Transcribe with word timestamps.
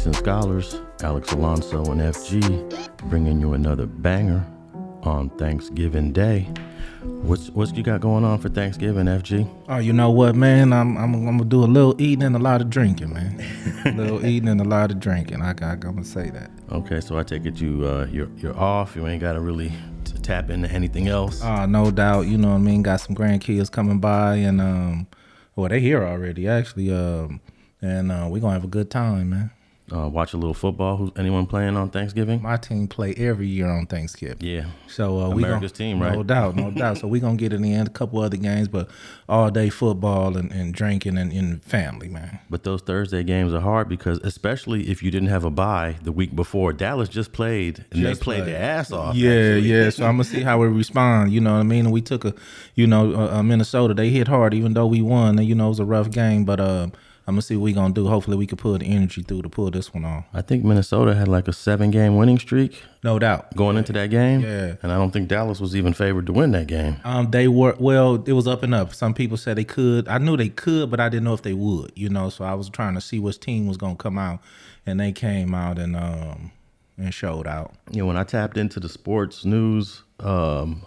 Athletes 0.00 0.06
and 0.06 0.24
Scholars, 0.24 0.80
Alex 1.02 1.32
Alonso 1.32 1.84
and 1.92 2.00
FG, 2.00 3.10
bringing 3.10 3.38
you 3.38 3.52
another 3.52 3.84
banger 3.84 4.46
on 5.02 5.28
Thanksgiving 5.36 6.10
Day. 6.10 6.48
What's 7.02 7.50
what 7.50 7.76
you 7.76 7.82
got 7.82 8.00
going 8.00 8.24
on 8.24 8.38
for 8.38 8.48
Thanksgiving, 8.48 9.04
FG? 9.04 9.46
Oh, 9.68 9.76
you 9.76 9.92
know 9.92 10.10
what, 10.10 10.34
man? 10.34 10.72
I'm 10.72 10.96
I'm, 10.96 11.14
I'm 11.14 11.36
gonna 11.36 11.44
do 11.44 11.62
a 11.62 11.66
little 11.66 11.94
eating 12.00 12.22
and 12.22 12.34
a 12.34 12.38
lot 12.38 12.62
of 12.62 12.70
drinking, 12.70 13.12
man. 13.12 13.44
a 13.84 13.92
little 13.94 14.24
eating 14.24 14.48
and 14.48 14.62
a 14.62 14.64
lot 14.64 14.90
of 14.90 15.00
drinking. 15.00 15.42
I, 15.42 15.50
I 15.50 15.72
I'm 15.72 15.80
gonna 15.80 16.04
say 16.04 16.30
that. 16.30 16.50
Okay, 16.72 17.02
so 17.02 17.18
I 17.18 17.22
take 17.22 17.44
it 17.44 17.60
you 17.60 17.84
uh, 17.84 18.06
you're 18.10 18.30
you're 18.38 18.58
off. 18.58 18.96
You 18.96 19.06
ain't 19.06 19.20
got 19.20 19.34
to 19.34 19.40
really 19.40 19.70
t- 20.04 20.16
tap 20.22 20.48
into 20.48 20.70
anything 20.70 21.08
else. 21.08 21.42
Oh, 21.44 21.66
no 21.66 21.90
doubt. 21.90 22.22
You 22.22 22.38
know 22.38 22.48
what 22.48 22.54
I 22.54 22.58
mean? 22.58 22.82
Got 22.82 23.02
some 23.02 23.14
grandkids 23.14 23.70
coming 23.70 23.98
by, 23.98 24.36
and 24.36 24.62
um, 24.62 25.06
well, 25.56 25.68
they 25.68 25.80
here 25.80 26.02
already 26.02 26.48
actually. 26.48 26.90
Um, 26.90 27.42
and 27.82 28.10
uh, 28.10 28.28
we're 28.30 28.40
gonna 28.40 28.54
have 28.54 28.64
a 28.64 28.68
good 28.68 28.90
time, 28.90 29.30
man. 29.30 29.50
Uh, 29.92 30.08
watch 30.08 30.34
a 30.34 30.36
little 30.36 30.54
football. 30.54 30.96
Who's 30.96 31.10
anyone 31.16 31.46
playing 31.46 31.76
on 31.76 31.90
Thanksgiving? 31.90 32.40
My 32.42 32.56
team 32.56 32.86
play 32.86 33.12
every 33.16 33.48
year 33.48 33.68
on 33.68 33.86
Thanksgiving. 33.86 34.36
Yeah. 34.40 34.66
So 34.86 35.18
uh, 35.20 35.30
we 35.30 35.42
America's 35.42 35.72
team, 35.72 36.00
right? 36.00 36.12
No 36.12 36.22
doubt, 36.22 36.54
no 36.54 36.70
doubt. 36.70 36.98
So 36.98 37.08
we're 37.08 37.20
gonna 37.20 37.36
get 37.36 37.52
in 37.52 37.62
the 37.62 37.74
end 37.74 37.88
a 37.88 37.90
couple 37.90 38.20
other 38.20 38.36
games, 38.36 38.68
but 38.68 38.88
all 39.28 39.50
day 39.50 39.68
football 39.68 40.36
and, 40.36 40.52
and 40.52 40.72
drinking 40.72 41.18
and, 41.18 41.32
and 41.32 41.62
family, 41.64 42.08
man. 42.08 42.38
But 42.48 42.62
those 42.62 42.82
Thursday 42.82 43.24
games 43.24 43.52
are 43.52 43.60
hard 43.60 43.88
because 43.88 44.18
especially 44.18 44.88
if 44.90 45.02
you 45.02 45.10
didn't 45.10 45.28
have 45.30 45.44
a 45.44 45.50
bye 45.50 45.96
the 46.02 46.12
week 46.12 46.36
before, 46.36 46.72
Dallas 46.72 47.08
just 47.08 47.32
played 47.32 47.84
and 47.90 48.00
Just 48.00 48.20
they 48.20 48.24
played 48.24 48.42
played. 48.44 48.54
their 48.54 48.62
ass 48.62 48.92
off. 48.92 49.16
Yeah, 49.16 49.30
actually. 49.30 49.60
yeah. 49.62 49.90
So 49.90 50.04
I'm 50.04 50.12
gonna 50.14 50.24
see 50.24 50.42
how 50.42 50.58
we 50.58 50.68
respond. 50.68 51.32
You 51.32 51.40
know 51.40 51.54
what 51.54 51.60
I 51.60 51.64
mean? 51.64 51.86
And 51.86 51.92
we 51.92 52.00
took 52.00 52.24
a, 52.24 52.34
you 52.76 52.86
know, 52.86 53.12
uh, 53.14 53.38
uh, 53.38 53.42
Minnesota. 53.42 53.94
They 53.94 54.10
hit 54.10 54.28
hard, 54.28 54.54
even 54.54 54.74
though 54.74 54.86
we 54.86 55.02
won. 55.02 55.38
And 55.38 55.48
you 55.48 55.54
know, 55.56 55.66
it 55.66 55.70
was 55.70 55.80
a 55.80 55.84
rough 55.84 56.10
game, 56.10 56.44
but 56.44 56.60
uh, 56.60 56.88
I'm 57.30 57.34
gonna 57.36 57.42
see 57.42 57.54
what 57.56 57.62
we 57.62 57.72
gonna 57.72 57.94
do. 57.94 58.08
Hopefully, 58.08 58.36
we 58.36 58.44
can 58.46 58.58
pull 58.58 58.76
the 58.76 58.84
energy 58.84 59.22
through 59.22 59.42
to 59.42 59.48
pull 59.48 59.70
this 59.70 59.94
one 59.94 60.04
off. 60.04 60.24
I 60.34 60.42
think 60.42 60.64
Minnesota 60.64 61.14
had 61.14 61.28
like 61.28 61.46
a 61.46 61.52
seven 61.52 61.92
game 61.92 62.16
winning 62.16 62.40
streak 62.40 62.82
No 63.04 63.20
doubt. 63.20 63.54
going 63.54 63.76
into 63.76 63.92
that 63.92 64.10
game. 64.10 64.40
Yeah. 64.40 64.74
And 64.82 64.90
I 64.90 64.96
don't 64.96 65.12
think 65.12 65.28
Dallas 65.28 65.60
was 65.60 65.76
even 65.76 65.92
favored 65.94 66.26
to 66.26 66.32
win 66.32 66.50
that 66.52 66.66
game. 66.66 66.96
Um, 67.04 67.30
they 67.30 67.46
were 67.46 67.76
well. 67.78 68.16
It 68.26 68.32
was 68.32 68.48
up 68.48 68.64
and 68.64 68.74
up. 68.74 68.92
Some 68.94 69.14
people 69.14 69.36
said 69.36 69.56
they 69.56 69.64
could. 69.64 70.08
I 70.08 70.18
knew 70.18 70.36
they 70.36 70.48
could, 70.48 70.90
but 70.90 70.98
I 70.98 71.08
didn't 71.08 71.24
know 71.24 71.34
if 71.34 71.42
they 71.42 71.54
would. 71.54 71.92
You 71.94 72.08
know, 72.08 72.30
so 72.30 72.44
I 72.44 72.54
was 72.54 72.68
trying 72.68 72.94
to 72.96 73.00
see 73.00 73.20
which 73.20 73.38
team 73.38 73.68
was 73.68 73.76
gonna 73.76 73.94
come 73.94 74.18
out, 74.18 74.40
and 74.84 74.98
they 74.98 75.12
came 75.12 75.54
out 75.54 75.78
and 75.78 75.94
um 75.94 76.50
and 76.98 77.14
showed 77.14 77.46
out. 77.46 77.72
You 77.92 78.00
know, 78.02 78.06
when 78.06 78.16
I 78.16 78.24
tapped 78.24 78.56
into 78.56 78.80
the 78.80 78.88
sports 78.88 79.44
news 79.44 80.02
um, 80.18 80.82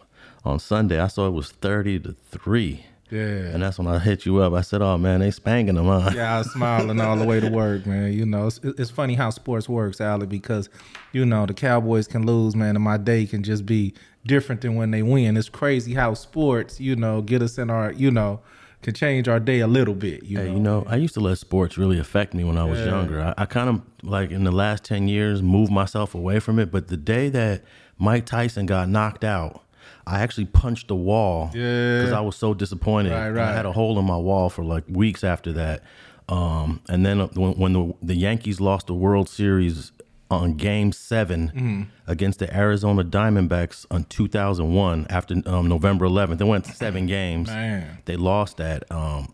on 0.46 0.60
Sunday, 0.60 1.00
I 1.00 1.08
saw 1.08 1.26
it 1.28 1.32
was 1.32 1.52
30 1.52 2.00
to 2.02 2.16
3. 2.30 2.86
Yeah. 3.10 3.20
And 3.54 3.62
that's 3.62 3.78
when 3.78 3.88
I 3.88 4.00
hit 4.00 4.26
you 4.26 4.38
up. 4.40 4.54
I 4.54 4.62
said, 4.62 4.82
oh 4.82 4.98
man, 4.98 5.20
they 5.20 5.30
spanking 5.32 5.76
them, 5.76 5.86
huh? 5.86 6.10
Yeah, 6.16 6.36
I 6.36 6.38
was 6.40 6.52
smiling 6.52 7.00
all 7.00 7.16
the 7.16 7.26
way 7.26 7.40
to 7.40 7.50
work, 7.50 7.86
man. 7.86 8.12
You 8.14 8.26
know, 8.26 8.48
it's, 8.48 8.60
it's 8.64 8.90
funny 8.90 9.14
how 9.14 9.30
sports 9.30 9.70
works, 9.70 10.02
Allie, 10.02 10.26
because 10.26 10.70
you 11.12 11.26
know 11.26 11.46
the 11.46 11.54
Cowboys 11.54 12.08
can 12.08 12.26
lose, 12.26 12.56
man, 12.56 12.76
and 12.76 12.84
my 12.84 12.98
day 12.98 13.26
can 13.26 13.44
just 13.44 13.66
be 13.66 13.94
different 14.26 14.62
than 14.62 14.76
when 14.76 14.92
they 14.92 15.04
win. 15.04 15.38
It's 15.38 15.50
crazy 15.50 15.94
how 15.94 16.14
sports, 16.16 16.80
you 16.80 16.96
know, 16.96 17.22
get 17.22 17.42
us 17.42 17.58
in 17.58 17.70
our, 17.70 17.92
you 17.92 18.10
know, 18.10 18.40
can 18.82 18.94
change 18.94 19.28
our 19.28 19.40
day 19.40 19.60
a 19.60 19.68
little 19.68 19.94
bit. 19.94 20.24
You 20.24 20.40
Hey, 20.40 20.48
know, 20.48 20.54
you 20.54 20.60
know, 20.60 20.86
I 20.88 20.96
used 20.96 21.14
to 21.14 21.20
let 21.20 21.38
sports 21.38 21.78
really 21.78 22.00
affect 22.00 22.34
me 22.34 22.44
when 22.44 22.58
I 22.58 22.66
was 22.66 22.80
younger. 22.80 23.22
I, 23.22 23.34
I 23.38 23.46
kind 23.46 23.70
of 23.70 23.82
like 24.02 24.32
in 24.32 24.44
the 24.44 24.52
last 24.52 24.84
10 24.84 25.08
years 25.08 25.42
moved 25.42 25.72
myself 25.72 26.16
away 26.16 26.40
from 26.40 26.58
it. 26.60 26.72
But 26.72 26.88
the 26.88 26.98
day 26.98 27.30
that 27.30 27.64
Mike 27.98 28.26
Tyson 28.26 28.66
got 28.66 28.90
knocked 28.90 29.24
out, 29.24 29.62
I 30.06 30.20
actually 30.22 30.46
punched 30.46 30.88
the 30.90 30.96
wall 30.96 31.50
Yeah. 31.54 32.00
because 32.00 32.12
I 32.14 32.22
was 32.22 32.36
so 32.36 32.54
disappointed. 32.54 33.12
Right, 33.12 33.28
And 33.28 33.40
I 33.40 33.54
had 33.54 33.66
a 33.66 33.72
hole 33.72 33.98
in 34.00 34.06
my 34.06 34.18
wall 34.18 34.50
for 34.50 34.64
like 34.64 34.84
weeks 34.90 35.24
after 35.24 35.54
that. 35.54 35.84
Um, 36.30 36.82
and 36.90 37.06
then 37.06 37.20
when, 37.30 37.54
when 37.54 37.74
the, 37.74 37.94
the 38.02 38.16
Yankees 38.16 38.60
lost 38.62 38.88
the 38.88 38.94
World 38.94 39.28
Series 39.30 39.92
on 40.32 40.54
Game 40.56 40.92
7 40.92 41.52
Mm-hmm. 41.56 41.82
against 42.08 42.40
the 42.40 42.54
Arizona 42.56 43.04
Diamondbacks 43.04 43.86
on 43.92 44.04
2001 44.06 45.08
after 45.10 45.36
um, 45.46 45.68
November 45.68 46.06
11th, 46.08 46.38
they 46.38 46.46
went 46.46 46.66
seven 46.66 47.06
games. 47.06 47.48
Man. 47.50 48.00
They 48.06 48.16
lost 48.16 48.58
that. 48.58 48.84
Um, 48.92 49.34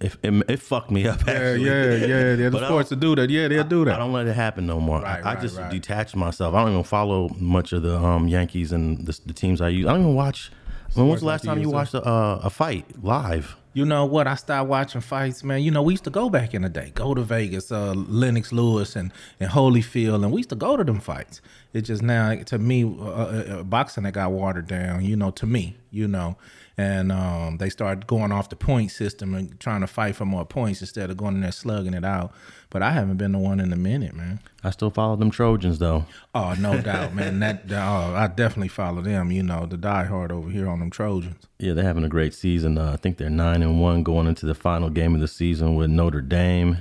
it, 0.00 0.16
it, 0.22 0.44
it 0.48 0.60
fucked 0.60 0.90
me 0.90 1.06
up. 1.06 1.26
yeah, 1.26 1.32
Actually. 1.32 1.64
yeah, 1.64 1.94
yeah. 1.94 2.36
The 2.36 2.50
But 2.50 2.64
I 2.64 2.66
sports 2.66 2.88
to 2.90 2.96
do 2.96 3.16
that. 3.16 3.30
Yeah, 3.30 3.48
they'll 3.48 3.64
do 3.64 3.84
that. 3.84 3.94
I 3.94 3.98
don't 3.98 4.12
let 4.12 4.26
it 4.26 4.34
happen 4.34 4.66
no 4.66 4.80
more. 4.80 5.00
Right, 5.00 5.24
I, 5.24 5.30
I 5.30 5.34
right, 5.34 5.42
just 5.42 5.58
right. 5.58 5.70
detached 5.70 6.14
myself. 6.16 6.54
I 6.54 6.62
don't 6.62 6.72
even 6.72 6.84
follow 6.84 7.28
much 7.38 7.72
of 7.72 7.82
the 7.82 7.96
um, 7.96 8.28
Yankees 8.28 8.72
and 8.72 9.06
the, 9.06 9.18
the 9.26 9.32
teams 9.32 9.60
I 9.60 9.68
use. 9.68 9.86
I 9.86 9.92
don't 9.92 10.02
even 10.02 10.14
watch. 10.14 10.50
When 10.94 11.08
was 11.08 11.20
the 11.20 11.26
last 11.26 11.44
time 11.44 11.60
you 11.60 11.70
watched 11.70 11.94
a, 11.94 12.02
uh, 12.02 12.40
a 12.44 12.50
fight 12.50 13.02
live? 13.02 13.56
You 13.74 13.84
know 13.84 14.06
what? 14.06 14.26
I 14.26 14.34
stopped 14.34 14.68
watching 14.68 15.00
fights, 15.00 15.44
man. 15.44 15.62
You 15.62 15.70
know, 15.70 15.82
we 15.82 15.92
used 15.92 16.04
to 16.04 16.10
go 16.10 16.30
back 16.30 16.54
in 16.54 16.62
the 16.62 16.68
day, 16.68 16.90
go 16.94 17.14
to 17.14 17.22
Vegas, 17.22 17.70
uh, 17.70 17.92
Lennox 17.94 18.50
Lewis 18.50 18.96
and, 18.96 19.12
and 19.38 19.50
Holyfield, 19.50 20.24
and 20.24 20.32
we 20.32 20.38
used 20.40 20.48
to 20.48 20.56
go 20.56 20.76
to 20.76 20.82
them 20.82 20.98
fights. 20.98 21.40
It 21.72 21.82
just 21.82 22.02
now, 22.02 22.34
to 22.34 22.58
me, 22.58 22.82
uh, 22.82 23.04
uh, 23.04 23.44
uh, 23.58 23.62
boxing 23.62 24.04
that 24.04 24.12
got 24.12 24.32
watered 24.32 24.66
down, 24.66 25.04
you 25.04 25.14
know, 25.14 25.30
to 25.32 25.46
me, 25.46 25.76
you 25.90 26.08
know, 26.08 26.36
and 26.78 27.10
um, 27.10 27.56
they 27.58 27.68
started 27.68 28.06
going 28.06 28.30
off 28.30 28.48
the 28.48 28.56
point 28.56 28.92
system 28.92 29.34
and 29.34 29.58
trying 29.58 29.80
to 29.80 29.88
fight 29.88 30.14
for 30.14 30.24
more 30.24 30.46
points 30.46 30.80
instead 30.80 31.10
of 31.10 31.16
going 31.16 31.34
in 31.34 31.40
there 31.40 31.50
slugging 31.50 31.92
it 31.92 32.04
out. 32.04 32.32
But 32.70 32.82
I 32.82 32.92
haven't 32.92 33.16
been 33.16 33.32
the 33.32 33.38
one 33.38 33.58
in 33.58 33.72
a 33.72 33.76
minute, 33.76 34.14
man. 34.14 34.38
I 34.62 34.70
still 34.70 34.90
follow 34.90 35.16
them 35.16 35.32
Trojans 35.32 35.80
though. 35.80 36.06
Oh, 36.36 36.54
no 36.56 36.80
doubt, 36.82 37.16
man. 37.16 37.40
That 37.40 37.64
oh, 37.72 38.14
I 38.14 38.28
definitely 38.28 38.68
follow 38.68 39.02
them. 39.02 39.32
You 39.32 39.42
know, 39.42 39.66
the 39.66 39.76
diehard 39.76 40.30
over 40.30 40.50
here 40.50 40.68
on 40.68 40.78
them 40.78 40.90
Trojans. 40.90 41.48
Yeah, 41.58 41.72
they're 41.72 41.84
having 41.84 42.04
a 42.04 42.08
great 42.08 42.32
season. 42.32 42.78
Uh, 42.78 42.92
I 42.92 42.96
think 42.96 43.16
they're 43.16 43.28
nine 43.28 43.62
and 43.62 43.80
one 43.80 44.04
going 44.04 44.28
into 44.28 44.46
the 44.46 44.54
final 44.54 44.88
game 44.88 45.16
of 45.16 45.20
the 45.20 45.28
season 45.28 45.74
with 45.74 45.90
Notre 45.90 46.20
Dame. 46.20 46.78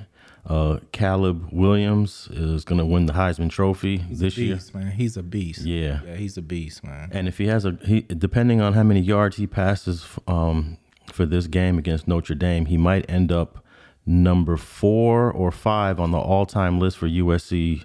Uh, 0.47 0.79
Caleb 0.93 1.49
Williams 1.51 2.29
is 2.31 2.63
going 2.63 2.79
to 2.79 2.85
win 2.85 3.05
the 3.05 3.13
Heisman 3.13 3.49
Trophy 3.49 3.97
this 4.09 4.37
year. 4.37 4.55
Beast, 4.55 4.73
man. 4.73 4.91
He's 4.91 5.17
a 5.17 5.23
beast. 5.23 5.65
Yeah. 5.65 5.99
yeah, 6.05 6.15
he's 6.15 6.37
a 6.37 6.41
beast, 6.41 6.85
man. 6.85 7.09
And 7.11 7.27
if 7.27 7.37
he 7.37 7.47
has 7.47 7.65
a 7.65 7.77
he, 7.83 8.01
depending 8.01 8.61
on 8.61 8.71
how 8.71 8.83
many 8.83 9.01
yards 9.01 9.35
he 9.35 9.45
passes 9.45 10.05
um, 10.25 10.77
for 11.11 11.25
this 11.25 11.47
game 11.47 11.77
against 11.77 12.07
Notre 12.07 12.33
Dame, 12.33 12.67
he 12.67 12.77
might 12.77 13.09
end 13.09 13.29
up 13.29 13.61
number 14.05 14.55
four 14.55 15.29
or 15.29 15.51
five 15.51 15.99
on 15.99 16.11
the 16.11 16.17
all-time 16.17 16.79
list 16.79 16.97
for 16.97 17.09
USC 17.09 17.83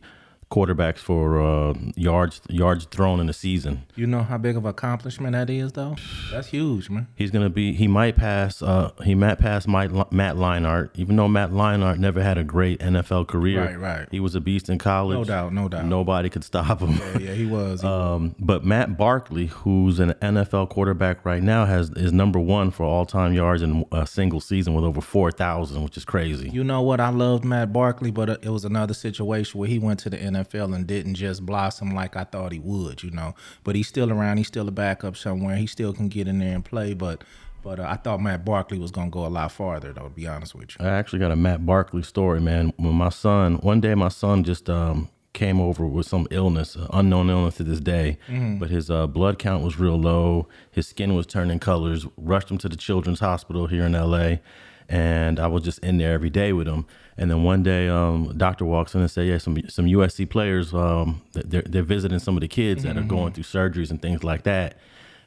quarterbacks 0.53 0.99
for 0.99 1.41
uh, 1.41 1.75
yards 1.97 2.43
yards 2.49 2.85
thrown 2.85 3.21
in 3.21 3.29
a 3.29 3.33
season. 3.33 3.85
You 3.97 4.07
know 4.07 4.23
how 4.23 4.37
big 4.37 4.57
of 4.57 4.65
an 4.65 4.71
accomplishment 4.71 5.33
that 5.33 5.49
is, 5.49 5.73
though. 5.73 5.97
That's 6.31 6.49
huge, 6.49 6.91
man. 6.91 7.09
He's 7.15 7.31
gonna 7.31 7.51
be. 7.51 7.73
He 7.73 7.89
might 7.89 8.17
pass. 8.17 8.63
Uh, 8.63 8.91
he 9.03 9.15
might 9.15 9.39
pass 9.39 9.67
Matt, 9.67 10.13
Matt 10.13 10.37
Leinart, 10.37 10.91
even 10.95 11.17
though 11.17 11.29
Matt 11.29 11.51
Leinart 11.51 11.99
never 11.99 12.23
had 12.23 12.37
a 12.37 12.45
great 12.45 12.81
NFL 12.81 13.29
career. 13.29 13.65
Right, 13.65 13.79
right. 13.79 14.09
He 14.11 14.21
was 14.21 14.35
a 14.35 14.41
beast 14.41 14.69
in 14.69 14.79
college. 14.79 15.17
No 15.17 15.25
doubt, 15.25 15.53
no 15.55 15.69
doubt. 15.69 15.87
Nobody 15.87 16.29
could 16.29 16.45
stop 16.45 16.81
him. 16.81 16.91
Yeah, 16.93 17.19
yeah, 17.19 17.34
he 17.34 17.47
was. 17.47 17.81
He 17.81 17.87
was. 17.87 17.93
Um, 18.17 18.34
but 18.39 18.65
Matt 18.65 18.99
Barkley, 18.99 19.47
who's 19.47 19.99
an 19.99 20.13
NFL 20.15 20.69
quarterback 20.69 21.25
right 21.25 21.43
now, 21.43 21.65
has 21.65 21.91
is 21.91 22.13
number 22.13 22.39
one 22.39 22.71
for 22.71 22.84
all 22.84 23.07
time 23.07 23.33
yards 23.33 23.63
in 23.63 23.87
a 23.91 24.07
single 24.07 24.41
season 24.41 24.75
with 24.75 24.84
over 24.84 25.01
four 25.01 25.31
thousand, 25.31 25.83
which 25.83 25.97
is 25.97 26.05
crazy. 26.05 26.51
You 26.51 26.63
know 26.63 26.83
what? 26.83 27.01
I 27.01 27.09
loved 27.09 27.45
Matt 27.45 27.73
Barkley, 27.73 28.11
but 28.11 28.29
it 28.29 28.51
was 28.51 28.67
another 28.67 28.95
situation 28.95 29.59
where 29.59 29.69
he 29.69 29.79
went 29.79 30.01
to 30.01 30.11
the 30.11 30.19
NFL 30.19 30.41
and 30.44 30.86
didn't 30.86 31.14
just 31.14 31.44
blossom 31.44 31.94
like 31.94 32.16
I 32.16 32.25
thought 32.25 32.53
he 32.53 32.58
would. 32.58 33.03
You 33.03 33.10
know, 33.10 33.34
but 33.64 33.75
he's 33.75 33.88
still 33.88 34.10
around. 34.10 34.38
He's 34.38 34.48
still 34.48 34.69
a 34.69 34.72
backup 34.72 35.16
somewhere. 35.16 35.56
He 35.56 35.66
still 35.66 35.92
can 35.92 36.08
get 36.08 36.28
in 36.28 36.38
there 36.38 36.54
and 36.54 36.64
play. 36.64 36.94
But, 36.94 37.25
but 37.62 37.80
uh, 37.80 37.86
I 37.88 37.97
thought 37.97 38.20
Matt 38.20 38.44
Barkley 38.44 38.78
was 38.78 38.91
gonna 38.91 39.10
go 39.10 39.26
a 39.26 39.28
lot 39.28 39.53
farther, 39.53 39.92
though. 39.92 40.04
To 40.04 40.10
be 40.10 40.26
honest 40.26 40.54
with 40.54 40.76
you. 40.78 40.84
I 40.84 40.91
actually 40.91 41.20
got 41.20 41.30
a 41.30 41.36
Matt 41.36 41.64
Barkley 41.66 42.03
story, 42.03 42.41
man. 42.41 42.72
When 42.76 42.94
my 42.94 43.10
son, 43.10 43.56
one 43.56 43.80
day, 43.80 43.94
my 43.94 44.08
son 44.08 44.44
just 44.44 44.69
um, 44.69 45.08
came 45.32 45.60
over 45.60 45.86
with 45.86 46.06
some 46.06 46.26
illness, 46.30 46.76
uh, 46.76 46.86
unknown 46.92 47.30
illness 47.30 47.56
to 47.56 47.64
this 47.64 47.80
day, 47.80 48.19
but 48.59 48.70
his 48.70 48.91
uh, 48.91 49.06
blood 49.06 49.38
count 49.38 49.64
was 49.64 49.78
real 49.78 49.98
low. 49.98 50.47
His 50.71 50.86
skin 50.86 51.15
was 51.15 51.27
turning 51.27 51.59
colors. 51.59 52.06
Rushed 52.16 52.50
him 52.50 52.59
to 52.59 52.68
the 52.68 52.77
Children's 52.77 53.21
Hospital 53.21 53.66
here 53.66 53.84
in 53.84 53.95
L.A. 53.95 54.41
And 54.88 55.41
I 55.41 55.47
was 55.47 55.62
just 55.62 55.78
in 55.78 55.97
there 55.98 56.12
every 56.12 56.28
day 56.28 56.53
with 56.53 56.68
him. 56.68 56.86
And 57.18 57.30
then 57.30 57.42
one 57.42 57.62
day, 57.62 57.88
um, 57.88 58.32
doctor 58.36 58.64
walks 58.64 58.94
in 58.94 59.00
and 59.03 59.10
say, 59.10 59.26
"Yeah, 59.26 59.38
some 59.38 59.56
some 59.68 59.86
USC 59.86 60.28
players, 60.28 60.72
um, 60.72 61.20
they're 61.32 61.62
they're 61.62 61.82
visiting 61.82 62.18
some 62.18 62.36
of 62.36 62.41
the 62.41 62.48
kids 62.48 62.84
that 62.84 62.97
are 62.97 63.03
going 63.03 63.32
through 63.32 63.44
surgeries 63.44 63.91
and 63.91 64.00
things 64.00 64.24
like 64.24 64.44
that." 64.44 64.76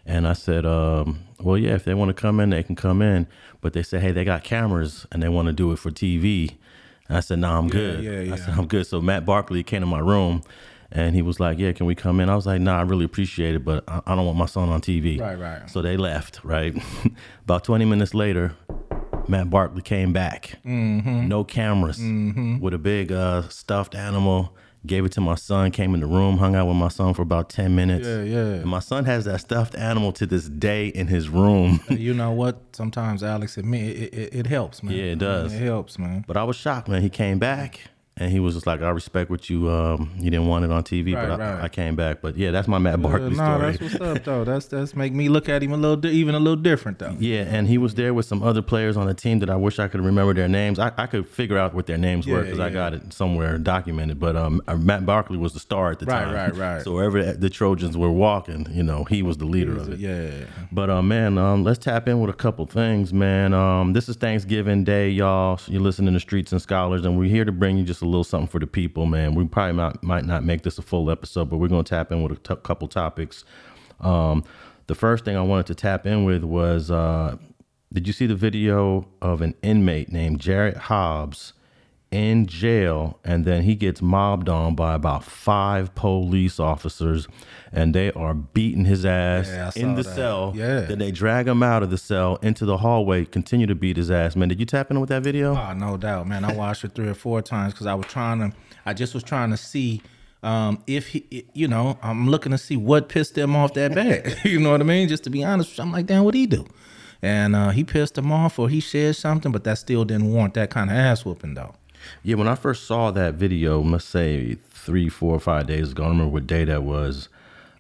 And 0.08 0.28
I 0.28 0.34
said, 0.34 0.66
um, 0.68 1.22
well, 1.40 1.58
yeah, 1.58 1.74
if 1.74 1.84
they 1.84 1.96
want 1.96 2.10
to 2.10 2.14
come 2.14 2.40
in, 2.40 2.52
they 2.52 2.62
can 2.62 2.76
come 2.76 3.02
in. 3.02 3.26
But 3.62 3.74
they 3.74 3.82
said, 3.82 4.02
hey, 4.02 4.12
they 4.12 4.24
got 4.24 4.44
cameras 4.44 5.08
and 5.12 5.22
they 5.24 5.30
want 5.30 5.48
to 5.48 5.52
do 5.52 5.72
it 5.72 5.80
for 5.80 5.90
TV. 5.90 6.56
And 7.08 7.18
I 7.18 7.22
said, 7.22 7.40
no, 7.40 7.50
nah, 7.50 7.58
I'm 7.58 7.68
good. 7.68 8.04
yeah, 8.04 8.20
yeah. 8.20 8.34
I 8.34 8.38
said, 8.38 8.54
I'm 8.54 8.68
good. 8.68 8.86
So 8.86 9.02
Matt 9.02 9.26
Barkley 9.26 9.64
came 9.64 9.82
to 9.82 9.88
my 9.88 9.98
room 9.98 10.44
and 10.92 11.16
he 11.16 11.24
was 11.24 11.40
like, 11.40 11.58
yeah, 11.58 11.72
can 11.72 11.88
we 11.88 11.96
come 11.96 12.20
in? 12.20 12.30
I 12.30 12.36
was 12.36 12.46
like, 12.46 12.62
nah, 12.62 12.78
I 12.78 12.84
really 12.84 13.04
appreciate 13.06 13.56
it, 13.56 13.66
but 13.66 13.84
I, 13.88 14.02
I 14.06 14.16
don't 14.16 14.28
want 14.28 14.38
my 14.38 14.46
son 14.46 14.70
on 14.70 14.80
TV. 14.80 15.20
Right, 15.20 15.40
right. 15.40 15.68
So 15.72 15.82
they 15.82 15.98
left, 15.98 16.40
right? 16.44 16.76
About 17.44 17.64
20 17.64 17.86
minutes 17.86 18.14
later, 18.14 18.54
Matt 19.28 19.50
Barkley 19.50 19.82
came 19.82 20.14
back. 20.14 20.60
Mm-hmm. 20.66 21.28
No 21.28 21.44
cameras 21.44 22.00
with 22.00 22.74
a 22.74 22.78
big 22.78 23.12
uh, 23.12 23.48
stuffed 23.50 23.96
animal. 23.96 24.56
Gave 24.86 25.04
it 25.04 25.12
to 25.14 25.22
my 25.22 25.34
son, 25.34 25.72
came 25.72 25.96
in 25.96 26.00
the 26.00 26.06
room, 26.06 26.38
hung 26.38 26.54
out 26.54 26.68
with 26.68 26.76
my 26.78 26.90
son 26.90 27.16
for 27.16 27.24
about 27.24 27.50
10 27.50 27.76
minutes. 27.76 28.08
Yeah, 28.08 28.22
yeah. 28.22 28.38
And 28.38 28.66
my 28.68 28.78
son 28.78 29.06
has 29.06 29.26
that 29.26 29.42
stuffed 29.42 29.74
animal 29.74 30.12
to 30.12 30.28
this 30.28 30.48
day 30.48 30.90
in 30.90 31.08
his 31.08 31.28
room. 31.28 31.80
you 31.90 32.14
know 32.14 32.32
what? 32.32 32.62
Sometimes 32.74 33.24
Alex, 33.24 33.58
it, 33.58 33.66
it, 33.66 34.14
it, 34.14 34.36
it 34.36 34.46
helps, 34.46 34.84
man. 34.84 34.94
Yeah, 34.94 35.04
it 35.06 35.18
does. 35.18 35.54
It 35.56 35.64
helps, 35.64 35.98
man. 35.98 36.24
but 36.28 36.38
I 36.38 36.44
was 36.44 36.56
shocked, 36.56 36.88
man. 36.88 37.02
He 37.02 37.10
came 37.10 37.40
back 37.40 37.80
and 38.18 38.32
he 38.32 38.40
was 38.40 38.54
just 38.54 38.66
like, 38.66 38.82
"I 38.82 38.90
respect 38.92 39.30
what 39.30 39.50
you 39.50 39.70
um 39.70 40.12
you 40.18 40.32
didn't 40.32 40.48
want 40.48 40.64
it 40.66 40.72
on 40.72 40.84
TV, 40.84 41.14
Right, 41.16 41.28
but 41.28 41.42
I, 41.42 41.54
right. 41.56 41.64
I 41.66 41.70
came 41.70 41.96
back." 41.96 42.22
But 42.22 42.38
yeah, 42.38 42.52
that's 42.52 42.68
my 42.68 42.78
Matt 42.78 43.02
Barkley 43.02 43.30
no, 43.32 43.36
story. 43.36 43.72
that's 43.72 43.82
what's 43.82 43.96
up 44.02 44.24
though. 44.24 44.44
That's 44.46 44.68
that's 44.68 44.96
make 44.96 45.14
me 45.14 45.28
look 45.30 45.50
at 45.50 45.62
him 45.62 45.74
a 45.74 45.78
little 45.78 45.98
di- 45.98 46.12
even 46.12 46.34
a 46.36 46.40
little 46.40 46.62
different 46.62 47.00
though. 47.00 47.16
Yeah, 47.20 47.42
and 47.42 47.68
he 47.68 47.78
was 47.78 47.96
there 47.96 48.14
with 48.14 48.26
some 48.26 48.42
other 48.42 48.62
players 48.62 48.96
on 48.98 49.08
the 49.08 49.14
team 49.14 49.40
that 49.40 49.50
I 49.50 49.56
wish 49.56 49.80
I 49.80 49.88
could 49.88 50.02
remember 50.02 50.34
their 50.34 50.48
names. 50.48 50.80
I, 50.80 50.92
I 50.98 51.08
could 51.08 51.28
figure 51.28 51.58
out 51.58 51.74
what 51.74 51.88
their 51.88 51.98
names 51.98 52.26
were 52.28 52.38
Yeah, 52.38 52.44
because 52.44 52.60
I 52.60 52.70
got 52.70 52.94
it 52.94 53.12
somewhere 53.14 53.58
documented. 53.58 54.20
But 54.20 54.36
um, 54.36 54.62
uh, 54.68 54.76
Matt 54.76 55.06
Barkley 55.06 55.38
was 55.38 55.54
the 55.54 55.60
star 55.60 55.92
at 55.92 56.00
the 56.00 56.06
Right, 56.06 56.24
time. 56.26 56.34
right, 56.34 56.56
right. 56.56 56.76
Right. 56.76 56.82
So 56.86 56.94
wherever 56.94 57.34
the 57.34 57.50
Trojans 57.50 57.98
were 57.98 58.12
walking, 58.12 58.68
you 58.72 58.84
know, 58.84 59.04
he 59.06 59.22
was 59.24 59.38
the 59.38 59.46
leader 59.46 59.76
of 59.78 59.90
it. 59.92 60.00
Yeah. 60.00 60.46
But 60.72 60.90
uh, 60.90 61.02
man, 61.02 61.38
um, 61.38 61.64
let's 61.64 61.80
tap 61.80 62.08
in 62.08 62.20
with 62.20 62.30
a 62.30 62.34
couple 62.38 62.66
things, 62.66 63.12
man. 63.14 63.54
Um, 63.54 63.94
this 63.94 64.08
is 64.08 64.16
Thanksgiving 64.16 64.84
Day, 64.84 65.10
y'all. 65.10 65.58
So 65.58 65.72
you're 65.72 65.82
listening 65.82 66.14
to 66.14 66.20
Streets 66.20 66.52
and 66.52 66.62
Scholars, 66.62 67.06
and 67.06 67.18
we're 67.18 67.30
here 67.30 67.44
to 67.46 67.52
bring 67.52 67.78
you 67.78 67.84
just 67.84 68.02
a 68.06 68.08
little 68.08 68.24
something 68.24 68.48
for 68.48 68.60
the 68.60 68.68
people, 68.68 69.06
man. 69.06 69.36
We 69.36 69.46
probably 69.46 69.74
might, 69.74 70.04
might 70.04 70.26
not 70.26 70.44
make 70.44 70.62
this 70.62 70.78
a 70.78 70.82
full 70.82 71.12
episode, 71.12 71.50
but 71.50 71.58
we're 71.58 71.68
gonna 71.68 71.84
tap 71.84 72.12
in 72.12 72.24
with 72.24 72.32
a 72.32 72.56
t- 72.56 72.62
couple 72.64 72.88
topics. 72.88 73.44
Um, 74.00 74.44
the 74.88 74.96
first 74.96 75.26
thing 75.26 75.36
I 75.36 75.42
wanted 75.42 75.66
to 75.68 75.76
tap 75.76 76.06
in 76.06 76.24
with 76.24 76.44
was, 76.44 76.92
uh, 76.92 77.38
did 77.92 78.08
you 78.08 78.14
see 78.14 78.26
the 78.26 78.36
video 78.36 79.08
of 79.22 79.42
an 79.42 79.56
inmate 79.62 80.12
named 80.12 80.40
Jarrett 80.40 80.78
Hobbs? 80.78 81.54
In 82.16 82.46
jail 82.46 83.20
and 83.26 83.44
then 83.44 83.64
he 83.64 83.76
gets 83.76 84.02
mobbed 84.02 84.48
on 84.48 84.74
by 84.74 84.94
about 84.94 85.24
five 85.24 85.94
police 85.96 86.60
officers 86.60 87.28
and 87.74 87.94
they 87.94 88.10
are 88.14 88.34
beating 88.34 88.86
his 88.86 89.06
ass 89.06 89.48
Yeah, 89.50 89.72
in 89.76 89.96
the 89.96 90.04
that. 90.04 90.16
cell 90.16 90.54
Yeah. 90.56 90.82
then 90.82 91.00
they 91.00 91.12
drag 91.12 91.48
him 91.48 91.62
out 91.62 91.84
of 91.84 91.90
the 91.90 91.98
cell 91.98 92.38
into 92.42 92.66
the 92.66 92.78
hallway 92.78 93.26
continue 93.26 93.68
to 93.68 93.76
beat 93.76 93.98
his 93.98 94.10
ass 94.10 94.36
man 94.36 94.48
did 94.48 94.60
you 94.62 94.66
tap 94.66 94.90
in 94.92 95.00
with 95.02 95.10
that 95.10 95.24
video 95.24 95.56
Oh, 95.58 95.74
no 95.74 95.98
doubt, 95.98 96.28
man. 96.28 96.46
I 96.46 96.54
watched 96.54 96.84
it 96.86 96.96
three 96.96 97.08
or 97.10 97.14
four 97.16 97.42
times 97.42 97.74
because 97.74 97.86
I 97.88 97.94
was 97.96 98.06
trying 98.08 98.40
to. 98.40 98.56
I 98.86 98.94
just 98.94 99.14
was 99.14 99.24
trying 99.24 99.50
to 99.52 99.58
see 99.58 100.02
um, 100.44 100.82
if 100.88 101.08
he, 101.08 101.46
you 101.54 101.68
know, 101.68 101.98
I'm 102.04 102.30
looking 102.30 102.52
to 102.52 102.58
see 102.58 102.78
what 102.78 103.10
pissed 103.10 103.38
him 103.38 103.56
off 103.56 103.74
that 103.74 103.94
bad. 103.96 104.38
you 104.46 104.60
know 104.60 104.72
what 104.72 104.82
I 104.82 104.84
mean? 104.84 105.08
Just 105.10 105.24
to 105.26 105.30
be 105.30 105.44
honest, 105.44 105.80
I'm 105.80 105.92
like, 105.92 106.06
damn, 106.06 106.24
what 106.24 106.34
did 106.34 106.40
he 106.40 106.46
do? 106.48 106.66
And 107.22 107.56
uh, 107.56 107.70
he 107.72 107.84
pissed 107.84 108.18
him 108.18 108.32
off, 108.32 108.60
or 108.60 108.70
he 108.70 108.80
said 108.80 109.16
something, 109.16 109.52
but 109.52 109.64
that 109.64 109.78
still 109.80 110.06
didn't 110.06 110.32
warrant 110.32 110.54
that 110.54 110.70
kind 110.70 110.90
of 110.92 110.96
ass 110.96 111.26
whooping, 111.26 111.56
though. 111.56 111.74
Yeah, 112.24 112.36
when 112.36 112.48
I 112.48 112.56
first 112.56 112.86
saw 112.86 113.12
that 113.12 113.36
video, 113.36 113.82
let's 113.82 114.06
say 114.06 114.56
three, 114.70 115.10
four, 115.10 115.36
or 115.36 115.40
five 115.40 115.68
days 115.68 115.92
ago, 115.92 116.04
I 116.04 116.10
remember 116.10 116.32
what 116.34 116.48
day 116.48 116.66
that 116.66 116.84
was. 116.84 117.30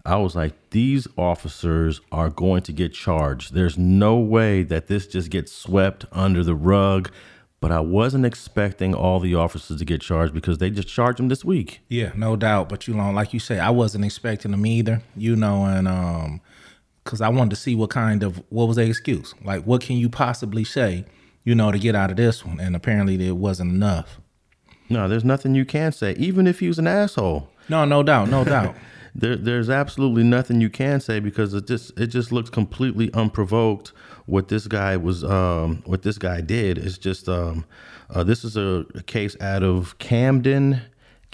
I 0.06 0.18
was 0.18 0.36
like, 0.36 0.54
these 0.70 1.08
officers 1.18 2.00
are 2.12 2.30
going 2.30 2.62
to 2.64 2.72
get 2.72 2.94
charged. 2.94 3.54
There's 3.54 3.78
no 3.78 4.18
way 4.18 4.62
that 4.64 4.88
this 4.88 5.08
just 5.08 5.32
gets 5.32 5.52
swept 5.52 6.06
under 6.12 6.44
the 6.44 6.56
rug. 6.56 7.12
But 7.62 7.72
I 7.72 7.80
wasn't 7.80 8.28
expecting 8.28 8.94
all 8.94 9.20
the 9.20 9.34
officers 9.34 9.80
to 9.80 9.86
get 9.86 10.02
charged 10.02 10.36
because 10.36 10.60
they 10.60 10.70
just 10.70 10.88
charged 10.88 11.18
them 11.18 11.30
this 11.30 11.44
week. 11.44 11.82
Yeah, 11.88 12.12
no 12.16 12.36
doubt. 12.36 12.70
But 12.70 12.88
you 12.88 12.94
know, 12.94 13.10
like 13.10 13.34
you 13.34 13.40
say, 13.40 13.58
I 13.58 13.72
wasn't 13.72 14.06
expecting 14.06 14.52
them 14.52 14.66
either. 14.68 15.02
You 15.16 15.36
know, 15.36 15.66
and 15.66 15.88
um, 15.88 16.42
because 17.04 17.22
I 17.22 17.30
wanted 17.30 17.52
to 17.52 17.56
see 17.56 17.74
what 17.74 17.90
kind 17.90 18.22
of 18.22 18.44
what 18.50 18.68
was 18.68 18.76
their 18.76 18.86
excuse. 18.86 19.34
Like, 19.44 19.64
what 19.64 19.82
can 19.82 19.98
you 19.98 20.10
possibly 20.10 20.64
say? 20.64 21.06
You 21.46 21.56
know, 21.56 21.72
to 21.72 21.80
get 21.80 21.96
out 21.96 22.12
of 22.12 22.18
this 22.18 22.44
one, 22.44 22.60
and 22.60 22.76
apparently 22.76 23.26
it 23.26 23.38
wasn't 23.38 23.72
enough. 23.72 24.20
No, 24.90 25.08
there's 25.08 25.24
nothing 25.24 25.56
you 25.56 25.64
can 25.64 25.92
say, 25.92 26.14
even 26.14 26.46
if 26.48 26.60
he 26.60 26.68
was 26.68 26.80
an 26.80 26.88
asshole. 26.88 27.50
No, 27.70 27.86
no 27.86 28.04
doubt, 28.04 28.30
no 28.30 28.44
doubt. 28.44 28.76
There, 29.18 29.38
there's 29.38 29.70
absolutely 29.70 30.24
nothing 30.24 30.60
you 30.60 30.70
can 30.70 31.00
say 31.00 31.22
because 31.22 31.54
it 31.54 31.68
just 31.68 31.98
it 31.98 32.08
just 32.08 32.34
looks 32.34 32.50
completely 32.50 33.14
unprovoked. 33.14 33.94
What 34.26 34.50
this 34.50 34.68
guy 34.68 34.98
was, 34.98 35.24
um, 35.24 35.84
what 35.86 36.02
this 36.02 36.18
guy 36.18 36.42
did 36.42 36.78
is 36.78 36.98
just 36.98 37.30
um, 37.30 37.64
uh, 38.10 38.26
this 38.26 38.44
is 38.44 38.58
a, 38.58 38.86
a 38.94 39.02
case 39.04 39.38
out 39.40 39.64
of 39.64 39.98
Camden, 40.00 40.82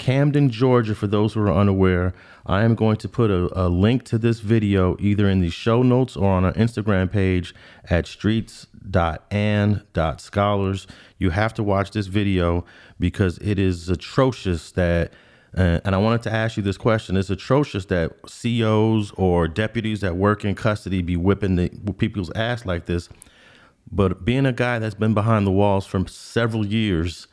Camden, 0.02 0.50
Georgia. 0.50 0.94
For 0.96 1.06
those 1.06 1.34
who 1.34 1.42
are 1.42 1.54
unaware, 1.54 2.16
I 2.48 2.64
am 2.64 2.74
going 2.74 2.98
to 2.98 3.08
put 3.08 3.30
a, 3.30 3.48
a 3.56 3.70
link 3.70 4.04
to 4.06 4.18
this 4.18 4.40
video 4.40 4.98
either 5.00 5.30
in 5.30 5.42
the 5.42 5.52
show 5.52 5.84
notes 5.84 6.18
or 6.18 6.32
on 6.32 6.44
our 6.44 6.54
Instagram 6.54 7.12
page 7.12 7.54
at 7.88 8.08
streets.and.scholars. 8.08 10.88
You 11.20 11.30
have 11.30 11.54
to 11.54 11.62
watch 11.62 11.92
this 11.92 12.08
video 12.08 12.66
because 13.00 13.38
it 13.38 13.60
is 13.60 13.90
atrocious 13.90 14.72
that. 14.72 15.14
Uh, 15.56 15.80
and 15.86 15.94
I 15.94 16.00
wanted 16.00 16.24
to 16.24 16.34
ask 16.34 16.58
you 16.58 16.64
this 16.64 16.80
question: 16.80 17.16
It's 17.16 17.30
atrocious 17.30 17.86
that 17.86 18.24
COs 18.24 19.12
or 19.18 19.48
deputies 19.48 20.02
that 20.02 20.16
work 20.16 20.44
in 20.44 20.56
custody 20.56 21.04
be 21.04 21.16
whipping 21.16 21.58
the, 21.58 21.70
people's 22.00 22.32
ass 22.32 22.66
like 22.66 22.88
this. 22.88 23.08
But 23.92 24.26
being 24.26 24.48
a 24.48 24.54
guy 24.54 24.80
that's 24.80 24.96
been 24.96 25.14
behind 25.14 25.46
the 25.46 25.52
walls 25.52 25.86
for 25.86 26.08
several 26.08 26.66
years, 26.66 27.28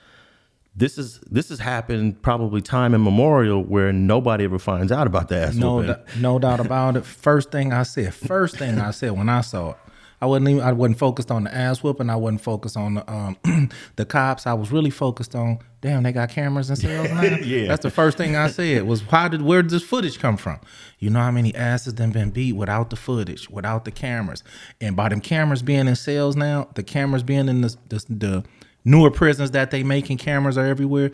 this 0.78 0.96
is 0.96 1.20
this 1.30 1.48
has 1.48 1.58
happened 1.58 2.22
probably 2.22 2.60
time 2.62 2.94
immemorial 2.94 3.62
where 3.64 3.92
nobody 3.92 4.44
ever 4.44 4.58
finds 4.58 4.92
out 4.92 5.06
about 5.06 5.28
the 5.28 5.36
ass 5.36 5.54
No, 5.56 5.76
whooping. 5.76 5.96
no 6.20 6.38
doubt 6.38 6.60
about 6.60 6.96
it. 6.96 7.04
First 7.04 7.50
thing 7.50 7.72
I 7.72 7.82
said, 7.82 8.14
first 8.14 8.56
thing 8.56 8.78
I 8.78 8.92
said 8.92 9.10
when 9.12 9.28
I 9.28 9.40
saw 9.40 9.70
it, 9.70 9.76
I 10.20 10.26
wasn't 10.26 10.48
even, 10.48 10.62
I 10.62 10.72
wasn't 10.72 10.98
focused 10.98 11.30
on 11.30 11.44
the 11.44 11.54
ass 11.54 11.82
whooping. 11.82 12.10
I 12.10 12.16
wasn't 12.16 12.40
focused 12.42 12.76
on 12.76 12.94
the 12.94 13.12
um 13.12 13.36
the 13.96 14.04
cops. 14.04 14.46
I 14.46 14.54
was 14.54 14.70
really 14.72 14.90
focused 14.90 15.34
on, 15.34 15.58
damn, 15.80 16.02
they 16.04 16.12
got 16.12 16.30
cameras 16.30 16.70
in 16.70 16.76
cells 16.76 17.08
now. 17.10 17.22
Yeah. 17.44 17.68
that's 17.68 17.82
the 17.82 17.90
first 17.90 18.16
thing 18.16 18.34
I 18.36 18.48
said 18.48 18.82
was, 18.84 19.00
how 19.02 19.28
did 19.28 19.42
where 19.42 19.62
did 19.62 19.70
this 19.72 19.82
footage 19.84 20.18
come 20.20 20.36
from? 20.36 20.58
You 21.00 21.10
know 21.10 21.20
how 21.20 21.30
many 21.32 21.54
asses 21.54 21.92
done 21.92 22.10
been 22.12 22.30
beat 22.30 22.54
without 22.54 22.90
the 22.90 22.96
footage, 22.96 23.48
without 23.50 23.84
the 23.84 23.90
cameras, 23.92 24.42
and 24.80 24.94
by 24.96 25.08
them 25.08 25.20
cameras 25.20 25.62
being 25.62 25.86
in 25.88 25.96
cells 25.96 26.34
now, 26.36 26.68
the 26.74 26.82
cameras 26.84 27.22
being 27.24 27.48
in 27.48 27.60
the 27.62 27.76
the, 27.88 28.04
the 28.08 28.44
newer 28.88 29.10
prisons 29.10 29.50
that 29.52 29.70
they 29.70 29.82
making 29.82 30.18
cameras 30.18 30.56
are 30.58 30.66
everywhere 30.66 31.10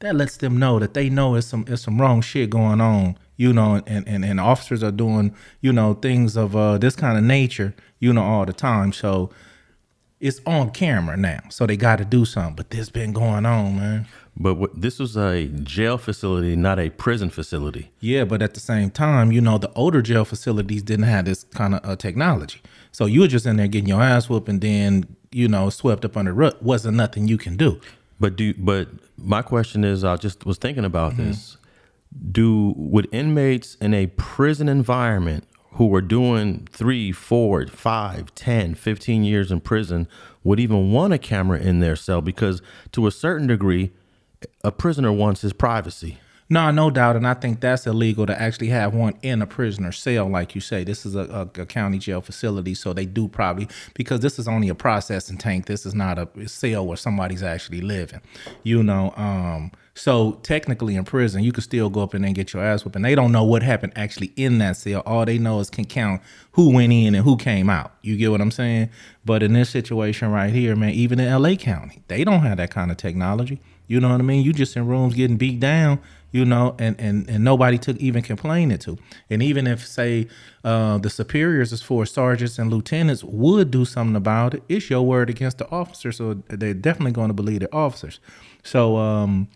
that 0.00 0.14
lets 0.14 0.36
them 0.36 0.58
know 0.58 0.78
that 0.78 0.94
they 0.94 1.08
know 1.10 1.34
it's 1.34 1.46
some 1.46 1.64
it's 1.68 1.82
some 1.82 2.00
wrong 2.00 2.20
shit 2.20 2.50
going 2.50 2.80
on 2.80 3.16
you 3.36 3.52
know 3.52 3.82
and 3.86 4.06
and, 4.06 4.24
and 4.24 4.40
officers 4.40 4.82
are 4.82 4.92
doing 4.92 5.34
you 5.60 5.72
know 5.72 5.94
things 5.94 6.36
of 6.36 6.54
uh 6.56 6.78
this 6.78 6.96
kind 6.96 7.18
of 7.18 7.24
nature 7.24 7.74
you 7.98 8.12
know 8.12 8.22
all 8.22 8.46
the 8.46 8.52
time. 8.52 8.92
So 8.92 9.30
it's 10.20 10.40
on 10.46 10.70
camera 10.70 11.16
now 11.16 11.40
so 11.48 11.64
they 11.64 11.76
got 11.76 11.96
to 11.96 12.04
do 12.04 12.24
something 12.24 12.56
but 12.56 12.70
this 12.70 12.90
been 12.90 13.12
going 13.12 13.46
on 13.46 13.76
man. 13.76 14.06
But 14.40 14.54
what, 14.54 14.80
this 14.80 15.00
was 15.00 15.16
a 15.16 15.46
jail 15.46 15.98
facility, 15.98 16.54
not 16.54 16.78
a 16.78 16.90
prison 16.90 17.30
facility. 17.30 17.90
yeah 18.00 18.24
but 18.24 18.42
at 18.42 18.54
the 18.54 18.60
same 18.60 18.90
time 18.90 19.30
you 19.30 19.40
know 19.40 19.58
the 19.58 19.72
older 19.74 20.02
jail 20.02 20.24
facilities 20.24 20.82
didn't 20.82 21.06
have 21.06 21.24
this 21.24 21.44
kind 21.44 21.74
of 21.74 21.80
uh, 21.84 21.94
technology 21.94 22.60
so 22.92 23.06
you 23.06 23.20
were 23.20 23.28
just 23.28 23.46
in 23.46 23.56
there 23.56 23.68
getting 23.68 23.88
your 23.88 24.02
ass 24.02 24.28
whooped 24.28 24.48
and 24.48 24.60
then 24.60 25.04
you 25.30 25.48
know 25.48 25.70
swept 25.70 26.04
up 26.04 26.16
under 26.16 26.30
the 26.32 26.36
rug 26.36 26.56
wasn't 26.60 26.96
nothing 26.96 27.28
you 27.28 27.38
can 27.38 27.56
do 27.56 27.80
But 28.20 28.36
do 28.36 28.54
but 28.54 28.88
my 29.16 29.42
question 29.42 29.84
is, 29.84 30.04
I 30.04 30.16
just 30.16 30.46
was 30.46 30.58
thinking 30.58 30.84
about 30.84 31.12
Mm-hmm. 31.14 31.28
this. 31.28 31.56
Do 32.32 32.72
would 32.76 33.06
inmates 33.12 33.74
in 33.76 33.92
a 33.94 34.06
prison 34.16 34.68
environment 34.68 35.44
who 35.72 35.94
are 35.94 36.00
doing 36.00 36.66
three, 36.72 37.12
four, 37.12 37.66
five, 37.66 38.34
10, 38.34 38.74
15 38.74 39.24
years 39.24 39.52
in 39.52 39.60
prison 39.60 40.08
would 40.42 40.58
even 40.58 40.90
want 40.90 41.12
a 41.12 41.18
camera 41.18 41.58
in 41.58 41.80
their 41.80 41.96
cell? 41.96 42.20
Because 42.22 42.62
to 42.92 43.06
a 43.06 43.10
certain 43.10 43.46
degree, 43.46 43.90
a 44.64 44.72
prisoner 44.72 45.12
wants 45.12 45.42
his 45.42 45.52
privacy. 45.52 46.18
No, 46.50 46.70
no 46.70 46.90
doubt, 46.90 47.16
and 47.16 47.26
I 47.26 47.34
think 47.34 47.60
that's 47.60 47.86
illegal 47.86 48.24
to 48.24 48.40
actually 48.40 48.68
have 48.68 48.94
one 48.94 49.14
in 49.20 49.42
a 49.42 49.46
prisoner 49.46 49.92
cell, 49.92 50.26
like 50.30 50.54
you 50.54 50.62
say. 50.62 50.82
This 50.82 51.04
is 51.04 51.14
a, 51.14 51.50
a, 51.56 51.62
a 51.62 51.66
county 51.66 51.98
jail 51.98 52.22
facility, 52.22 52.74
so 52.74 52.94
they 52.94 53.04
do 53.04 53.28
probably 53.28 53.68
because 53.92 54.20
this 54.20 54.38
is 54.38 54.48
only 54.48 54.70
a 54.70 54.74
processing 54.74 55.36
tank. 55.36 55.66
This 55.66 55.84
is 55.84 55.94
not 55.94 56.18
a 56.18 56.48
cell 56.48 56.86
where 56.86 56.96
somebody's 56.96 57.42
actually 57.42 57.82
living, 57.82 58.22
you 58.62 58.82
know. 58.82 59.12
Um, 59.16 59.72
so 59.92 60.38
technically, 60.42 60.96
in 60.96 61.04
prison, 61.04 61.42
you 61.42 61.52
could 61.52 61.64
still 61.64 61.90
go 61.90 62.02
up 62.02 62.14
in 62.14 62.22
there 62.22 62.28
and 62.28 62.34
get 62.34 62.54
your 62.54 62.62
ass 62.62 62.82
whooped, 62.82 62.96
and 62.96 63.04
they 63.04 63.14
don't 63.14 63.32
know 63.32 63.44
what 63.44 63.62
happened 63.62 63.92
actually 63.94 64.32
in 64.36 64.56
that 64.58 64.78
cell. 64.78 65.02
All 65.04 65.26
they 65.26 65.36
know 65.36 65.60
is 65.60 65.68
can 65.68 65.84
count 65.84 66.22
who 66.52 66.72
went 66.72 66.94
in 66.94 67.14
and 67.14 67.24
who 67.24 67.36
came 67.36 67.68
out. 67.68 67.92
You 68.00 68.16
get 68.16 68.30
what 68.30 68.40
I'm 68.40 68.52
saying? 68.52 68.88
But 69.22 69.42
in 69.42 69.52
this 69.52 69.68
situation 69.68 70.30
right 70.30 70.50
here, 70.50 70.74
man, 70.76 70.92
even 70.92 71.20
in 71.20 71.28
L.A. 71.28 71.56
County, 71.56 72.00
they 72.08 72.24
don't 72.24 72.40
have 72.40 72.56
that 72.56 72.70
kind 72.70 72.90
of 72.90 72.96
technology. 72.96 73.60
You 73.86 74.00
know 74.00 74.10
what 74.10 74.20
I 74.20 74.24
mean? 74.24 74.44
You 74.44 74.52
just 74.52 74.76
in 74.76 74.86
rooms 74.86 75.14
getting 75.14 75.36
beat 75.36 75.60
down 75.60 76.00
you 76.30 76.44
know, 76.44 76.74
and, 76.78 76.98
and, 77.00 77.28
and 77.28 77.42
nobody 77.42 77.78
took 77.78 77.96
even 77.96 78.22
complaining 78.22 78.78
to. 78.78 78.98
And 79.30 79.42
even 79.42 79.66
if, 79.66 79.86
say, 79.86 80.28
uh, 80.64 80.98
the 80.98 81.10
superiors 81.10 81.72
as 81.72 81.82
as 82.02 82.10
sergeants 82.10 82.58
and 82.58 82.70
lieutenants 82.70 83.24
would 83.24 83.70
do 83.70 83.84
something 83.84 84.16
about 84.16 84.54
it, 84.54 84.62
it's 84.68 84.90
your 84.90 85.02
word 85.02 85.30
against 85.30 85.58
the 85.58 85.68
officers. 85.70 86.16
So 86.18 86.34
they're 86.48 86.74
definitely 86.74 87.12
going 87.12 87.28
to 87.28 87.34
believe 87.34 87.60
the 87.60 87.72
officers. 87.72 88.20
So 88.62 88.96
um, 88.96 89.48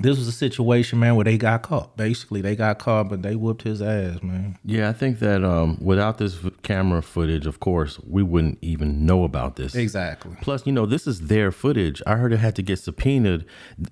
this 0.00 0.18
was 0.18 0.26
a 0.26 0.32
situation, 0.32 0.98
man, 0.98 1.16
where 1.16 1.24
they 1.24 1.36
got 1.38 1.62
caught. 1.62 1.96
Basically, 1.96 2.40
they 2.40 2.56
got 2.56 2.78
caught, 2.78 3.08
but 3.08 3.22
they 3.22 3.36
whooped 3.36 3.62
his 3.62 3.82
ass, 3.82 4.22
man. 4.22 4.58
Yeah, 4.64 4.88
I 4.88 4.92
think 4.92 5.18
that 5.20 5.44
um, 5.44 5.78
without 5.80 6.18
this 6.18 6.38
camera 6.62 7.02
footage, 7.02 7.46
of 7.46 7.60
course, 7.60 8.00
we 8.00 8.22
wouldn't 8.22 8.58
even 8.62 9.04
know 9.04 9.24
about 9.24 9.56
this. 9.56 9.74
Exactly. 9.74 10.36
Plus, 10.40 10.66
you 10.66 10.72
know, 10.72 10.86
this 10.86 11.06
is 11.06 11.28
their 11.28 11.52
footage. 11.52 12.02
I 12.06 12.16
heard 12.16 12.32
it 12.32 12.38
had 12.38 12.56
to 12.56 12.62
get 12.62 12.78
subpoenaed. 12.78 13.44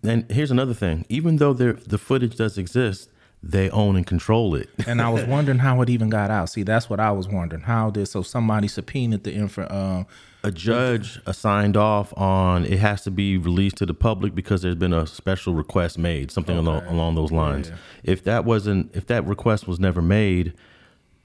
And 0.02 0.30
here's 0.30 0.50
another 0.50 0.75
thing: 0.75 1.04
even 1.09 1.37
though 1.37 1.52
the 1.52 1.99
footage 1.99 2.37
does 2.37 2.57
exist, 2.57 3.11
they 3.42 3.71
own 3.71 3.97
and 3.97 4.07
control 4.07 4.54
it. 4.54 4.69
and 4.87 5.00
I 5.00 5.09
was 5.09 5.25
wondering 5.25 5.59
how 5.59 5.80
it 5.83 5.90
even 5.90 6.09
got 6.09 6.30
out. 6.30 6.50
See, 6.50 6.62
that's 6.62 6.90
what 6.90 7.00
I 7.00 7.11
was 7.12 7.28
wondering. 7.28 7.62
How 7.62 7.90
did 7.90 8.07
so 8.07 8.23
somebody 8.23 8.69
subpoenaed 8.69 9.25
the 9.25 9.33
info? 9.33 9.62
Uh, 9.62 10.04
a 10.42 10.50
judge 10.50 11.20
signed 11.32 11.76
off 11.76 12.16
on 12.16 12.64
it 12.64 12.78
has 12.78 13.02
to 13.02 13.11
be 13.11 13.37
released 13.37 13.76
to 13.76 13.87
the 13.87 13.94
public 13.94 14.35
because 14.35 14.62
there's 14.62 14.75
been 14.75 14.92
a 14.92 15.06
special 15.06 15.54
request 15.54 15.99
made, 15.99 16.30
something 16.30 16.56
okay. 16.56 16.66
along, 16.66 16.87
along 16.87 17.14
those 17.14 17.32
lines. 17.32 17.68
Yeah. 17.68 17.76
If 18.04 18.25
that 18.25 18.44
wasn't, 18.44 18.94
if 18.94 19.06
that 19.06 19.26
request 19.26 19.68
was 19.68 19.78
never 19.78 20.00
made, 20.00 20.54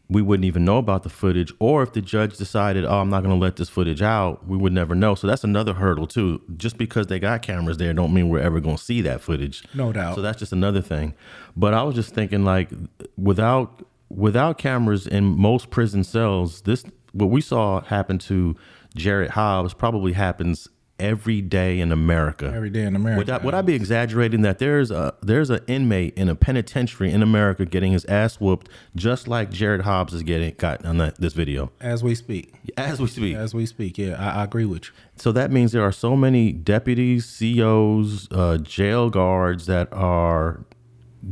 we 0.09 0.21
wouldn't 0.21 0.45
even 0.45 0.65
know 0.65 0.77
about 0.77 1.03
the 1.03 1.09
footage. 1.09 1.51
Or 1.59 1.81
if 1.81 1.93
the 1.93 2.01
judge 2.01 2.37
decided, 2.37 2.85
oh, 2.85 2.99
I'm 2.99 3.09
not 3.09 3.23
going 3.23 3.33
to 3.33 3.41
let 3.41 3.55
this 3.55 3.69
footage 3.69 4.01
out, 4.01 4.47
we 4.47 4.57
would 4.57 4.73
never 4.73 4.93
know. 4.93 5.15
So 5.15 5.27
that's 5.27 5.43
another 5.43 5.73
hurdle 5.73 6.07
too. 6.07 6.41
Just 6.57 6.77
because 6.77 7.07
they 7.07 7.19
got 7.19 7.41
cameras 7.41 7.77
there, 7.77 7.93
don't 7.93 8.13
mean 8.13 8.29
we're 8.29 8.39
ever 8.39 8.59
going 8.59 8.77
to 8.77 8.83
see 8.83 9.01
that 9.01 9.21
footage. 9.21 9.63
No 9.73 9.91
doubt. 9.91 10.15
So 10.15 10.21
that's 10.21 10.39
just 10.39 10.51
another 10.51 10.81
thing. 10.81 11.15
But 11.55 11.73
I 11.73 11.83
was 11.83 11.95
just 11.95 12.13
thinking, 12.13 12.43
like, 12.43 12.69
without 13.17 13.83
without 14.09 14.57
cameras 14.57 15.07
in 15.07 15.23
most 15.23 15.71
prison 15.71 16.03
cells, 16.03 16.61
this 16.61 16.83
what 17.13 17.29
we 17.29 17.41
saw 17.41 17.81
happen 17.81 18.17
to 18.19 18.55
Jarrett 18.95 19.31
Hobbs 19.31 19.73
probably 19.73 20.13
happens 20.13 20.69
every 20.99 21.41
day 21.41 21.79
in 21.79 21.91
America. 21.91 22.51
Every 22.53 22.69
day 22.69 22.83
in 22.83 22.95
America. 22.95 23.17
Would 23.17 23.29
I, 23.29 23.37
would 23.45 23.53
I 23.53 23.61
be 23.61 23.73
exaggerating 23.73 24.41
that 24.43 24.59
there's 24.59 24.91
a 24.91 25.13
there's 25.21 25.49
an 25.49 25.59
inmate 25.67 26.17
in 26.17 26.29
a 26.29 26.35
penitentiary 26.35 27.11
in 27.11 27.21
America 27.21 27.65
getting 27.65 27.91
his 27.91 28.05
ass 28.05 28.39
whooped 28.39 28.69
just 28.95 29.27
like 29.27 29.51
Jarrett 29.51 29.81
Hobbs 29.81 30.13
is 30.13 30.23
getting 30.23 30.53
got 30.57 30.85
on 30.85 30.97
that, 30.97 31.19
this 31.19 31.33
video 31.33 31.71
as 31.81 32.03
we 32.03 32.15
speak. 32.15 32.53
As 32.77 32.99
we 32.99 33.07
speak. 33.07 33.35
As 33.35 33.53
we 33.53 33.65
speak. 33.65 33.97
Yeah, 33.97 34.15
I, 34.17 34.41
I 34.41 34.43
agree 34.43 34.65
with 34.65 34.85
you. 34.85 34.91
So 35.17 35.31
that 35.33 35.51
means 35.51 35.71
there 35.71 35.83
are 35.83 35.91
so 35.91 36.15
many 36.15 36.51
deputies, 36.51 37.25
COs, 37.39 38.27
uh, 38.31 38.57
jail 38.57 39.09
guards 39.09 39.65
that 39.65 39.91
are 39.91 40.65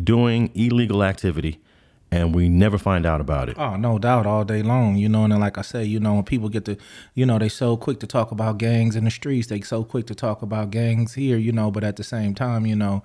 doing 0.03 0.51
illegal 0.55 1.03
activity 1.03 1.59
and 2.13 2.35
we 2.35 2.47
never 2.47 2.77
find 2.77 3.05
out 3.05 3.19
about 3.19 3.49
it. 3.49 3.57
Oh, 3.57 3.75
no 3.75 3.97
doubt, 3.97 4.25
all 4.25 4.45
day 4.45 4.61
long. 4.61 4.97
You 4.97 5.09
know, 5.09 5.23
and 5.23 5.33
then 5.33 5.39
like 5.39 5.57
I 5.57 5.63
say, 5.63 5.83
you 5.83 5.99
know, 5.99 6.13
when 6.15 6.23
people 6.23 6.47
get 6.47 6.65
to, 6.65 6.77
you 7.15 7.25
know, 7.25 7.39
they 7.39 7.49
so 7.49 7.75
quick 7.75 7.99
to 8.01 8.07
talk 8.07 8.31
about 8.31 8.59
gangs 8.59 8.95
in 8.95 9.05
the 9.05 9.11
streets. 9.11 9.47
They 9.47 9.61
so 9.61 9.83
quick 9.83 10.05
to 10.07 10.15
talk 10.15 10.41
about 10.41 10.69
gangs 10.69 11.15
here, 11.15 11.37
you 11.37 11.51
know, 11.51 11.71
but 11.71 11.83
at 11.83 11.95
the 11.95 12.03
same 12.03 12.35
time, 12.35 12.65
you 12.65 12.75
know, 12.75 13.03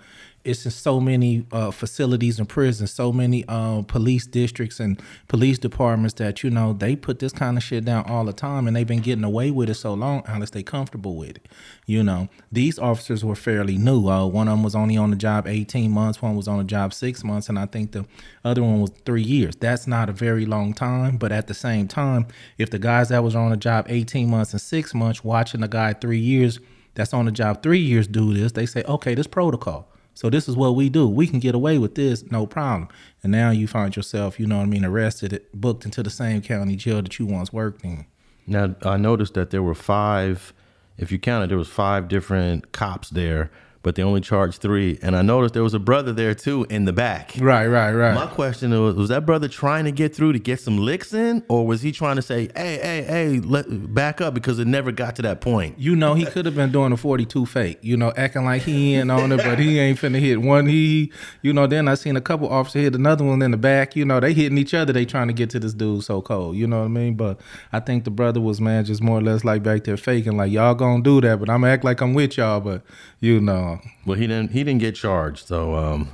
it's 0.48 0.64
in 0.64 0.70
so 0.70 0.98
many 0.98 1.46
uh, 1.52 1.70
facilities 1.70 2.38
and 2.38 2.48
prisons, 2.48 2.90
so 2.90 3.12
many 3.12 3.44
uh, 3.48 3.82
police 3.82 4.26
districts 4.26 4.80
and 4.80 5.00
police 5.28 5.58
departments 5.58 6.14
that 6.14 6.42
you 6.42 6.48
know 6.48 6.72
they 6.72 6.96
put 6.96 7.18
this 7.18 7.32
kind 7.32 7.58
of 7.58 7.62
shit 7.62 7.84
down 7.84 8.04
all 8.06 8.24
the 8.24 8.32
time, 8.32 8.66
and 8.66 8.74
they've 8.74 8.86
been 8.86 9.00
getting 9.00 9.24
away 9.24 9.50
with 9.50 9.68
it 9.68 9.74
so 9.74 9.92
long 9.92 10.22
unless 10.26 10.50
they 10.50 10.62
comfortable 10.62 11.16
with 11.16 11.30
it. 11.30 11.48
You 11.86 12.02
know, 12.02 12.28
these 12.50 12.78
officers 12.78 13.24
were 13.24 13.34
fairly 13.34 13.76
new. 13.76 14.08
Uh, 14.08 14.26
one 14.26 14.48
of 14.48 14.52
them 14.52 14.62
was 14.62 14.74
only 14.74 14.96
on 14.96 15.10
the 15.10 15.16
job 15.16 15.46
18 15.46 15.90
months, 15.90 16.22
one 16.22 16.34
was 16.34 16.48
on 16.48 16.58
the 16.58 16.64
job 16.64 16.94
six 16.94 17.22
months, 17.22 17.50
and 17.50 17.58
I 17.58 17.66
think 17.66 17.92
the 17.92 18.06
other 18.42 18.62
one 18.62 18.80
was 18.80 18.90
three 19.04 19.22
years. 19.22 19.54
That's 19.54 19.86
not 19.86 20.08
a 20.08 20.12
very 20.12 20.46
long 20.46 20.72
time, 20.72 21.18
but 21.18 21.30
at 21.30 21.46
the 21.46 21.54
same 21.54 21.88
time, 21.88 22.26
if 22.56 22.70
the 22.70 22.78
guys 22.78 23.10
that 23.10 23.22
was 23.22 23.36
on 23.36 23.50
the 23.50 23.56
job 23.58 23.86
18 23.88 24.30
months 24.30 24.52
and 24.52 24.60
six 24.60 24.94
months 24.94 25.22
watching 25.22 25.60
the 25.60 25.68
guy 25.68 25.92
three 25.92 26.18
years 26.18 26.58
that's 26.94 27.12
on 27.12 27.26
the 27.26 27.32
job 27.32 27.62
three 27.62 27.78
years 27.78 28.08
do 28.08 28.32
this, 28.32 28.52
they 28.52 28.66
say, 28.66 28.82
okay, 28.84 29.14
this 29.14 29.26
protocol. 29.26 29.88
So 30.18 30.28
this 30.28 30.48
is 30.48 30.56
what 30.56 30.74
we 30.74 30.88
do. 30.88 31.06
We 31.06 31.28
can 31.28 31.38
get 31.38 31.54
away 31.54 31.78
with 31.78 31.94
this, 31.94 32.28
no 32.28 32.44
problem. 32.44 32.88
And 33.22 33.30
now 33.30 33.50
you 33.50 33.68
find 33.68 33.94
yourself, 33.94 34.40
you 34.40 34.48
know 34.48 34.56
what 34.56 34.64
I 34.64 34.66
mean, 34.66 34.84
arrested, 34.84 35.44
booked 35.54 35.84
into 35.84 36.02
the 36.02 36.10
same 36.10 36.42
county 36.42 36.74
jail 36.74 37.00
that 37.02 37.20
you 37.20 37.26
once 37.26 37.52
worked 37.52 37.84
in. 37.84 38.04
Now 38.44 38.74
I 38.82 38.96
noticed 38.96 39.34
that 39.34 39.50
there 39.50 39.62
were 39.62 39.76
five, 39.76 40.52
if 40.96 41.12
you 41.12 41.20
counted, 41.20 41.50
there 41.50 41.56
was 41.56 41.68
five 41.68 42.08
different 42.08 42.72
cops 42.72 43.10
there 43.10 43.52
but 43.88 43.94
they 43.94 44.02
only 44.02 44.20
charged 44.20 44.60
three. 44.60 44.98
And 45.00 45.16
I 45.16 45.22
noticed 45.22 45.54
there 45.54 45.62
was 45.62 45.72
a 45.72 45.78
brother 45.78 46.12
there 46.12 46.34
too 46.34 46.66
in 46.68 46.84
the 46.84 46.92
back. 46.92 47.32
Right, 47.38 47.66
right, 47.66 47.90
right. 47.90 48.14
My 48.14 48.26
question 48.26 48.70
was: 48.78 48.96
Was 48.96 49.08
that 49.08 49.24
brother 49.24 49.48
trying 49.48 49.86
to 49.86 49.90
get 49.90 50.14
through 50.14 50.34
to 50.34 50.38
get 50.38 50.60
some 50.60 50.76
licks 50.76 51.14
in, 51.14 51.42
or 51.48 51.66
was 51.66 51.80
he 51.80 51.90
trying 51.90 52.16
to 52.16 52.22
say, 52.22 52.50
"Hey, 52.54 52.78
hey, 52.82 53.02
hey, 53.02 53.40
let 53.40 53.94
back 53.94 54.20
up"? 54.20 54.34
Because 54.34 54.58
it 54.58 54.66
never 54.66 54.92
got 54.92 55.16
to 55.16 55.22
that 55.22 55.40
point. 55.40 55.78
You 55.78 55.96
know, 55.96 56.12
he 56.12 56.26
could 56.26 56.44
have 56.44 56.54
been 56.54 56.70
doing 56.70 56.92
a 56.92 56.98
forty-two 56.98 57.46
fake. 57.46 57.78
You 57.80 57.96
know, 57.96 58.12
acting 58.14 58.44
like 58.44 58.60
he 58.60 58.94
ain't 58.94 59.10
on 59.10 59.32
it, 59.32 59.38
but 59.38 59.58
he 59.58 59.78
ain't 59.78 59.98
finna 59.98 60.20
hit 60.20 60.42
one. 60.42 60.66
He, 60.66 61.10
you 61.40 61.54
know. 61.54 61.66
Then 61.66 61.88
I 61.88 61.94
seen 61.94 62.14
a 62.14 62.20
couple 62.20 62.50
officers 62.50 62.82
hit 62.82 62.94
another 62.94 63.24
one 63.24 63.40
in 63.40 63.52
the 63.52 63.56
back. 63.56 63.96
You 63.96 64.04
know, 64.04 64.20
they 64.20 64.34
hitting 64.34 64.58
each 64.58 64.74
other. 64.74 64.92
They 64.92 65.06
trying 65.06 65.28
to 65.28 65.34
get 65.34 65.48
to 65.48 65.60
this 65.60 65.72
dude 65.72 66.04
so 66.04 66.20
cold. 66.20 66.56
You 66.56 66.66
know 66.66 66.80
what 66.80 66.84
I 66.84 66.88
mean? 66.88 67.14
But 67.14 67.40
I 67.72 67.80
think 67.80 68.04
the 68.04 68.10
brother 68.10 68.42
was 68.42 68.60
man 68.60 68.84
just 68.84 69.02
more 69.02 69.16
or 69.16 69.22
less 69.22 69.46
like 69.46 69.62
back 69.62 69.84
there 69.84 69.96
faking, 69.96 70.36
like 70.36 70.52
y'all 70.52 70.74
gonna 70.74 71.02
do 71.02 71.22
that, 71.22 71.40
but 71.40 71.48
I'm 71.48 71.64
act 71.64 71.84
like 71.84 72.02
I'm 72.02 72.12
with 72.12 72.36
y'all. 72.36 72.60
But 72.60 72.82
you 73.20 73.40
know. 73.40 73.80
Well, 74.06 74.18
he 74.18 74.26
didn't. 74.26 74.52
He 74.52 74.64
didn't 74.64 74.80
get 74.80 74.94
charged. 74.94 75.46
So, 75.46 75.74
um, 75.74 76.10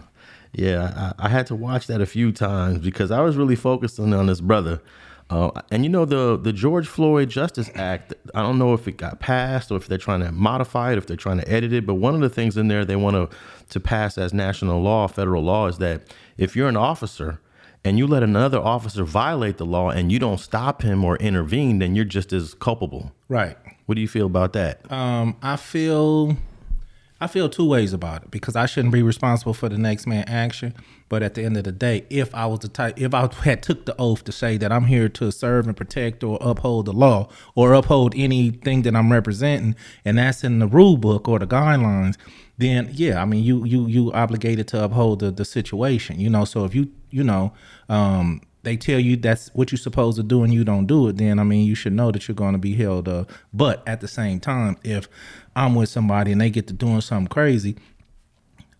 yeah, 0.52 1.12
I, 1.18 1.26
I, 1.26 1.28
had 1.28 1.46
to 1.49 1.54
watch 1.54 1.87
that 1.88 2.00
a 2.00 2.06
few 2.06 2.32
times 2.32 2.78
because 2.78 3.11
I 3.11 3.20
was 3.20 3.37
really 3.37 3.56
focused 3.56 3.99
on, 3.99 4.12
on 4.12 4.26
this 4.26 4.40
brother. 4.40 4.80
Uh, 5.30 5.50
and 5.70 5.84
you 5.84 5.88
know 5.88 6.04
the 6.04 6.37
the 6.37 6.52
George 6.52 6.87
Floyd 6.87 7.30
Justice 7.30 7.70
Act. 7.75 8.12
I 8.34 8.42
don't 8.42 8.58
know 8.58 8.75
if 8.75 8.87
it 8.87 8.99
got 8.99 9.20
passed 9.20 9.73
or 9.73 9.76
if 9.76 9.87
they're 9.87 9.96
trying 9.96 10.20
to 10.20 10.30
modify 10.30 10.92
it, 10.92 10.99
if 10.99 11.06
they're 11.06 11.16
trying 11.16 11.38
to 11.38 11.49
edit 11.49 11.73
it. 11.73 11.87
But 11.87 11.94
one 11.94 12.14
of 12.14 12.20
the 12.20 12.28
things 12.28 12.56
in 12.56 12.68
there 12.68 12.84
they 12.84 12.96
want 12.96 13.16
to 13.16 13.37
to 13.70 13.80
pass 13.80 14.18
as 14.18 14.34
national 14.34 14.82
law, 14.82 15.08
federal 15.08 15.42
law, 15.42 15.66
is 15.66 15.78
that 15.78 16.02
if 16.37 16.54
you're 16.54 16.68
an 16.68 16.76
officer 16.76 17.40
and 17.84 17.99
you 17.99 18.06
let 18.06 18.23
another 18.23 18.58
officer 18.58 19.02
violate 19.02 19.56
the 19.56 19.66
law 19.66 19.90
and 19.90 20.12
you 20.12 20.18
don't 20.18 20.40
stop 20.40 20.82
him 20.82 21.04
or 21.04 21.16
intervene, 21.16 21.78
then 21.78 21.94
you're 21.94 22.04
just 22.04 22.32
as 22.32 22.54
culpable. 22.54 23.12
Right. 23.28 23.56
What 23.87 23.94
do 23.94 24.02
you 24.02 24.08
feel 24.08 24.26
about 24.26 24.52
that? 24.54 24.90
Um, 24.92 25.37
I 25.42 25.56
feel 25.56 26.37
I 27.21 27.28
feel 27.28 27.49
two 27.49 27.66
ways 27.66 27.92
about 27.92 28.25
it 28.25 28.30
because 28.30 28.56
I 28.56 28.66
shouldn't 28.66 28.92
be 28.92 29.02
responsible 29.02 29.54
for 29.54 29.68
the 29.68 29.78
next 29.78 30.06
man 30.06 30.25
action. 30.28 30.75
But 31.09 31.23
at 31.23 31.35
the 31.35 31.44
end 31.44 31.56
of 31.56 31.64
the 31.64 31.73
day, 31.73 32.06
if 32.11 32.35
I 32.35 32.47
was 32.47 32.61
the 32.61 32.68
type, 32.68 33.00
if 33.00 33.14
I 33.14 33.33
had 33.44 33.62
took 33.62 33.87
the 33.87 33.94
oath 34.00 34.25
to 34.25 34.33
say 34.33 34.56
that 34.56 34.73
I'm 34.73 34.87
here 34.87 35.09
to 35.11 35.30
serve 35.30 35.66
and 35.66 35.76
protect 35.76 36.25
or 36.25 36.38
uphold 36.40 36.87
the 36.87 36.92
law 36.92 37.28
or 37.54 37.73
uphold 37.73 38.14
anything 38.16 38.83
that 38.83 38.97
I'm 38.97 39.12
representing, 39.12 39.76
and 40.04 40.18
that's 40.18 40.42
in 40.42 40.59
the 40.59 40.66
rule 40.66 40.97
book 40.97 41.28
or 41.28 41.38
the 41.38 41.47
guidelines, 41.47 42.16
then 42.59 42.90
yeah, 42.92 43.23
I 43.23 43.25
mean 43.25 43.44
you 43.44 43.64
you 43.64 43.87
you 43.87 44.12
obligated 44.12 44.66
to 44.68 44.85
uphold 44.85 45.21
the 45.21 45.30
the 45.30 45.44
situation, 45.44 46.18
you 46.18 46.30
know. 46.30 46.44
So 46.44 46.64
if 46.64 46.75
you 46.75 46.90
you 47.11 47.23
know 47.23 47.52
um, 47.88 48.40
they 48.64 48.76
tell 48.76 48.99
you 48.99 49.16
that's 49.16 49.49
what 49.54 49.71
you're 49.71 49.78
supposed 49.78 50.16
to 50.16 50.23
do 50.23 50.42
and 50.42 50.52
you 50.52 50.64
don't 50.64 50.87
do 50.87 51.09
it, 51.09 51.16
then 51.16 51.38
I 51.38 51.44
mean 51.44 51.66
you 51.66 51.75
should 51.75 51.92
know 51.92 52.11
that 52.11 52.26
you're 52.26 52.35
going 52.35 52.52
to 52.52 52.59
be 52.59 52.75
held 52.75 53.09
up. 53.09 53.30
But 53.52 53.87
at 53.87 54.00
the 54.00 54.09
same 54.09 54.40
time, 54.40 54.76
if 54.83 55.09
I'm 55.54 55.75
with 55.75 55.88
somebody 55.88 56.33
and 56.33 56.40
they 56.40 56.50
get 56.50 56.66
to 56.68 56.73
doing 56.73 57.00
something 57.00 57.28
crazy, 57.28 57.76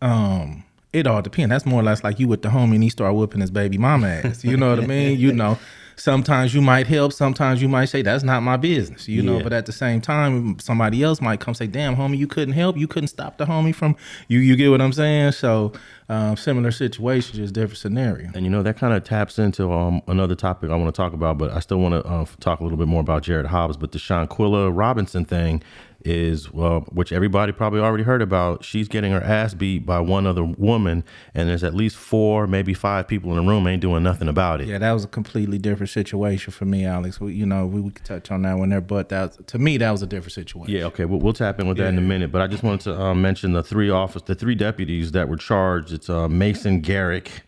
um, 0.03 0.65
it 0.93 1.07
all 1.07 1.23
depends. 1.23 1.51
That's 1.51 1.67
more 1.67 1.81
or 1.81 1.85
less 1.85 2.05
like 2.05 2.19
you 2.19 2.29
with 2.29 2.43
the 2.43 2.49
homie 2.49 2.75
and 2.75 2.83
he 2.83 2.89
start 2.89 3.15
whooping 3.15 3.41
his 3.41 3.51
baby 3.51 3.79
mama 3.79 4.07
ass. 4.07 4.45
You 4.45 4.57
know 4.57 4.71
what 4.71 4.83
I 4.83 4.87
mean? 4.87 5.19
You 5.19 5.33
know, 5.33 5.59
sometimes 5.97 6.55
you 6.55 6.61
might 6.61 6.87
help, 6.87 7.13
sometimes 7.13 7.63
you 7.63 7.69
might 7.69 7.87
say 7.87 8.03
that's 8.03 8.25
not 8.25 8.43
my 8.43 8.57
business. 8.57 9.09
You 9.09 9.23
know, 9.23 9.43
but 9.43 9.53
at 9.53 9.67
the 9.67 9.73
same 9.73 10.01
time, 10.01 10.59
somebody 10.59 11.03
else 11.03 11.21
might 11.21 11.41
come 11.41 11.55
say, 11.55 11.67
"Damn, 11.67 11.97
homie, 11.97 12.19
you 12.19 12.27
couldn't 12.27 12.55
help. 12.55 12.77
You 12.77 12.87
couldn't 12.87 13.09
stop 13.09 13.39
the 13.39 13.47
homie 13.47 13.75
from 13.75 13.97
you." 14.29 14.39
You 14.39 14.57
get 14.57 14.71
what 14.71 14.81
I'm 14.81 14.93
saying? 14.93 15.33
So 15.33 15.73
um, 16.09 16.37
similar 16.37 16.71
situation, 16.71 17.37
just 17.37 17.55
different 17.55 17.79
scenario. 17.79 18.31
And 18.35 18.45
you 18.45 18.51
know 18.51 18.63
that 18.63 18.77
kind 18.77 18.95
of 18.95 19.05
taps 19.05 19.39
into 19.39 19.73
um, 19.73 20.03
another 20.07 20.35
topic 20.35 20.71
I 20.71 20.77
want 20.77 20.95
to 20.95 20.97
talk 20.97 21.13
about, 21.13 21.39
but 21.39 21.51
I 21.51 21.61
still 21.61 21.79
want 21.79 21.95
to 21.95 22.09
uh, 22.09 22.27
talk 22.41 22.61
a 22.61 22.63
little 22.63 22.79
bit 22.79 22.89
more 22.89 23.01
about 23.01 23.23
Jarrett 23.23 23.47
Hobbs. 23.47 23.77
But 23.77 23.93
the 23.93 23.99
Shanquella 23.99 24.71
Robinson 24.75 25.25
thing 25.25 25.63
is, 26.05 26.53
well, 26.53 26.81
which 26.93 27.13
everybody 27.13 27.51
probably 27.53 27.81
already 27.81 28.05
heard 28.05 28.21
about. 28.21 28.63
She's 28.65 28.89
getting 28.89 29.13
her 29.13 29.23
ass 29.23 29.55
beat 29.55 29.87
by 29.87 30.01
one 30.01 30.27
other 30.27 30.45
woman, 30.45 31.03
and 31.35 31.49
there's 31.49 31.65
at 31.65 31.75
least 31.75 31.97
four, 31.97 32.47
maybe 32.47 32.75
five 32.75 33.09
people 33.09 33.31
in 33.31 33.37
the 33.37 33.51
room 33.51 33.67
ain't 33.67 33.81
doing 33.81 34.03
nothing 34.03 34.29
about 34.29 34.61
it. 34.61 34.69
Yeah, 34.69 34.79
that 34.79 34.93
was 34.93 35.05
a 35.05 35.09
completely 35.09 35.59
different 35.59 35.91
situation 35.91 36.53
for 36.53 36.67
me, 36.67 36.85
Alex. 36.85 37.21
We, 37.21 37.33
you 37.35 37.47
know, 37.47 37.67
we, 37.67 37.81
we 37.81 37.91
could 37.91 38.05
touch 38.05 38.31
on 38.31 38.43
that 38.43 38.59
one 38.59 38.69
there, 38.69 38.81
but 38.81 39.09
that 39.09 39.37
was, 39.37 39.47
to 39.47 39.59
me 39.59 39.79
that 39.79 39.91
was 39.91 40.03
a 40.03 40.07
different 40.07 40.33
situation. 40.33 40.75
Yeah, 40.75 40.85
okay, 40.85 41.07
we'll, 41.07 41.21
we'll 41.21 41.33
tap 41.33 41.59
in 41.59 41.67
with 41.67 41.79
that 41.79 41.89
in 41.89 41.99
a 41.99 42.03
minute. 42.03 42.31
But 42.31 42.43
I 42.43 42.47
just 42.47 42.63
wanted 42.63 42.81
to 42.83 43.01
uh, 43.01 43.15
mention 43.15 43.53
the 43.53 43.63
three 43.63 43.91
office, 43.91 44.23
the 44.23 44.35
three 44.35 44.55
deputies 44.55 45.13
that 45.13 45.29
were 45.29 45.37
charged. 45.37 45.93
It's 45.93 46.11
uh, 46.11 46.29
Mason 46.29 46.81
Garrick, 46.81 47.43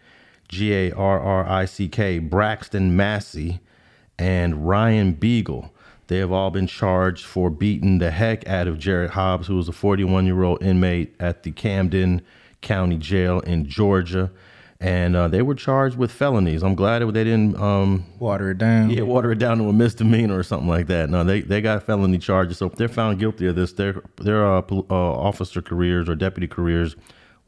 G 0.49 0.73
A 0.73 0.93
R 0.93 1.21
R 1.21 1.47
I 1.47 1.67
C 1.67 1.89
K, 1.89 2.19
Braxton 2.19 2.97
Massey, 2.97 3.61
and 4.19 4.67
Ryan 4.67 5.15
Biegel. 5.15 5.71
They 6.09 6.19
have 6.19 6.31
all 6.31 6.51
been 6.51 6.67
charged 6.67 7.25
for 7.25 7.51
beating 7.51 7.99
the 7.99 8.11
heck 8.11 8.47
out 8.49 8.69
of 8.69 8.79
Jarrett 8.79 9.11
Hobbs, 9.11 9.47
who 9.49 9.57
was 9.57 9.69
a 9.69 9.73
41 9.73 10.27
year 10.27 10.43
old 10.43 10.63
inmate 10.63 11.15
at 11.19 11.43
the 11.43 11.53
Camden 11.53 12.23
County 12.61 12.97
Jail 12.97 13.41
in 13.41 13.67
Georgia. 13.67 14.31
And 14.79 15.17
uh, 15.17 15.29
they 15.29 15.41
were 15.41 15.55
charged 15.55 15.97
with 15.97 16.13
felonies. 16.13 16.63
I'm 16.63 16.75
glad 16.75 17.01
they 17.01 17.25
didn't 17.25 17.57
um, 17.57 18.05
water 18.19 18.51
it 18.51 18.59
down. 18.59 18.91
Yeah, 18.91 19.03
water 19.03 19.33
it 19.33 19.39
down 19.39 19.57
to 19.59 19.69
a 19.71 19.73
misdemeanor 19.73 20.39
or 20.39 20.43
something 20.43 20.69
like 20.69 20.87
that. 20.89 21.09
No, 21.09 21.25
they, 21.25 21.41
they 21.41 21.63
got 21.63 21.85
felony 21.85 22.19
charges. 22.19 22.59
So 22.59 22.67
if 22.67 22.75
they're 22.75 22.87
found 22.87 23.19
guilty 23.19 23.47
of 23.47 23.57
this, 23.57 23.73
their 23.73 24.03
their 24.21 24.47
uh, 24.47 24.61
uh, 24.71 24.85
officer 24.91 25.63
careers 25.63 26.11
or 26.11 26.15
deputy 26.15 26.47
careers 26.47 26.95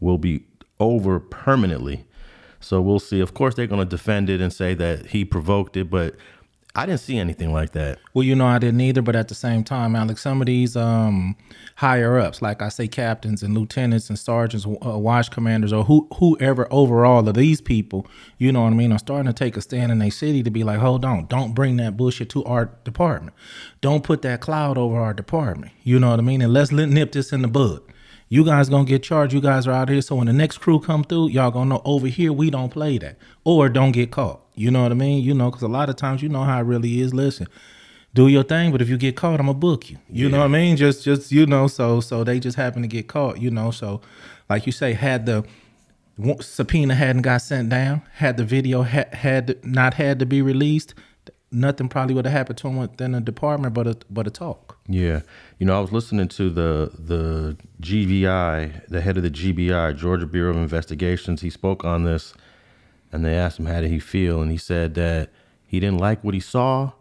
will 0.01 0.17
be 0.17 0.47
over 0.81 1.21
permanently. 1.21 2.07
So 2.61 2.81
we'll 2.81 2.99
see. 2.99 3.21
Of 3.21 3.35
course, 3.35 3.55
they're 3.55 3.67
going 3.67 3.87
to 3.87 3.97
defend 3.97 4.31
it 4.31 4.41
and 4.41 4.53
say 4.53 4.75
that 4.75 5.07
he 5.07 5.25
provoked 5.25 5.77
it, 5.77 5.91
but 5.91 6.17
I 6.79 6.87
didn't 6.87 7.01
see 7.01 7.19
anything 7.19 7.53
like 7.53 7.73
that. 7.73 7.99
Well, 8.15 8.23
you 8.23 8.37
know, 8.37 8.47
I 8.47 8.61
didn't 8.61 8.81
either, 8.81 9.03
but 9.03 9.17
at 9.17 9.27
the 9.27 9.35
same 9.35 9.65
time, 9.65 9.97
Alex, 9.97 10.23
some 10.23 10.41
of 10.41 10.47
these 10.47 10.77
um, 10.77 11.35
higher 11.75 12.21
ups, 12.21 12.41
like 12.41 12.63
I 12.63 12.69
say, 12.69 12.87
captains 12.87 13.43
and 13.43 13.53
lieutenants 13.53 14.09
and 14.09 14.17
sergeants, 14.17 14.65
uh, 14.65 14.97
watch 14.97 15.33
commanders, 15.33 15.73
or 15.73 15.83
who, 15.83 16.07
whoever 16.21 16.69
overall 16.71 17.29
of 17.29 17.35
these 17.35 17.61
people, 17.61 18.07
you 18.39 18.53
know 18.53 18.63
what 18.63 18.73
I 18.73 18.77
mean, 18.77 18.93
are 18.93 18.99
starting 19.01 19.27
to 19.27 19.33
take 19.33 19.57
a 19.57 19.61
stand 19.61 19.91
in 19.91 19.99
their 19.99 20.13
city 20.13 20.45
to 20.45 20.53
be 20.53 20.63
like, 20.63 20.79
hold 20.79 21.05
on, 21.05 21.27
don't 21.27 21.53
bring 21.53 21.79
that 21.79 21.97
bullshit 21.97 22.31
to 22.31 22.45
our 22.45 22.67
department. 22.85 23.35
Don't 23.81 24.05
put 24.05 24.23
that 24.23 24.41
cloud 24.41 24.79
over 24.79 25.01
our 25.01 25.13
department. 25.13 25.73
You 25.83 25.99
know 25.99 26.11
what 26.11 26.21
I 26.21 26.23
mean? 26.23 26.43
And 26.43 26.53
let's 26.53 26.71
nip 26.71 27.11
this 27.11 27.33
in 27.33 27.43
the 27.43 27.49
bud. 27.49 27.83
You 28.29 28.45
guys 28.45 28.69
gonna 28.69 28.85
get 28.85 29.03
charged. 29.03 29.33
You 29.33 29.41
guys 29.41 29.67
are 29.67 29.73
out 29.73 29.89
here. 29.89 30.03
So 30.03 30.17
when 30.17 30.27
the 30.27 30.33
next 30.33 30.59
crew 30.59 30.81
come 30.81 31.03
through, 31.05 31.29
y'all 31.29 31.51
gonna 31.51 31.71
know 31.71 31.83
over 31.85 32.07
here 32.07 32.33
we 32.33 32.51
don't 32.51 32.71
play 32.71 32.99
that 32.99 33.17
or 33.45 33.69
don't 33.69 33.93
get 33.93 34.11
caught. 34.11 34.41
You 34.55 34.71
know 34.71 34.83
what 34.83 34.93
I 34.93 34.97
mean? 34.97 35.23
You 35.23 35.35
know, 35.35 35.51
because 35.51 35.63
a 35.63 35.69
lot 35.69 35.89
of 35.89 35.97
times 35.97 36.23
you 36.23 36.29
know 36.29 36.45
how 36.45 36.59
it 36.59 36.65
really 36.65 37.01
is. 37.01 37.15
Listen, 37.15 37.47
do 38.13 38.29
your 38.29 38.43
thing, 38.43 38.73
but 38.73 38.83
if 38.83 38.89
you 38.89 38.99
get 38.99 39.17
caught, 39.17 39.41
I'm 39.41 39.47
gonna 39.47 39.55
book 39.55 39.89
you. 39.89 39.99
You 40.11 40.27
yeah. 40.27 40.33
know 40.33 40.39
what 40.39 40.45
I 40.45 40.49
mean? 40.49 40.77
Just, 40.77 41.05
just 41.05 41.33
you 41.33 41.47
know. 41.47 41.69
So, 41.69 42.01
so 42.01 42.25
they 42.25 42.39
just 42.39 42.57
happen 42.57 42.83
to 42.83 42.89
get 42.89 43.09
caught. 43.09 43.41
You 43.41 43.51
know. 43.51 43.71
So, 43.71 44.01
like 44.51 44.67
you 44.67 44.73
say, 44.73 44.93
had 44.93 45.25
the 45.25 45.45
subpoena 46.41 46.95
hadn't 46.95 47.23
got 47.23 47.43
sent 47.43 47.69
down, 47.69 48.03
had 48.15 48.37
the 48.37 48.45
video 48.45 48.83
ha- 48.83 49.09
had 49.13 49.65
not 49.65 49.95
had 49.95 50.19
to 50.19 50.27
be 50.27 50.43
released, 50.43 50.95
nothing 51.51 51.89
probably 51.89 52.15
would 52.15 52.27
have 52.27 52.33
happened 52.33 52.59
to 52.59 52.69
him 52.69 52.77
within 52.77 53.13
the 53.13 53.21
department, 53.21 53.75
but 53.75 53.87
a 53.87 53.97
but 54.11 54.27
a 54.27 54.31
talk. 54.31 54.68
Yeah, 54.91 55.21
you 55.59 55.67
know, 55.67 55.77
I 55.77 55.81
was 55.81 55.93
listening 55.93 56.29
to 56.29 56.49
the 56.49 56.91
the 56.99 57.57
GBI, 57.83 58.87
the 58.89 59.03
head 59.03 59.19
of 59.19 59.23
the 59.23 59.31
GBI, 59.31 59.95
Georgia 59.97 60.27
Bureau 60.27 60.51
of 60.51 60.57
Investigations. 60.57 61.43
He 61.43 61.51
spoke 61.51 61.85
on 61.85 62.05
this, 62.05 62.33
and 63.13 63.23
they 63.23 63.35
asked 63.35 63.59
him 63.59 63.67
how 63.67 63.83
did 63.83 63.91
he 63.91 63.99
feel, 63.99 64.41
and 64.41 64.51
he 64.51 64.57
said 64.57 64.95
that 64.95 65.31
he 65.67 65.79
didn't 65.79 65.99
like 65.99 66.25
what 66.25 66.33
he 66.33 66.41
saw, 66.41 66.93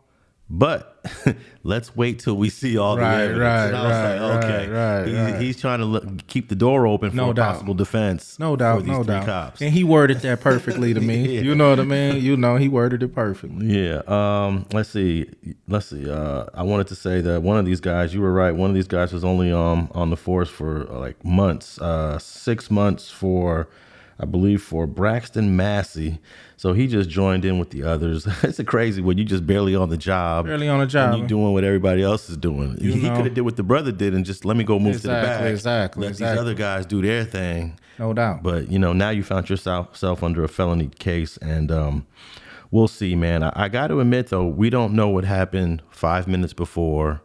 but 0.50 1.06
let's 1.64 1.96
wait 1.96 2.20
till 2.20 2.38
we 2.38 2.50
see 2.50 2.78
all 2.78 2.98
right, 2.98 3.18
the 3.18 3.24
evidence. 3.24 3.42
Right, 3.42 3.66
and 3.68 3.76
I 3.76 3.84
was 3.84 3.92
right, 3.92 4.20
like, 4.20 4.44
okay, 4.44 4.68
right, 4.70 5.00
right, 5.02 5.34
he's, 5.34 5.42
he's 5.42 5.62
trying 5.62 5.80
to 5.80 5.86
look, 5.86 6.28
keep 6.28 6.48
the 6.50 6.56
door 6.56 6.88
open 6.88 7.10
for 7.10 7.16
no 7.16 7.34
possible 7.34 7.74
defense. 7.74 8.40
No 8.40 8.56
doubt, 8.56 8.86
no 8.86 9.04
doubt. 9.04 9.26
Cops. 9.26 9.62
And 9.62 9.74
he 9.74 9.84
worded 9.84 10.20
that 10.22 10.40
perfectly 10.42 10.94
to 10.94 11.02
me. 11.02 11.36
yeah. 11.36 11.42
You 11.42 11.56
know 11.56 11.70
what 11.70 11.80
I 11.80 11.84
mean? 11.84 12.22
You 12.22 12.38
know, 12.38 12.56
he 12.56 12.70
worded 12.70 13.04
it 13.04 13.14
perfectly. 13.14 13.68
Yeah. 13.68 14.02
Um. 14.08 14.66
Let's 14.72 14.90
see. 14.90 15.30
Let's 15.68 15.88
see. 15.88 16.10
Uh, 16.10 16.46
I 16.54 16.64
wanted 16.64 16.88
to 16.88 16.96
say 16.96 17.22
that 17.22 17.42
one 17.42 17.58
of 17.58 17.66
these 17.66 17.82
guys. 17.82 18.14
You 18.14 18.22
were 18.22 18.34
right. 18.34 18.52
One 18.52 18.70
of 18.70 18.76
these 18.76 18.88
guys 18.88 19.12
was 19.12 19.26
only 19.26 19.52
um 19.52 19.90
on 19.94 20.10
the 20.10 20.18
force 20.18 20.50
for 20.50 20.90
uh, 20.90 21.00
like 21.00 21.24
months. 21.26 21.80
Uh, 21.80 22.18
six 22.20 22.72
months 22.72 23.10
for, 23.12 23.68
I 24.20 24.26
believe, 24.26 24.62
for 24.62 24.88
Braxton 24.88 25.56
Massey. 25.56 26.20
So 26.58 26.74
he 26.74 26.88
just 26.88 27.08
joined 27.08 27.46
in 27.46 27.60
with 27.60 27.70
the 27.70 27.84
others. 27.84 28.28
it's 28.44 28.58
a 28.58 28.64
crazy 28.64 29.00
one. 29.00 29.20
You 29.20 29.24
just 29.24 29.46
barely 29.46 29.76
on 29.76 29.90
the 29.90 29.98
job. 29.98 30.48
Barely 30.48 30.68
on 30.68 30.80
the 30.80 30.88
job. 30.88 31.14
And 31.14 31.22
you 31.22 31.28
doing 31.28 31.54
what 31.54 31.64
everybody 31.64 32.02
else 32.02 32.32
is 32.32 32.36
doing. 32.36 32.76
You 32.82 32.94
he 32.94 33.02
could 33.02 33.26
have 33.26 33.34
did 33.36 33.42
what 33.42 33.58
the 33.58 33.64
brother 33.64 33.92
did 33.92 34.16
and 34.16 34.26
just 34.26 34.44
let 34.44 34.58
me 34.58 34.64
go 34.64 34.80
move 34.80 34.96
exactly, 34.96 35.22
to 35.22 35.38
the 35.38 35.44
back. 35.44 35.52
Exactly. 35.52 36.02
Let 36.02 36.10
exactly. 36.10 36.34
these 36.34 36.42
other 36.42 36.54
guys 36.56 36.88
do 36.88 37.02
their 37.04 37.26
thing. 37.26 37.80
No 38.00 38.12
doubt. 38.12 38.42
But 38.42 38.72
you 38.72 38.80
know, 38.80 38.92
now 38.92 39.12
you 39.12 39.24
found 39.24 39.52
yourself 39.52 39.96
self 39.96 40.24
under 40.24 40.44
a 40.44 40.48
felony 40.48 40.88
case, 40.98 41.38
and 41.38 41.72
um, 41.72 42.08
we'll 42.72 42.88
see, 42.88 43.16
man. 43.16 43.44
I, 43.44 43.54
I 43.56 43.70
got 43.70 43.88
to 43.88 44.00
admit 44.00 44.28
though, 44.28 44.48
we 44.48 44.72
don't 44.72 44.94
know 44.94 45.10
what 45.10 45.26
happened 45.26 45.84
five 45.92 46.28
minutes 46.28 46.54
before, 46.54 47.22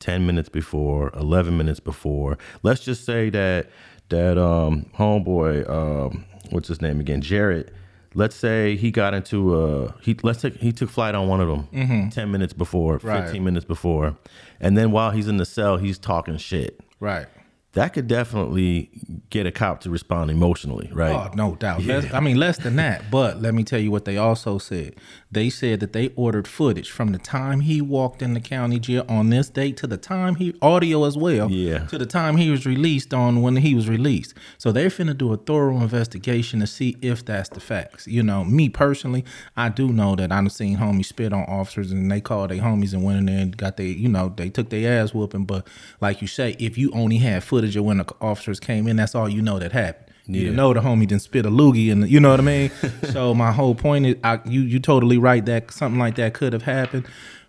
ten 0.00 0.26
minutes 0.26 0.48
before, 0.48 1.10
eleven 1.14 1.56
minutes 1.56 1.80
before. 1.80 2.36
Let's 2.64 2.80
just 2.80 3.04
say 3.04 3.30
that 3.30 3.70
that 4.08 4.38
um, 4.38 4.86
homeboy, 4.98 5.70
um, 5.70 6.24
what's 6.50 6.66
his 6.66 6.82
name 6.82 6.98
again, 6.98 7.20
Jarrett 7.20 7.72
let's 8.14 8.36
say 8.36 8.76
he 8.76 8.90
got 8.90 9.14
into 9.14 9.56
a 9.56 9.94
he 10.02 10.16
let's 10.22 10.40
take 10.42 10.54
he 10.56 10.72
took 10.72 10.90
flight 10.90 11.14
on 11.14 11.28
one 11.28 11.40
of 11.40 11.48
them 11.48 11.68
mm-hmm. 11.72 12.08
10 12.08 12.30
minutes 12.30 12.52
before 12.52 12.98
Right. 13.02 13.24
15 13.24 13.42
minutes 13.44 13.64
before 13.64 14.16
and 14.60 14.76
then 14.76 14.90
while 14.90 15.10
he's 15.10 15.28
in 15.28 15.36
the 15.38 15.46
cell 15.46 15.76
he's 15.78 15.98
talking 15.98 16.36
shit 16.36 16.80
Right. 17.00 17.26
that 17.72 17.94
could 17.94 18.06
definitely 18.06 18.90
get 19.30 19.46
a 19.46 19.50
cop 19.50 19.80
to 19.80 19.90
respond 19.90 20.30
emotionally 20.30 20.90
right 20.92 21.14
Oh, 21.14 21.30
no 21.34 21.54
doubt. 21.56 21.82
Less, 21.84 22.12
I 22.12 22.20
mean, 22.20 22.36
less 22.36 22.58
than 22.58 22.76
that. 22.76 23.10
But 23.10 23.40
let 23.40 23.54
me 23.54 23.64
tell 23.64 23.80
you 23.80 23.90
what 23.90 24.04
they 24.04 24.16
also 24.18 24.58
said. 24.58 24.94
They 25.32 25.48
said 25.48 25.80
that 25.80 25.94
they 25.94 26.10
ordered 26.14 26.46
footage 26.46 26.90
from 26.90 27.12
the 27.12 27.18
time 27.18 27.60
he 27.60 27.80
walked 27.80 28.20
in 28.20 28.34
the 28.34 28.40
county 28.40 28.78
jail 28.78 29.06
on 29.08 29.30
this 29.30 29.48
date 29.48 29.78
to 29.78 29.86
the 29.86 29.96
time 29.96 30.34
he 30.34 30.54
audio 30.60 31.04
as 31.04 31.16
well. 31.16 31.50
Yeah. 31.50 31.86
To 31.86 31.96
the 31.96 32.04
time 32.04 32.36
he 32.36 32.50
was 32.50 32.66
released 32.66 33.14
on 33.14 33.40
when 33.40 33.56
he 33.56 33.74
was 33.74 33.88
released. 33.88 34.34
So 34.58 34.72
they're 34.72 34.90
finna 34.90 35.16
do 35.16 35.32
a 35.32 35.38
thorough 35.38 35.78
investigation 35.78 36.60
to 36.60 36.66
see 36.66 36.98
if 37.00 37.24
that's 37.24 37.48
the 37.48 37.60
facts. 37.60 38.06
You 38.06 38.22
know, 38.22 38.44
me 38.44 38.68
personally, 38.68 39.24
I 39.56 39.70
do 39.70 39.88
know 39.88 40.14
that 40.16 40.30
I've 40.30 40.52
seen 40.52 40.76
homies 40.76 41.06
spit 41.06 41.32
on 41.32 41.44
officers 41.44 41.92
and 41.92 42.10
they 42.10 42.20
called 42.20 42.50
their 42.50 42.60
homies 42.60 42.92
and 42.92 43.02
went 43.02 43.18
in 43.20 43.26
there 43.26 43.40
and 43.40 43.56
got 43.56 43.78
they, 43.78 43.86
you 43.86 44.10
know, 44.10 44.34
they 44.36 44.50
took 44.50 44.68
their 44.68 45.02
ass 45.02 45.14
whooping. 45.14 45.46
But 45.46 45.66
like 46.02 46.20
you 46.20 46.28
say, 46.28 46.56
if 46.58 46.76
you 46.76 46.90
only 46.92 47.16
had 47.16 47.42
footage 47.42 47.74
of 47.74 47.86
when 47.86 47.96
the 47.98 48.14
officers 48.20 48.60
came 48.60 48.86
in, 48.86 48.96
that's 48.96 49.14
all 49.14 49.30
you 49.30 49.40
know 49.40 49.58
that 49.58 49.72
happened. 49.72 50.11
You 50.26 50.46
Yeah. 50.46 50.52
know 50.52 50.72
the 50.72 50.80
homie 50.80 51.06
didn't 51.06 51.22
spit 51.22 51.44
a 51.46 51.50
loogie, 51.50 51.90
and 51.90 52.08
you 52.08 52.20
know 52.20 52.30
what 52.30 52.40
I 52.40 52.44
mean. 52.44 52.70
so 53.10 53.34
my 53.34 53.50
whole 53.52 53.74
point 53.74 54.06
is, 54.06 54.16
I, 54.22 54.40
you 54.44 54.60
you 54.60 54.78
totally 54.78 55.18
right 55.18 55.44
that 55.46 55.70
something 55.72 55.98
like 55.98 56.14
that 56.16 56.34
could 56.34 56.52
have 56.52 56.62
happened, 56.62 57.06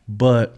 but 0.08 0.58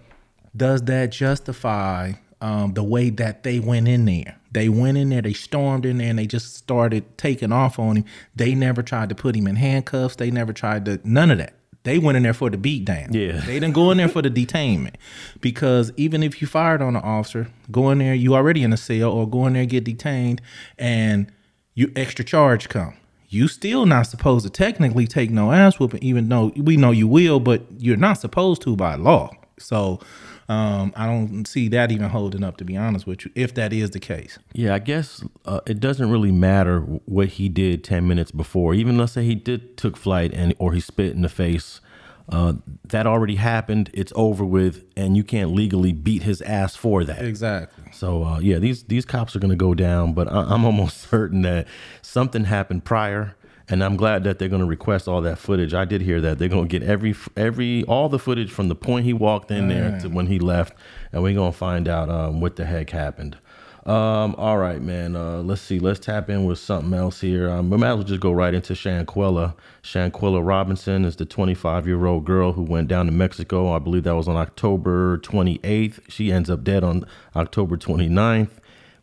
does 0.56 0.84
that 0.84 1.12
justify 1.12 2.14
um, 2.42 2.74
the 2.74 2.84
way 2.84 3.10
that 3.10 3.44
they 3.44 3.60
went 3.60 3.88
in 3.88 4.06
there? 4.06 4.38
They 4.52 4.70
went 4.70 4.98
in 4.98 5.10
there, 5.10 5.22
they 5.22 5.34
stormed 5.34 5.86
in 5.86 5.98
there, 5.98 6.10
and 6.10 6.18
they 6.18 6.28
just 6.28 6.56
started 6.56 7.18
taking 7.18 7.52
off 7.52 7.78
on 7.78 7.98
him. 7.98 8.06
They 8.36 8.56
never 8.56 8.82
tried 8.82 9.10
to 9.10 9.16
put 9.16 9.36
him 9.36 9.48
in 9.48 9.58
handcuffs. 9.58 10.16
They 10.16 10.32
never 10.32 10.54
tried 10.54 10.86
to 10.86 11.02
none 11.04 11.32
of 11.32 11.40
that. 11.40 11.54
They 11.84 12.00
went 12.00 12.16
in 12.16 12.24
there 12.24 12.34
for 12.34 12.50
the 12.50 12.58
beat 12.58 12.86
down. 12.86 13.14
Yeah. 13.14 13.42
They 13.42 13.60
didn't 13.60 13.74
go 13.74 13.92
in 13.92 13.98
there 13.98 14.08
for 14.08 14.22
the 14.24 14.30
detainment. 14.32 14.96
Because 15.40 15.92
even 15.98 16.24
if 16.24 16.42
you 16.42 16.48
fired 16.48 16.82
on 16.82 16.96
an 16.96 17.04
officer, 17.04 17.48
go 17.70 17.92
in 17.92 18.00
there, 18.00 18.16
you 18.16 18.34
already 18.34 18.64
in 18.64 18.74
a 18.74 18.78
cell, 18.78 19.12
or 19.12 19.30
go 19.30 19.46
in 19.46 19.54
there 19.54 19.66
get 19.68 19.84
detained 19.84 20.42
and 20.80 21.28
you 21.76 21.92
extra 21.96 22.26
charge 22.26 22.70
come. 22.70 22.96
You 23.28 23.48
still 23.48 23.86
not 23.86 24.08
supposed 24.08 24.46
to 24.46 24.50
technically 24.50 25.08
take 25.08 25.30
no 25.30 25.52
ass 25.52 25.80
whooping, 25.80 26.02
even 26.02 26.30
though 26.30 26.52
we 26.56 26.78
know 26.78 26.92
you 26.92 27.08
will, 27.08 27.40
but 27.40 27.64
you're 27.78 27.98
not 27.98 28.14
supposed 28.14 28.62
to 28.64 28.76
by 28.76 28.96
law. 28.96 29.32
So 29.60 30.00
um, 30.48 30.94
I 30.96 31.06
don't 31.06 31.46
see 31.46 31.68
that 31.70 31.92
even 31.92 32.10
holding 32.10 32.44
up, 32.44 32.58
to 32.58 32.66
be 32.66 32.78
honest 32.78 33.08
with 33.08 33.26
you, 33.26 33.32
if 33.36 33.54
that 33.56 33.74
is 33.74 33.92
the 33.92 34.00
case. 34.00 34.38
Yeah, 34.54 34.74
I 34.74 34.80
guess 34.80 35.24
uh, 35.46 35.62
it 35.66 35.80
doesn't 35.80 36.10
really 36.10 36.32
matter 36.32 36.80
what 36.80 37.30
he 37.30 37.50
did 37.50 37.84
ten 37.84 38.08
minutes 38.08 38.32
before. 38.32 38.74
Even 38.74 38.98
let's 38.98 39.14
say 39.14 39.26
he 39.26 39.36
did 39.36 39.78
took 39.78 39.98
flight 39.98 40.34
and 40.34 40.54
or 40.58 40.74
he 40.74 40.80
spit 40.80 41.14
in 41.14 41.22
the 41.22 41.30
face. 41.30 41.82
Uh, 42.28 42.54
that 42.88 43.06
already 43.06 43.36
happened. 43.36 43.90
It's 43.94 44.12
over 44.16 44.44
with, 44.44 44.84
and 44.98 45.16
you 45.16 45.24
can't 45.24 45.52
legally 45.52 45.94
beat 45.94 46.24
his 46.24 46.42
ass 46.42 46.76
for 46.76 47.04
that. 47.04 47.24
Exactly. 47.24 47.84
So 47.92 48.24
uh, 48.24 48.40
yeah, 48.40 48.58
these 48.58 48.84
these 48.84 49.06
cops 49.06 49.36
are 49.36 49.40
gonna 49.40 49.56
go 49.56 49.74
down, 49.74 50.14
but 50.14 50.32
I, 50.32 50.42
I'm 50.42 50.66
almost 50.72 51.02
certain 51.10 51.44
that 51.44 51.68
something 52.02 52.46
happened 52.46 52.84
prior, 52.84 53.36
and 53.70 53.84
I'm 53.84 53.96
glad 53.96 54.24
that 54.24 54.40
they're 54.40 54.50
gonna 54.50 54.66
request 54.66 55.08
all 55.08 55.22
that 55.22 55.38
footage. 55.38 55.74
I 55.74 55.86
did 55.86 56.02
hear 56.02 56.20
that 56.22 56.40
they're 56.40 56.50
gonna 56.50 56.68
get 56.68 56.82
every 56.82 57.16
every 57.38 57.84
all 57.84 58.10
the 58.10 58.20
footage 58.20 58.52
from 58.52 58.70
the 58.70 58.76
point 58.76 59.06
he 59.06 59.14
walked 59.14 59.52
in 59.52 59.68
there 59.68 60.00
to 60.00 60.10
when 60.10 60.26
he 60.28 60.40
left, 60.40 60.74
and 61.12 61.22
we're 61.22 61.36
gonna 61.36 61.52
find 61.52 61.88
out 61.88 62.10
um, 62.10 62.42
what 62.42 62.56
the 62.56 62.66
heck 62.66 62.90
happened. 62.90 63.38
Um, 63.86 64.34
all 64.40 64.58
right, 64.58 64.82
man. 64.82 65.16
Uh, 65.16 65.44
let's 65.44 65.62
see. 65.62 65.78
Let's 65.78 66.00
tap 66.00 66.28
in 66.30 66.46
with 66.46 66.58
something 66.58 66.92
else 66.94 67.22
here. 67.22 67.50
Um, 67.52 67.70
we 67.70 67.78
might 67.78 67.90
as 67.90 67.96
well 67.98 68.04
just 68.04 68.20
go 68.22 68.32
right 68.32 68.54
into 68.54 68.74
Shanquella. 68.74 69.54
Shanquella 69.84 70.44
Robinson 70.44 71.06
is 71.06 71.16
the 71.18 71.26
25 71.26 71.86
year 71.86 72.06
old 72.08 72.26
girl 72.26 72.54
who 72.54 72.64
went 72.64 72.88
down 72.88 73.06
to 73.06 73.12
Mexico. 73.12 73.72
I 73.72 73.78
believe 73.80 74.04
that 74.06 74.16
was 74.16 74.28
on 74.28 74.38
October 74.38 75.20
28th. 75.20 76.00
She 76.10 76.32
ends 76.32 76.50
up 76.50 76.64
dead 76.64 76.84
on 76.84 77.06
October 77.36 77.78
29th. 77.78 78.50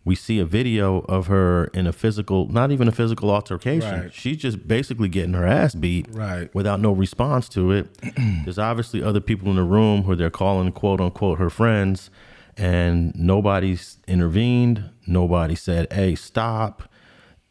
We 0.05 0.17
see 0.17 0.41
a 0.41 0.45
video 0.45 0.99
of 1.03 1.29
her 1.29 1.67
in 1.67 1.87
a 1.87 1.93
physical, 1.93 2.49
not 2.49 2.73
even 2.73 2.89
a 2.89 2.93
physical 2.93 3.31
altercation. 3.31 4.01
Right. 4.01 4.13
She's 4.13 4.37
just 4.39 4.67
basically 4.67 5.09
getting 5.09 5.35
her 5.35 5.47
ass 5.47 5.77
beat 5.77 6.07
Right. 6.11 6.53
without 6.53 6.81
no 6.81 6.91
response 6.91 7.49
to 7.51 7.71
it. 7.71 7.87
There's 8.45 8.59
obviously 8.59 9.01
other 9.01 9.21
people 9.21 9.49
in 9.51 9.55
the 9.55 9.63
room 9.63 10.03
who 10.03 10.17
they're 10.17 10.29
calling 10.29 10.73
quote 10.73 11.01
unquote 11.01 11.39
her 11.39 11.51
friends, 11.51 12.11
and 12.57 13.15
nobody's 13.15 13.99
intervened. 14.07 14.91
Nobody 15.07 15.55
said, 15.55 15.93
"Hey, 15.93 16.15
stop." 16.15 16.85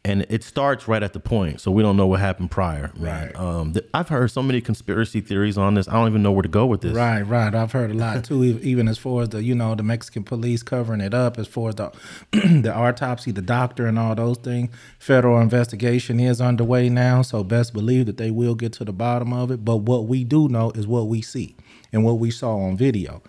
And 0.04 0.26
it 0.28 0.42
starts 0.42 0.88
right 0.88 1.00
at 1.00 1.12
the 1.12 1.20
point, 1.20 1.60
so 1.60 1.70
we 1.70 1.80
don't 1.80 1.96
know 1.96 2.08
what 2.08 2.18
happened 2.18 2.50
prior. 2.50 2.90
man. 2.96 3.26
Right. 3.26 3.36
Um, 3.36 3.72
th- 3.72 3.86
I've 3.94 4.08
heard 4.08 4.32
so 4.32 4.42
many 4.42 4.60
conspiracy 4.60 5.20
theories 5.20 5.56
on 5.56 5.74
this. 5.74 5.86
I 5.86 5.92
don't 5.92 6.08
even 6.08 6.24
know 6.24 6.32
where 6.32 6.42
to 6.42 6.48
go 6.48 6.66
with 6.66 6.80
this. 6.80 6.92
Right, 6.92 7.22
right. 7.22 7.54
I've 7.54 7.70
heard 7.70 7.92
a 7.92 7.94
lot 7.94 8.24
too. 8.28 8.42
Even 8.42 8.88
as 8.88 8.98
far 8.98 9.22
as 9.22 9.28
the, 9.28 9.44
you 9.44 9.54
know, 9.54 9.76
the 9.76 9.84
Mexican 9.84 10.24
police 10.24 10.64
covering 10.64 11.00
it 11.00 11.14
up, 11.14 11.38
as 11.38 11.46
far 11.46 11.68
as 11.68 11.76
the 11.76 11.92
the 12.32 12.74
autopsy, 12.74 13.30
the 13.30 13.42
doctor, 13.42 13.86
and 13.86 13.96
all 13.96 14.16
those 14.16 14.38
things. 14.38 14.74
Federal 14.98 15.40
investigation 15.40 16.18
is 16.18 16.40
underway 16.40 16.88
now, 16.88 17.22
so 17.22 17.44
best 17.44 17.72
believe 17.72 18.06
that 18.06 18.16
they 18.16 18.32
will 18.32 18.56
get 18.56 18.72
to 18.72 18.84
the 18.84 18.92
bottom 18.92 19.32
of 19.32 19.52
it. 19.52 19.64
But 19.64 19.76
what 19.76 20.08
we 20.08 20.24
do 20.24 20.48
know 20.48 20.72
is 20.72 20.84
what 20.84 21.06
we 21.06 21.22
see 21.22 21.54
and 21.92 22.04
what 22.04 22.14
we 22.18 22.32
saw 22.32 22.56
on 22.56 22.76
video, 22.76 23.22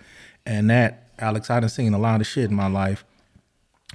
and 0.44 0.72
that 0.72 1.03
Alex, 1.24 1.50
I 1.50 1.62
done 1.62 1.70
seen 1.70 1.94
a 1.94 1.98
lot 1.98 2.20
of 2.20 2.28
shit 2.28 2.50
in 2.50 2.56
my 2.56 2.68
life, 2.68 3.06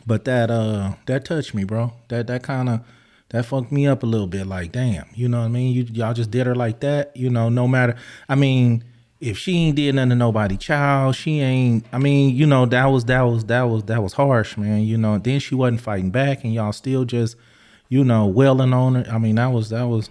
but 0.06 0.24
that 0.24 0.50
uh 0.50 0.94
that 1.06 1.26
touched 1.26 1.54
me, 1.54 1.64
bro. 1.64 1.92
That 2.08 2.26
that 2.28 2.42
kind 2.42 2.68
of 2.70 2.80
that 3.28 3.44
fucked 3.44 3.70
me 3.70 3.86
up 3.86 4.02
a 4.02 4.06
little 4.06 4.26
bit. 4.26 4.46
Like, 4.46 4.72
damn, 4.72 5.06
you 5.14 5.28
know 5.28 5.40
what 5.40 5.44
I 5.44 5.48
mean? 5.48 5.74
You 5.74 5.86
y'all 5.92 6.14
just 6.14 6.30
did 6.30 6.46
her 6.46 6.54
like 6.54 6.80
that, 6.80 7.14
you 7.14 7.28
know. 7.28 7.50
No 7.50 7.68
matter, 7.68 7.96
I 8.30 8.34
mean, 8.34 8.82
if 9.20 9.36
she 9.36 9.56
ain't 9.56 9.76
did 9.76 9.94
nothing 9.94 10.10
to 10.10 10.16
nobody 10.16 10.56
child, 10.56 11.16
she 11.16 11.40
ain't 11.40 11.84
I 11.92 11.98
mean, 11.98 12.34
you 12.34 12.46
know, 12.46 12.64
that 12.66 12.86
was 12.86 13.04
that 13.04 13.22
was 13.22 13.44
that 13.44 13.62
was 13.64 13.84
that 13.84 14.02
was 14.02 14.14
harsh, 14.14 14.56
man. 14.56 14.82
You 14.82 14.96
know, 14.96 15.18
then 15.18 15.38
she 15.38 15.54
wasn't 15.54 15.82
fighting 15.82 16.10
back 16.10 16.44
and 16.44 16.54
y'all 16.54 16.72
still 16.72 17.04
just, 17.04 17.36
you 17.90 18.04
know, 18.04 18.26
wailing 18.26 18.72
on 18.72 18.94
her. 18.94 19.12
I 19.12 19.18
mean, 19.18 19.34
that 19.34 19.48
was 19.48 19.68
that 19.68 19.84
was 19.84 20.08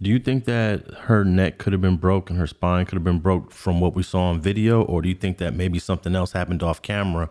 Do 0.00 0.10
you 0.10 0.18
think 0.18 0.44
that 0.44 0.90
her 1.04 1.24
neck 1.24 1.56
could 1.58 1.72
have 1.72 1.80
been 1.80 1.96
broke 1.96 2.28
and 2.28 2.38
her 2.38 2.46
spine 2.46 2.84
could 2.84 2.96
have 2.96 3.04
been 3.04 3.20
broke 3.20 3.50
from 3.50 3.80
what 3.80 3.94
we 3.94 4.02
saw 4.02 4.30
on 4.30 4.40
video, 4.40 4.82
or 4.82 5.00
do 5.00 5.08
you 5.08 5.14
think 5.14 5.38
that 5.38 5.54
maybe 5.54 5.78
something 5.78 6.14
else 6.14 6.32
happened 6.32 6.62
off 6.62 6.82
camera 6.82 7.30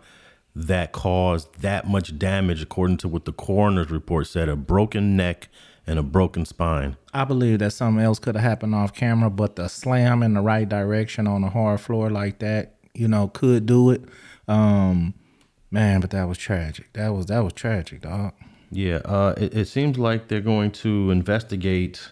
that 0.54 0.90
caused 0.90 1.60
that 1.60 1.86
much 1.86 2.18
damage, 2.18 2.62
according 2.62 2.96
to 2.96 3.08
what 3.08 3.24
the 3.24 3.32
coroner's 3.32 3.90
report 3.90 4.26
said, 4.26 4.48
a 4.48 4.56
broken 4.56 5.16
neck 5.16 5.48
and 5.86 5.98
a 5.98 6.02
broken 6.02 6.44
spine? 6.44 6.96
I 7.14 7.24
believe 7.24 7.60
that 7.60 7.70
something 7.70 8.02
else 8.02 8.18
could 8.18 8.34
have 8.34 8.42
happened 8.42 8.74
off 8.74 8.92
camera, 8.92 9.30
but 9.30 9.54
the 9.54 9.68
slam 9.68 10.22
in 10.24 10.34
the 10.34 10.40
right 10.40 10.68
direction 10.68 11.28
on 11.28 11.44
a 11.44 11.50
hard 11.50 11.80
floor 11.80 12.10
like 12.10 12.40
that, 12.40 12.74
you 12.94 13.06
know, 13.06 13.28
could 13.28 13.66
do 13.66 13.90
it. 13.90 14.02
Um, 14.48 15.14
man, 15.70 16.00
but 16.00 16.10
that 16.10 16.26
was 16.28 16.38
tragic. 16.38 16.92
That 16.94 17.10
was 17.14 17.26
that 17.26 17.44
was 17.44 17.52
tragic, 17.52 18.00
dog. 18.00 18.32
Yeah, 18.72 18.96
uh, 19.04 19.34
it, 19.36 19.54
it 19.54 19.68
seems 19.68 19.98
like 19.98 20.26
they're 20.26 20.40
going 20.40 20.72
to 20.72 21.10
investigate. 21.12 22.10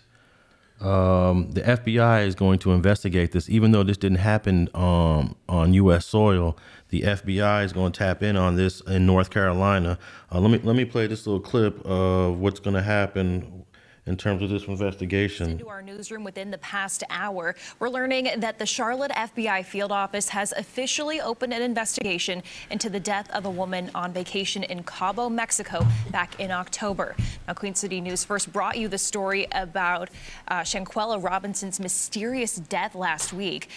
Um, 0.84 1.50
the 1.52 1.62
FBI 1.62 2.26
is 2.26 2.34
going 2.34 2.58
to 2.60 2.72
investigate 2.72 3.32
this, 3.32 3.48
even 3.48 3.72
though 3.72 3.82
this 3.82 3.96
didn't 3.96 4.18
happen 4.18 4.68
um, 4.74 5.34
on 5.48 5.72
U.S. 5.74 6.04
soil. 6.04 6.58
The 6.90 7.02
FBI 7.02 7.64
is 7.64 7.72
going 7.72 7.92
to 7.92 7.98
tap 7.98 8.22
in 8.22 8.36
on 8.36 8.56
this 8.56 8.80
in 8.82 9.06
North 9.06 9.30
Carolina. 9.30 9.98
Uh, 10.30 10.40
let 10.40 10.50
me 10.50 10.58
let 10.62 10.76
me 10.76 10.84
play 10.84 11.06
this 11.06 11.26
little 11.26 11.40
clip 11.40 11.84
of 11.86 12.38
what's 12.38 12.60
going 12.60 12.74
to 12.74 12.82
happen 12.82 13.64
in 14.06 14.16
terms 14.16 14.42
of 14.42 14.50
this 14.50 14.64
investigation. 14.64 15.56
To 15.58 15.68
our 15.68 15.82
newsroom 15.82 16.24
within 16.24 16.50
the 16.50 16.58
past 16.58 17.02
hour, 17.08 17.54
we're 17.78 17.88
learning 17.88 18.28
that 18.38 18.58
the 18.58 18.66
Charlotte 18.66 19.10
FBI 19.12 19.64
field 19.64 19.92
office 19.92 20.28
has 20.28 20.52
officially 20.52 21.20
opened 21.20 21.54
an 21.54 21.62
investigation 21.62 22.42
into 22.70 22.90
the 22.90 23.00
death 23.00 23.30
of 23.30 23.46
a 23.46 23.50
woman 23.50 23.90
on 23.94 24.12
vacation 24.12 24.62
in 24.64 24.82
Cabo, 24.82 25.28
Mexico 25.30 25.86
back 26.10 26.38
in 26.38 26.50
October. 26.50 27.16
Now, 27.48 27.54
Queen 27.54 27.74
City 27.74 28.00
News 28.00 28.24
first 28.24 28.52
brought 28.52 28.76
you 28.76 28.88
the 28.88 28.98
story 28.98 29.46
about 29.52 30.10
uh, 30.48 30.60
Shanquella 30.60 31.22
Robinson's 31.22 31.80
mysterious 31.80 32.56
death 32.56 32.94
last 32.94 33.32
week. 33.32 33.70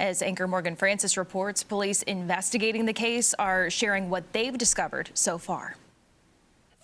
As 0.00 0.22
anchor 0.22 0.48
Morgan 0.48 0.76
Francis 0.76 1.16
reports, 1.16 1.62
police 1.62 2.02
investigating 2.02 2.86
the 2.86 2.92
case 2.92 3.34
are 3.34 3.68
sharing 3.68 4.08
what 4.08 4.32
they've 4.32 4.56
discovered 4.56 5.10
so 5.14 5.36
far. 5.38 5.76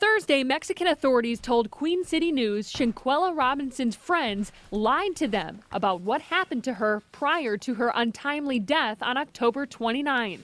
Thursday, 0.00 0.42
Mexican 0.42 0.86
authorities 0.86 1.40
told 1.40 1.70
Queen 1.70 2.04
City 2.04 2.32
News 2.32 2.72
Shanquella 2.72 3.36
Robinson's 3.36 3.96
friends 3.96 4.50
lied 4.70 5.14
to 5.16 5.28
them 5.28 5.60
about 5.72 6.00
what 6.00 6.22
happened 6.22 6.64
to 6.64 6.74
her 6.74 7.02
prior 7.12 7.58
to 7.58 7.74
her 7.74 7.92
untimely 7.94 8.58
death 8.58 9.02
on 9.02 9.18
October 9.18 9.66
29th. 9.66 10.40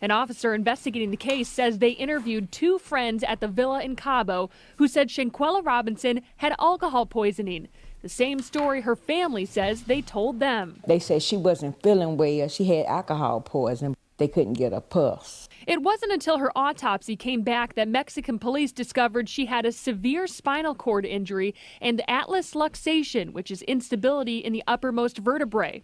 An 0.00 0.10
officer 0.10 0.54
investigating 0.54 1.10
the 1.10 1.18
case 1.18 1.48
says 1.48 1.78
they 1.78 1.90
interviewed 1.90 2.50
two 2.50 2.78
friends 2.78 3.22
at 3.24 3.40
the 3.40 3.48
villa 3.48 3.82
in 3.82 3.94
Cabo 3.94 4.48
who 4.78 4.88
said 4.88 5.10
Shanquella 5.10 5.62
Robinson 5.62 6.22
had 6.38 6.54
alcohol 6.58 7.04
poisoning. 7.04 7.68
The 8.00 8.08
same 8.08 8.40
story 8.40 8.80
her 8.80 8.96
family 8.96 9.44
says 9.44 9.82
they 9.82 10.00
told 10.00 10.40
them. 10.40 10.80
They 10.86 10.98
said 10.98 11.22
she 11.22 11.36
wasn't 11.36 11.82
feeling 11.82 12.16
well. 12.16 12.48
She 12.48 12.64
had 12.64 12.86
alcohol 12.86 13.42
poisoning. 13.42 13.96
They 14.16 14.28
couldn't 14.28 14.52
get 14.54 14.72
a 14.72 14.80
pulse. 14.80 15.48
It 15.66 15.82
wasn't 15.82 16.12
until 16.12 16.38
her 16.38 16.52
autopsy 16.56 17.16
came 17.16 17.42
back 17.42 17.74
that 17.74 17.88
Mexican 17.88 18.38
police 18.38 18.70
discovered 18.70 19.28
she 19.28 19.46
had 19.46 19.66
a 19.66 19.72
severe 19.72 20.26
spinal 20.28 20.74
cord 20.74 21.04
injury 21.04 21.54
and 21.80 22.00
atlas 22.06 22.52
luxation, 22.52 23.32
which 23.32 23.50
is 23.50 23.62
instability 23.62 24.38
in 24.38 24.52
the 24.52 24.62
uppermost 24.68 25.18
vertebrae. 25.18 25.82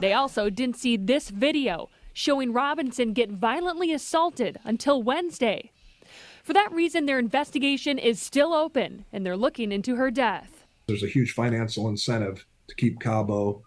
They 0.00 0.12
also 0.12 0.50
didn't 0.50 0.78
see 0.78 0.96
this 0.96 1.30
video 1.30 1.90
showing 2.12 2.52
Robinson 2.52 3.12
get 3.12 3.30
violently 3.30 3.92
assaulted 3.92 4.58
until 4.64 5.02
Wednesday. 5.02 5.70
For 6.42 6.52
that 6.54 6.72
reason, 6.72 7.06
their 7.06 7.20
investigation 7.20 7.98
is 7.98 8.20
still 8.20 8.52
open 8.52 9.04
and 9.12 9.24
they're 9.24 9.36
looking 9.36 9.70
into 9.70 9.94
her 9.94 10.10
death. 10.10 10.66
There's 10.88 11.04
a 11.04 11.08
huge 11.08 11.32
financial 11.32 11.88
incentive 11.88 12.46
to 12.66 12.74
keep 12.74 12.98
Cabo 12.98 13.62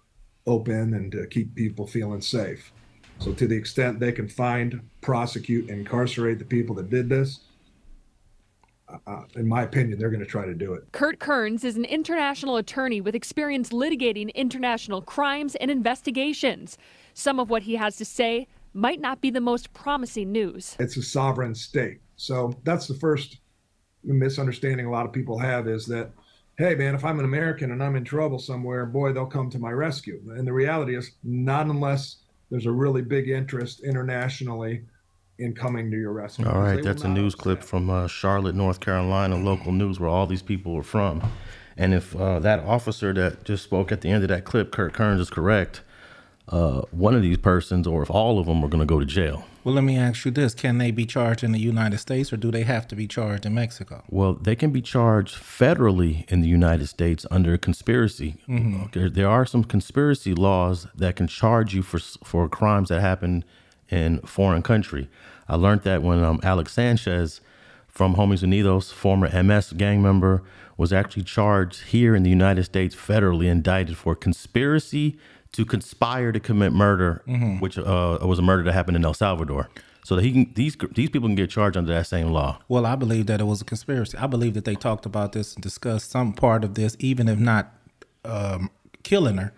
open 0.45 0.93
and 0.93 1.09
to 1.13 1.25
keep 1.27 1.55
people 1.55 1.87
feeling 1.87 2.19
safe. 2.19 2.73
So, 3.23 3.31
to 3.31 3.47
the 3.47 3.55
extent 3.55 4.01
they 4.01 4.11
can 4.11 4.27
find, 4.27 4.81
prosecute, 4.99 5.69
incarcerate 5.69 6.39
the 6.39 6.45
people 6.45 6.75
that 6.75 6.89
did 6.89 7.07
this, 7.07 7.39
uh, 9.07 9.21
in 9.37 9.47
my 9.47 9.63
opinion, 9.63 9.97
they're 9.97 10.09
going 10.09 10.19
to 10.19 10.25
try 10.25 10.45
to 10.45 10.53
do 10.53 10.73
it. 10.73 10.83
Kurt 10.91 11.19
Kearns 11.19 11.63
is 11.63 11.77
an 11.77 11.85
international 11.85 12.57
attorney 12.57 12.99
with 12.99 13.15
experience 13.15 13.69
litigating 13.69 14.33
international 14.35 15.01
crimes 15.01 15.55
and 15.55 15.71
investigations. 15.71 16.77
Some 17.13 17.39
of 17.39 17.49
what 17.49 17.63
he 17.63 17.75
has 17.75 17.95
to 17.95 18.03
say 18.03 18.45
might 18.73 18.99
not 18.99 19.21
be 19.21 19.29
the 19.29 19.39
most 19.39 19.71
promising 19.71 20.33
news. 20.33 20.75
It's 20.77 20.97
a 20.97 21.01
sovereign 21.01 21.55
state. 21.55 22.01
So, 22.17 22.53
that's 22.63 22.87
the 22.87 22.95
first 22.95 23.37
misunderstanding 24.03 24.85
a 24.85 24.91
lot 24.91 25.05
of 25.05 25.13
people 25.13 25.39
have 25.39 25.69
is 25.69 25.85
that 25.85 26.11
hey 26.57 26.75
man 26.75 26.93
if 26.93 27.05
i'm 27.05 27.19
an 27.19 27.25
american 27.25 27.71
and 27.71 27.81
i'm 27.81 27.95
in 27.95 28.03
trouble 28.03 28.37
somewhere 28.37 28.85
boy 28.85 29.13
they'll 29.13 29.25
come 29.25 29.49
to 29.49 29.57
my 29.57 29.71
rescue 29.71 30.21
and 30.35 30.45
the 30.45 30.51
reality 30.51 30.97
is 30.97 31.11
not 31.23 31.67
unless 31.67 32.22
there's 32.53 32.67
a 32.67 32.71
really 32.71 33.01
big 33.01 33.29
interest 33.29 33.79
internationally 33.83 34.83
in 35.39 35.55
coming 35.55 35.89
to 35.89 35.97
your 35.97 36.13
rescue. 36.13 36.47
All 36.47 36.61
right, 36.61 36.83
that's 36.83 37.03
a 37.03 37.07
news 37.07 37.33
clip 37.33 37.63
from 37.63 37.89
uh, 37.89 38.05
Charlotte, 38.07 38.53
North 38.53 38.79
Carolina, 38.79 39.35
local 39.37 39.71
news 39.71 39.99
where 39.99 40.07
all 40.07 40.27
these 40.27 40.43
people 40.43 40.75
are 40.75 40.83
from. 40.83 41.31
And 41.77 41.95
if 41.95 42.15
uh, 42.15 42.37
that 42.41 42.59
officer 42.59 43.11
that 43.13 43.43
just 43.43 43.63
spoke 43.63 43.91
at 43.91 44.01
the 44.01 44.09
end 44.09 44.21
of 44.21 44.29
that 44.29 44.45
clip, 44.45 44.71
Kurt 44.71 44.93
Kearns, 44.93 45.19
is 45.19 45.31
correct, 45.31 45.81
uh, 46.49 46.81
one 46.91 47.15
of 47.15 47.21
these 47.21 47.37
persons, 47.37 47.87
or 47.87 48.03
if 48.03 48.09
all 48.09 48.39
of 48.39 48.45
them, 48.45 48.63
are 48.63 48.67
going 48.67 48.81
to 48.81 48.85
go 48.85 48.99
to 48.99 49.05
jail. 49.05 49.45
Well, 49.63 49.75
let 49.75 49.83
me 49.83 49.97
ask 49.97 50.25
you 50.25 50.31
this: 50.31 50.53
Can 50.53 50.77
they 50.77 50.91
be 50.91 51.05
charged 51.05 51.43
in 51.43 51.53
the 51.53 51.59
United 51.59 51.99
States, 51.99 52.33
or 52.33 52.37
do 52.37 52.51
they 52.51 52.63
have 52.63 52.87
to 52.89 52.95
be 52.95 53.07
charged 53.07 53.45
in 53.45 53.53
Mexico? 53.53 54.03
Well, 54.09 54.33
they 54.33 54.55
can 54.55 54.71
be 54.71 54.81
charged 54.81 55.35
federally 55.35 56.29
in 56.29 56.41
the 56.41 56.49
United 56.49 56.87
States 56.87 57.25
under 57.31 57.57
conspiracy. 57.57 58.35
Mm-hmm. 58.47 58.87
There, 58.91 59.09
there, 59.09 59.29
are 59.29 59.45
some 59.45 59.63
conspiracy 59.63 60.33
laws 60.33 60.87
that 60.95 61.15
can 61.15 61.27
charge 61.27 61.73
you 61.73 61.81
for 61.81 61.99
for 61.99 62.49
crimes 62.49 62.89
that 62.89 62.99
happen 62.99 63.45
in 63.89 64.19
foreign 64.21 64.63
country. 64.63 65.09
I 65.47 65.55
learned 65.55 65.83
that 65.83 66.01
when 66.01 66.23
um, 66.23 66.39
Alex 66.43 66.73
Sanchez 66.73 67.39
from 67.87 68.15
Homies 68.15 68.43
Unidos, 68.43 68.91
former 68.91 69.29
MS 69.43 69.73
gang 69.73 70.01
member, 70.01 70.43
was 70.77 70.91
actually 70.91 71.23
charged 71.23 71.83
here 71.83 72.15
in 72.15 72.23
the 72.23 72.29
United 72.29 72.63
States 72.63 72.95
federally 72.95 73.49
indicted 73.49 73.95
for 73.95 74.15
conspiracy 74.15 75.17
to 75.53 75.65
conspire 75.65 76.31
to 76.31 76.39
commit 76.39 76.73
murder, 76.73 77.23
mm-hmm. 77.27 77.59
which 77.59 77.77
uh, 77.77 78.17
was 78.21 78.39
a 78.39 78.41
murder 78.41 78.63
that 78.63 78.73
happened 78.73 78.97
in 78.97 79.05
El 79.05 79.13
Salvador. 79.13 79.69
So 80.05 80.17
that 80.17 80.25
he 80.25 80.33
can 80.33 80.53
these 80.55 80.75
these 80.95 81.09
people 81.09 81.29
can 81.29 81.35
get 81.35 81.49
charged 81.49 81.77
under 81.77 81.93
that 81.93 82.07
same 82.07 82.31
law. 82.31 82.59
Well, 82.67 82.85
I 82.85 82.95
believe 82.95 83.27
that 83.27 83.39
it 83.39 83.45
was 83.45 83.61
a 83.61 83.65
conspiracy. 83.65 84.17
I 84.17 84.27
believe 84.27 84.53
that 84.55 84.65
they 84.65 84.75
talked 84.75 85.05
about 85.05 85.31
this 85.31 85.53
and 85.53 85.63
discussed 85.63 86.11
some 86.11 86.33
part 86.33 86.65
of 86.65 86.75
this, 86.75 86.97
even 86.99 87.29
if 87.29 87.39
not 87.39 87.71
um, 88.25 88.69
killing 89.03 89.37
her, 89.37 89.53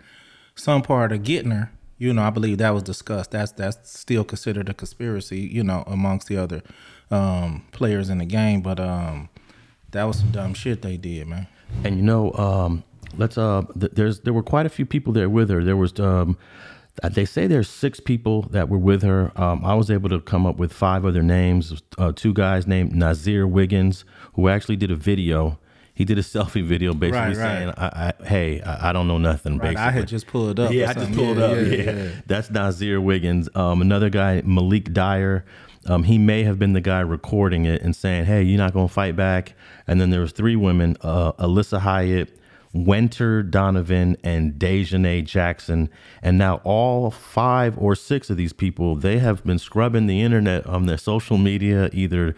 some 0.54 0.82
part 0.82 1.10
of 1.10 1.24
getting 1.24 1.50
her. 1.50 1.72
You 1.98 2.12
know, 2.12 2.22
I 2.22 2.30
believe 2.30 2.58
that 2.58 2.70
was 2.70 2.84
discussed. 2.84 3.32
That's 3.32 3.50
that's 3.52 3.90
still 3.90 4.22
considered 4.22 4.68
a 4.68 4.74
conspiracy. 4.74 5.40
You 5.40 5.64
know, 5.64 5.82
amongst 5.88 6.28
the 6.28 6.36
other 6.36 6.62
um, 7.10 7.64
players 7.72 8.08
in 8.08 8.18
the 8.18 8.24
game. 8.24 8.60
But 8.60 8.78
um, 8.78 9.28
that 9.90 10.04
was 10.04 10.20
some 10.20 10.30
dumb 10.30 10.54
shit 10.54 10.82
they 10.82 10.96
did, 10.96 11.26
man. 11.26 11.48
And 11.82 11.96
you 11.96 12.02
know, 12.02 12.32
um, 12.34 12.84
let's 13.16 13.38
uh 13.38 13.62
th- 13.78 13.92
there's 13.92 14.20
there 14.20 14.32
were 14.32 14.42
quite 14.42 14.66
a 14.66 14.68
few 14.68 14.86
people 14.86 15.12
there 15.12 15.28
with 15.28 15.48
her 15.50 15.62
there 15.64 15.76
was 15.76 15.98
um 16.00 16.36
they 17.12 17.26
say 17.26 17.46
there's 17.46 17.68
six 17.68 18.00
people 18.00 18.42
that 18.42 18.68
were 18.68 18.78
with 18.78 19.02
her 19.02 19.30
um, 19.36 19.64
i 19.64 19.74
was 19.74 19.90
able 19.90 20.08
to 20.08 20.20
come 20.20 20.46
up 20.46 20.56
with 20.56 20.72
five 20.72 21.04
other 21.04 21.22
names 21.22 21.82
uh, 21.98 22.12
two 22.14 22.32
guys 22.32 22.66
named 22.66 22.92
nazeer 22.92 23.48
wiggins 23.48 24.04
who 24.34 24.48
actually 24.48 24.76
did 24.76 24.90
a 24.90 24.96
video 24.96 25.58
he 25.96 26.04
did 26.04 26.18
a 26.18 26.22
selfie 26.34 26.64
video 26.64 26.92
basically 26.92 27.18
right, 27.18 27.36
saying. 27.36 27.72
I, 27.76 28.12
I, 28.20 28.24
"Hey, 28.24 28.60
I, 28.60 28.90
I, 28.90 28.92
don't 28.92 29.08
know 29.08 29.18
nothing." 29.18 29.54
Right, 29.54 29.74
basically, 29.74 29.82
I 29.82 29.90
had 29.90 30.06
just 30.06 30.26
pulled 30.26 30.60
up. 30.60 30.70
Yeah, 30.76 30.90
I 30.90 30.92
just 30.92 31.12
pulled 31.14 31.38
yeah, 31.38 31.44
up. 31.44 31.56
Yeah, 31.56 31.62
yeah. 31.62 31.90
yeah, 31.90 32.08
that's 32.26 32.48
Nazeer 32.50 33.02
Wiggins. 33.02 33.48
Um, 33.54 33.80
another 33.80 34.10
guy, 34.10 34.42
Malik 34.44 34.92
Dyer. 34.92 35.44
Um, 35.86 36.02
he 36.02 36.18
may 36.18 36.42
have 36.42 36.58
been 36.58 36.74
the 36.74 36.80
guy 36.80 37.00
recording 37.00 37.64
it 37.64 37.80
and 37.80 37.96
saying, 37.96 38.26
"Hey, 38.26 38.42
you're 38.42 38.58
not 38.58 38.74
gonna 38.74 38.88
fight 38.88 39.16
back." 39.16 39.54
And 39.86 40.00
then 40.00 40.10
there 40.10 40.20
was 40.20 40.32
three 40.32 40.54
women: 40.54 40.96
uh, 41.00 41.32
Alyssa 41.32 41.78
Hyatt, 41.78 42.28
Wenter 42.84 43.42
Donovan 43.42 44.16
and 44.22 44.54
Daejhanae 44.54 45.24
Jackson. 45.24 45.88
And 46.22 46.36
now 46.36 46.60
all 46.64 47.10
five 47.10 47.78
or 47.78 47.94
six 47.94 48.28
of 48.28 48.36
these 48.36 48.52
people, 48.52 48.96
they 48.96 49.18
have 49.18 49.44
been 49.44 49.58
scrubbing 49.58 50.06
the 50.06 50.22
internet 50.22 50.66
on 50.66 50.86
their 50.86 50.98
social 50.98 51.38
media, 51.38 51.88
either 51.92 52.34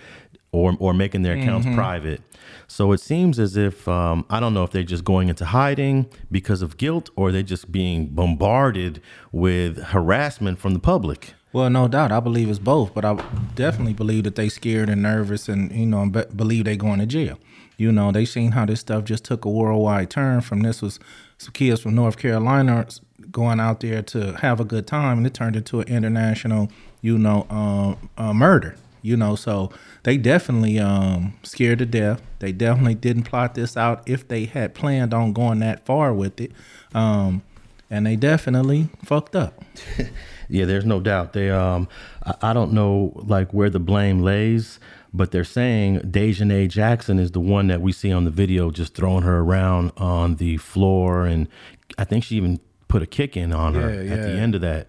or 0.53 0.77
or 0.79 0.95
making 0.95 1.23
their 1.23 1.37
accounts 1.37 1.67
mm-hmm. 1.67 1.77
private. 1.77 2.23
So 2.67 2.93
it 2.93 3.01
seems 3.01 3.39
as 3.39 3.57
if 3.57 3.89
um, 3.89 4.25
I 4.31 4.41
don't 4.41 4.55
know 4.55 4.65
if 4.65 4.71
they're 4.71 4.83
just 4.83 5.05
going 5.05 5.29
into 5.29 5.45
hiding 5.45 6.07
because 6.31 6.63
of 6.63 6.77
guilt 6.77 7.11
or 7.17 7.33
they're 7.33 7.43
just 7.43 7.73
being 7.73 8.09
bombarded 8.09 9.03
with 9.33 9.79
harassment 9.79 10.59
from 10.59 10.75
the 10.75 10.79
public. 10.79 11.35
Well, 11.53 11.71
no 11.71 11.89
doubt. 11.89 12.13
I 12.13 12.21
believe 12.21 12.51
it's 12.51 12.59
both, 12.59 12.93
but 12.93 13.05
I 13.05 13.15
definitely 13.55 13.95
believe 13.95 14.25
that 14.25 14.35
they 14.35 14.51
scared 14.51 14.91
and 14.91 15.03
nervous, 15.03 15.49
and 15.49 15.73
you 15.73 15.87
know, 15.87 16.07
be- 16.07 16.25
believe 16.37 16.65
they 16.67 16.77
going 16.77 16.99
to 17.01 17.07
jail. 17.07 17.39
You 17.79 17.93
know, 17.93 18.13
they 18.13 18.25
seen 18.25 18.53
how 18.53 18.67
this 18.67 18.81
stuff 18.81 19.05
just 19.05 19.25
took 19.25 19.45
a 19.45 19.49
worldwide 19.49 20.11
turn. 20.11 20.41
From 20.43 20.61
this 20.61 20.83
was 20.83 20.99
some 21.39 21.53
kids 21.53 21.81
from 21.81 21.95
North 21.95 22.19
Carolina 22.19 22.87
going 23.31 23.61
out 23.61 23.81
there 23.81 24.03
to 24.03 24.35
have 24.35 24.61
a 24.61 24.65
good 24.65 24.87
time, 24.87 25.19
and 25.19 25.27
it 25.27 25.33
turned 25.33 25.57
into 25.57 25.81
an 25.81 25.89
international, 25.89 26.71
you 27.01 27.17
know, 27.17 27.47
um, 27.49 28.11
uh, 28.19 28.35
murder. 28.35 28.77
You 29.01 29.17
know, 29.17 29.37
so 29.37 29.71
they 30.03 30.17
definitely 30.17 30.81
um, 30.81 31.35
scared 31.45 31.79
to 31.79 31.87
death. 31.87 32.21
They 32.41 32.51
definitely 32.51 32.97
didn't 32.97 33.23
plot 33.23 33.55
this 33.55 33.77
out 33.77 34.03
if 34.07 34.27
they 34.27 34.45
had 34.45 34.75
planned 34.75 35.15
on 35.15 35.33
going 35.33 35.61
that 35.61 35.87
far 35.87 36.13
with 36.13 36.41
it, 36.41 36.51
um, 36.93 37.43
and 37.89 38.05
they 38.05 38.17
definitely 38.17 38.89
fucked 39.05 39.37
up. 39.37 39.65
Yeah, 40.49 40.65
there's 40.65 40.87
no 40.87 41.01
doubt. 41.01 41.33
They 41.35 41.51
um 41.51 41.89
I, 42.25 42.35
I 42.43 42.53
don't 42.53 42.73
know 42.73 43.13
like 43.15 43.53
where 43.53 43.71
the 43.71 43.81
blame 43.81 44.21
lays, 44.21 44.81
but 45.13 45.31
they're 45.31 45.45
saying 45.45 46.01
Daejhanae 46.01 46.69
Jackson 46.69 47.19
is 47.19 47.33
the 47.33 47.41
one 47.41 47.69
that 47.69 47.81
we 47.81 47.93
see 47.93 48.13
on 48.13 48.25
the 48.25 48.31
video 48.31 48.71
just 48.71 48.95
throwing 48.95 49.23
her 49.23 49.39
around 49.39 49.93
on 49.97 50.37
the 50.37 50.57
floor 50.59 51.25
and 51.27 51.49
I 51.97 52.05
think 52.05 52.25
she 52.25 52.37
even 52.37 52.61
put 52.89 53.03
a 53.03 53.07
kick 53.07 53.37
in 53.37 53.53
on 53.53 53.75
her 53.75 54.03
Yeah, 54.03 54.15
at 54.15 54.23
the 54.23 54.31
end 54.31 54.55
of 54.55 54.61
that. 54.63 54.87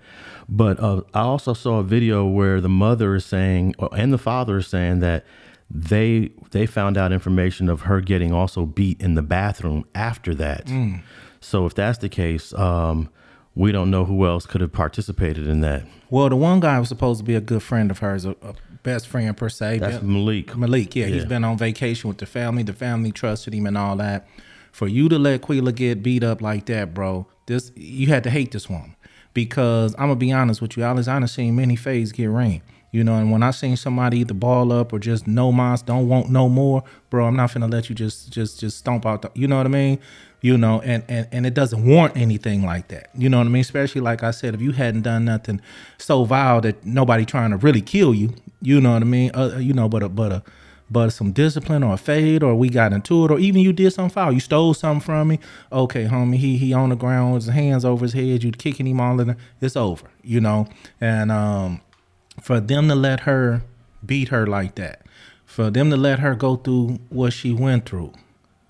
But 0.48 0.80
uh, 0.80 1.02
I 1.14 1.22
also 1.22 1.54
saw 1.54 1.80
a 1.80 1.84
video 1.84 2.26
where 2.26 2.60
the 2.60 2.70
mother 2.70 3.16
is 3.16 3.26
saying 3.26 3.76
uh, 3.80 3.88
and 3.88 4.12
the 4.12 4.18
father 4.18 4.58
is 4.58 4.68
saying 4.68 5.00
that 5.00 5.26
they 5.70 6.32
they 6.52 6.66
found 6.66 6.98
out 6.98 7.12
information 7.12 7.70
of 7.70 7.82
her 7.82 8.02
getting 8.02 8.34
also 8.34 8.66
beat 8.66 9.00
in 9.02 9.14
the 9.14 9.22
bathroom 9.22 9.86
after 9.94 10.34
that. 10.36 10.66
Mm. 10.66 11.02
So 11.40 11.66
if 11.66 11.76
that's 11.76 12.00
the 12.00 12.10
case, 12.10 12.54
um, 12.54 13.10
we 13.56 13.72
don't 13.72 13.92
know 13.92 14.06
who 14.06 14.26
else 14.26 14.46
could 14.46 14.62
have 14.62 14.72
participated 14.72 15.48
in 15.48 15.62
that. 15.62 15.84
Well, 16.10 16.30
the 16.30 16.36
one 16.36 16.60
guy 16.60 16.80
was 16.80 16.90
supposed 16.90 17.20
to 17.20 17.24
be 17.24 17.36
a 17.36 17.42
good 17.42 17.62
friend 17.62 17.92
of 17.92 18.00
hers, 18.00 18.26
a, 18.26 18.32
a 18.42 18.56
best 18.84 19.08
friend 19.08 19.36
per 19.36 19.50
se. 19.50 19.80
That's 19.80 19.96
Yeah. 19.96 20.02
Malik. 20.02 20.56
Malik, 20.58 20.96
yeah, 20.96 21.08
he's 21.08 21.26
been 21.26 21.44
on 21.44 21.58
vacation 21.58 22.08
with 22.08 22.18
the 22.18 22.26
family. 22.26 22.64
The 22.64 22.74
family 22.74 23.12
trusted 23.12 23.54
him 23.54 23.66
and 23.66 23.78
all 23.78 23.96
that. 23.98 24.28
For 24.72 24.88
you 24.88 25.10
to 25.10 25.18
let 25.18 25.42
Quila 25.42 25.72
get 25.74 26.04
beat 26.04 26.24
up 26.24 26.42
like 26.42 26.66
that, 26.68 26.94
bro, 26.94 27.28
this 27.48 27.72
you 27.76 28.08
had 28.08 28.24
to 28.24 28.30
hate 28.30 28.52
this 28.52 28.70
woman 28.70 28.96
because 29.34 29.94
I'm 29.96 30.08
gonna 30.08 30.16
be 30.16 30.32
honest 30.32 30.62
with 30.62 30.78
you. 30.78 30.86
I 30.86 30.94
done 30.94 31.28
seen 31.28 31.56
many 31.56 31.76
fades 31.76 32.12
get 32.12 32.28
ring. 32.28 32.62
You 32.92 33.04
know, 33.04 33.16
and 33.18 33.32
when 33.32 33.44
I 33.44 33.52
seen 33.52 33.78
somebody 33.78 34.20
either 34.20 34.34
ball 34.34 34.72
up 34.72 34.94
or 34.94 34.98
just 34.98 35.28
no 35.28 35.52
mas, 35.52 35.84
don't 35.84 36.08
want 36.08 36.32
no 36.32 36.50
more, 36.50 36.84
bro, 37.12 37.28
I'm 37.28 37.36
not 37.36 37.52
finna 37.52 37.72
let 37.72 37.88
you 37.88 37.94
just 37.96 38.32
just 38.32 38.60
just 38.60 38.80
stomp 38.80 39.06
out. 39.06 39.22
The, 39.22 39.32
you 39.36 39.48
know 39.48 39.58
what 39.58 39.68
I 39.68 39.70
mean? 39.70 40.00
You 40.42 40.58
know, 40.58 40.82
and 40.82 41.04
and 41.08 41.28
and 41.32 41.46
it 41.46 41.54
doesn't 41.54 41.86
warrant 41.86 42.18
anything 42.18 42.66
like 42.66 42.88
that. 42.88 43.10
You 43.16 43.30
know 43.30 43.38
what 43.38 43.46
I 43.46 43.50
mean? 43.50 43.62
Especially 43.62 44.02
like 44.02 44.24
I 44.24 44.32
said, 44.32 44.56
if 44.56 44.62
you 44.62 44.72
hadn't 44.72 45.04
done 45.04 45.26
nothing 45.26 45.62
so 46.00 46.24
vile 46.24 46.62
that 46.62 46.84
nobody 46.84 47.26
trying 47.26 47.52
to 47.52 47.58
really 47.58 47.82
kill 47.82 48.16
you, 48.16 48.34
you 48.62 48.82
know 48.82 48.94
what 48.94 49.02
I 49.02 49.06
mean? 49.06 49.32
Uh, 49.34 49.58
you 49.58 49.74
know, 49.74 49.90
but 49.90 50.04
a 50.04 50.10
but 50.10 50.32
a 50.32 50.44
but 50.92 51.12
some 51.12 51.32
discipline 51.32 51.84
or 51.84 51.94
a 51.94 51.98
fade 51.98 52.42
or 52.44 52.56
we 52.56 52.70
got 52.70 52.94
into 52.94 53.26
it 53.26 53.32
or 53.32 53.40
even 53.40 53.62
you 53.62 53.72
did 53.72 53.94
something 53.94 54.14
foul. 54.14 54.32
You 54.32 54.40
stole 54.40 54.74
something 54.74 55.02
from 55.02 55.28
me. 55.30 55.40
Okay 55.72 56.06
homie 56.06 56.38
he 56.38 56.58
he 56.58 56.74
on 56.74 56.90
the 56.90 56.96
ground 56.96 57.34
with 57.34 57.46
his 57.46 57.54
hands 57.54 57.86
over 57.86 58.06
his 58.06 58.14
head 58.14 58.44
you 58.44 58.52
kicking 58.52 58.88
him 58.88 59.00
all 59.00 59.20
in 59.20 59.30
the, 59.30 59.38
it's 59.62 59.76
over 59.76 60.10
you 60.24 60.42
know? 60.42 60.68
And 61.00 61.32
um 61.32 61.82
for 62.42 62.60
them 62.60 62.88
to 62.88 62.96
let 62.96 63.22
her 63.22 63.62
beat 64.06 64.30
her 64.30 64.48
like 64.48 64.76
that 64.76 65.02
for 65.46 65.70
them 65.70 65.90
to 65.90 65.98
let 65.98 66.20
her 66.20 66.36
go 66.36 66.56
through 66.56 67.00
what 67.10 67.34
she 67.34 67.54
went 67.54 67.86
through 67.86 68.14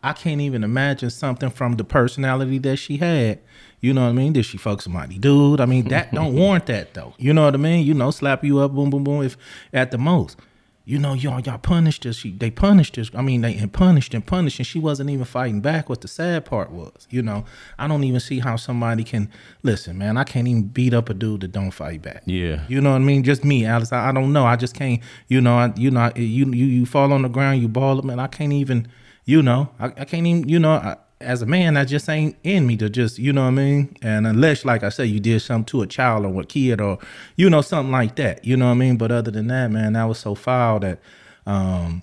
I 0.01 0.13
can't 0.13 0.39
even 0.41 0.63
imagine 0.63 1.09
something 1.09 1.49
from 1.49 1.73
the 1.75 1.83
personality 1.83 2.57
that 2.59 2.77
she 2.77 2.97
had. 2.97 3.39
You 3.81 3.93
know 3.93 4.03
what 4.03 4.09
I 4.09 4.13
mean? 4.13 4.33
Did 4.33 4.45
she 4.45 4.57
fuck 4.57 4.81
somebody, 4.81 5.17
dude? 5.17 5.59
I 5.61 5.65
mean, 5.65 5.87
that 5.89 6.11
don't 6.13 6.33
warrant 6.35 6.65
that 6.67 6.93
though. 6.93 7.13
You 7.17 7.33
know 7.33 7.45
what 7.45 7.53
I 7.53 7.57
mean? 7.57 7.85
You 7.85 7.93
know, 7.93 8.11
slap 8.11 8.43
you 8.43 8.59
up, 8.59 8.73
boom, 8.73 8.89
boom, 8.89 9.03
boom. 9.03 9.23
If 9.23 9.37
at 9.73 9.91
the 9.91 9.97
most, 9.97 10.37
you 10.85 10.97
know, 10.99 11.13
y'all 11.13 11.39
y'all 11.39 11.57
punished 11.57 12.03
her. 12.05 12.11
She 12.13 12.31
they 12.31 12.49
punished 12.49 12.95
her. 12.97 13.03
I 13.13 13.21
mean, 13.21 13.41
they 13.41 13.55
and 13.55 13.71
punished 13.71 14.13
and 14.13 14.25
punished, 14.25 14.59
and 14.59 14.65
she 14.65 14.79
wasn't 14.79 15.09
even 15.11 15.23
fighting 15.25 15.61
back. 15.61 15.87
What 15.87 16.01
the 16.01 16.07
sad 16.07 16.45
part 16.45 16.71
was, 16.71 17.07
you 17.09 17.21
know, 17.21 17.45
I 17.77 17.87
don't 17.87 18.03
even 18.03 18.19
see 18.19 18.39
how 18.39 18.55
somebody 18.55 19.03
can 19.03 19.29
listen, 19.63 19.97
man. 19.97 20.17
I 20.17 20.23
can't 20.23 20.47
even 20.47 20.63
beat 20.63 20.93
up 20.93 21.09
a 21.09 21.13
dude 21.13 21.41
that 21.41 21.51
don't 21.51 21.71
fight 21.71 22.01
back. 22.01 22.23
Yeah. 22.25 22.63
You 22.67 22.81
know 22.81 22.89
what 22.91 22.97
I 22.97 22.99
mean? 22.99 23.23
Just 23.23 23.45
me, 23.45 23.65
Alice. 23.65 23.93
I, 23.93 24.09
I 24.09 24.11
don't 24.11 24.33
know. 24.33 24.45
I 24.45 24.55
just 24.55 24.75
can't. 24.75 24.99
You 25.27 25.41
know. 25.41 25.57
I, 25.57 25.73
you 25.75 25.91
know. 25.91 25.99
I- 26.01 26.13
You 26.15 26.51
you 26.51 26.65
you 26.65 26.85
fall 26.85 27.13
on 27.13 27.21
the 27.21 27.29
ground. 27.29 27.61
You 27.61 27.67
ball 27.67 27.99
up, 27.99 28.03
man. 28.05 28.19
I 28.19 28.27
can't 28.27 28.53
even. 28.53 28.87
You 29.29 29.41
know. 29.41 29.69
I, 29.79 29.85
I 29.85 30.05
can't 30.05 30.25
even. 30.25 30.49
You 30.49 30.59
know. 30.59 30.71
I, 30.71 30.97
as 31.21 31.41
a 31.41 31.45
man, 31.45 31.73
that 31.73 31.85
just 31.89 32.07
ain't 32.09 32.35
in 32.43 32.65
me 32.65 32.77
to 32.77 32.89
just. 32.89 33.19
You 33.19 33.33
know 33.33 33.41
what 33.43 33.49
I 33.49 33.51
mean? 33.51 33.95
And 34.01 34.25
unless, 34.25 34.65
like 34.65 34.83
I 34.83 34.89
said, 34.89 35.09
you 35.09 35.19
did 35.19 35.41
something 35.41 35.65
to 35.65 35.81
a 35.81 35.87
child 35.87 36.25
or 36.25 36.41
a 36.41 36.45
kid 36.45 36.79
or, 36.81 36.97
you 37.35 37.49
know, 37.49 37.61
something 37.61 37.91
like 37.91 38.15
that. 38.15 38.45
You 38.45 38.57
know 38.57 38.65
what 38.65 38.71
I 38.71 38.75
mean? 38.85 38.97
But 38.97 39.11
other 39.11 39.31
than 39.31 39.47
that, 39.47 39.69
man, 39.71 39.93
that 39.93 40.05
was 40.05 40.19
so 40.19 40.35
foul 40.35 40.79
that. 40.79 40.99
um 41.45 42.01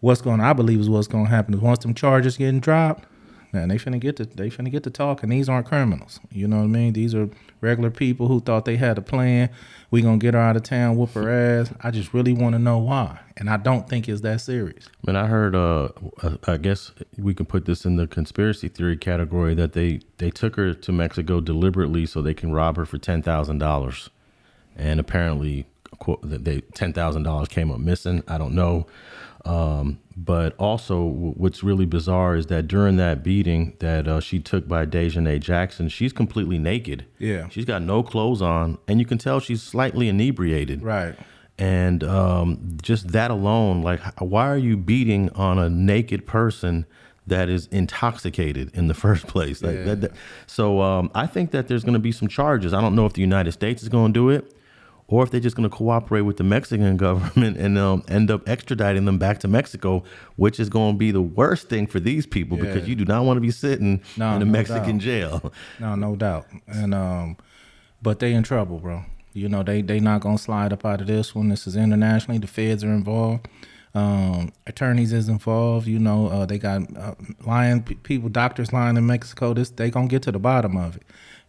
What's 0.00 0.20
going? 0.20 0.40
I 0.40 0.52
believe 0.52 0.80
is 0.80 0.90
what's 0.90 1.08
going 1.08 1.24
to 1.24 1.30
happen 1.30 1.54
is 1.54 1.60
once 1.60 1.78
them 1.78 1.94
charges 1.94 2.36
getting 2.36 2.60
dropped, 2.60 3.06
man, 3.54 3.68
they 3.68 3.76
finna 3.78 3.98
get 3.98 4.16
to 4.16 4.26
they 4.26 4.50
finna 4.50 4.70
get 4.70 4.82
to 4.82 4.90
talking. 4.90 5.30
These 5.30 5.48
aren't 5.48 5.66
criminals. 5.66 6.20
You 6.30 6.46
know 6.46 6.58
what 6.58 6.64
I 6.64 6.66
mean? 6.66 6.92
These 6.92 7.14
are 7.14 7.30
regular 7.62 7.90
people 7.90 8.28
who 8.28 8.40
thought 8.40 8.66
they 8.66 8.76
had 8.76 8.98
a 8.98 9.00
plan. 9.02 9.48
We 9.94 10.02
gonna 10.02 10.18
get 10.18 10.34
her 10.34 10.40
out 10.40 10.56
of 10.56 10.64
town, 10.64 10.96
whoop 10.96 11.12
her 11.12 11.30
ass. 11.30 11.72
I 11.80 11.92
just 11.92 12.12
really 12.12 12.32
want 12.32 12.54
to 12.54 12.58
know 12.58 12.78
why, 12.78 13.20
and 13.36 13.48
I 13.48 13.58
don't 13.58 13.88
think 13.88 14.08
it's 14.08 14.22
that 14.22 14.40
serious. 14.40 14.88
Man, 15.06 15.14
I 15.14 15.28
heard. 15.28 15.54
Uh, 15.54 15.90
I 16.48 16.56
guess 16.56 16.90
we 17.16 17.32
can 17.32 17.46
put 17.46 17.64
this 17.64 17.84
in 17.84 17.94
the 17.94 18.08
conspiracy 18.08 18.66
theory 18.66 18.96
category 18.96 19.54
that 19.54 19.72
they 19.72 20.00
they 20.18 20.30
took 20.30 20.56
her 20.56 20.74
to 20.74 20.90
Mexico 20.90 21.40
deliberately 21.40 22.06
so 22.06 22.22
they 22.22 22.34
can 22.34 22.52
rob 22.52 22.76
her 22.76 22.84
for 22.84 22.98
ten 22.98 23.22
thousand 23.22 23.58
dollars, 23.58 24.10
and 24.74 24.98
apparently, 24.98 25.64
quote, 26.00 26.18
they 26.24 26.62
ten 26.74 26.92
thousand 26.92 27.22
dollars 27.22 27.46
came 27.46 27.70
up 27.70 27.78
missing. 27.78 28.24
I 28.26 28.36
don't 28.36 28.56
know. 28.56 28.88
Um, 29.44 30.00
but 30.16 30.54
also, 30.58 31.02
what's 31.04 31.62
really 31.64 31.86
bizarre 31.86 32.36
is 32.36 32.46
that 32.46 32.68
during 32.68 32.96
that 32.98 33.22
beating 33.24 33.74
that 33.80 34.06
uh, 34.06 34.20
she 34.20 34.38
took 34.38 34.68
by 34.68 34.86
Daejhanae 34.86 35.40
Jackson, 35.40 35.88
she's 35.88 36.12
completely 36.12 36.58
naked. 36.58 37.04
Yeah. 37.18 37.48
she's 37.48 37.64
got 37.64 37.82
no 37.82 38.02
clothes 38.02 38.40
on, 38.40 38.78
and 38.86 39.00
you 39.00 39.06
can 39.06 39.18
tell 39.18 39.40
she's 39.40 39.62
slightly 39.62 40.08
inebriated. 40.08 40.82
Right. 40.82 41.16
And 41.58 42.02
um, 42.04 42.78
just 42.82 43.08
that 43.12 43.30
alone, 43.30 43.82
like, 43.82 44.00
why 44.20 44.48
are 44.48 44.56
you 44.56 44.76
beating 44.76 45.30
on 45.30 45.58
a 45.58 45.68
naked 45.68 46.26
person 46.26 46.84
that 47.26 47.48
is 47.48 47.66
intoxicated 47.68 48.70
in 48.74 48.86
the 48.88 48.94
first 49.04 49.26
place? 49.26 49.62
Like, 49.62 49.84
that, 49.84 50.00
that- 50.02 50.12
so 50.46 50.80
um, 50.80 51.10
I 51.14 51.26
think 51.26 51.50
that 51.52 51.68
there's 51.68 51.82
going 51.84 51.94
to 51.94 51.98
be 52.00 52.12
some 52.12 52.28
charges. 52.28 52.72
I 52.72 52.80
don't 52.80 52.94
know 52.94 53.06
if 53.06 53.14
the 53.14 53.20
United 53.20 53.52
States 53.52 53.82
is 53.82 53.88
going 53.88 54.12
to 54.12 54.18
do 54.18 54.28
it, 54.30 54.54
or 55.06 55.22
if 55.22 55.30
they're 55.30 55.40
just 55.40 55.54
going 55.56 55.68
to 55.68 55.74
cooperate 55.76 56.22
with 56.22 56.38
the 56.38 56.44
Mexican 56.44 56.96
government 57.06 57.56
and 57.58 57.76
um, 57.78 58.02
end 58.08 58.30
up 58.30 58.44
extraditing 58.46 59.04
them 59.04 59.18
back 59.18 59.38
to 59.40 59.48
Mexico, 59.48 60.02
which 60.36 60.58
is 60.58 60.68
going 60.68 60.94
to 60.94 60.98
be 60.98 61.10
the 61.10 61.20
worst 61.22 61.68
thing 61.68 61.86
for 61.86 62.00
these 62.00 62.26
people 62.26 62.56
because 62.56 62.88
you 62.88 62.94
do 62.94 63.04
not 63.04 63.24
want 63.24 63.36
to 63.36 63.40
be 63.42 63.50
sitting 63.50 64.00
No, 64.16 64.34
in 64.36 64.42
a 64.42 64.44
no 64.44 64.50
Mexican 64.50 64.96
doubt. 64.98 65.00
jail. 65.04 65.52
No, 65.80 65.94
no 65.94 66.16
doubt. 66.16 66.46
And 66.66 66.94
um, 66.94 67.36
but 68.02 68.18
they 68.18 68.32
in 68.32 68.42
trouble, 68.42 68.78
bro. 68.78 69.02
You 69.32 69.48
know 69.48 69.62
they 69.62 69.82
they 69.82 69.98
not 70.00 70.20
gonna 70.20 70.38
slide 70.38 70.72
up 70.72 70.84
out 70.84 71.00
of 71.00 71.06
this 71.08 71.34
one. 71.34 71.48
This 71.48 71.66
is 71.66 71.74
internationally. 71.76 72.38
The 72.38 72.46
feds 72.46 72.84
are 72.84 72.92
involved. 72.92 73.48
Um, 73.96 74.52
attorneys 74.66 75.12
is 75.12 75.28
involved. 75.28 75.86
You 75.86 75.98
know 75.98 76.28
uh, 76.28 76.46
they 76.46 76.58
got 76.58 76.82
uh, 76.96 77.14
lying 77.44 77.82
people, 77.82 78.28
doctors 78.28 78.72
lying 78.72 78.96
in 78.96 79.06
Mexico. 79.06 79.52
This 79.54 79.70
they 79.70 79.90
gonna 79.90 80.06
get 80.08 80.22
to 80.22 80.32
the 80.32 80.38
bottom 80.38 80.76
of 80.76 80.96
it. 80.96 81.02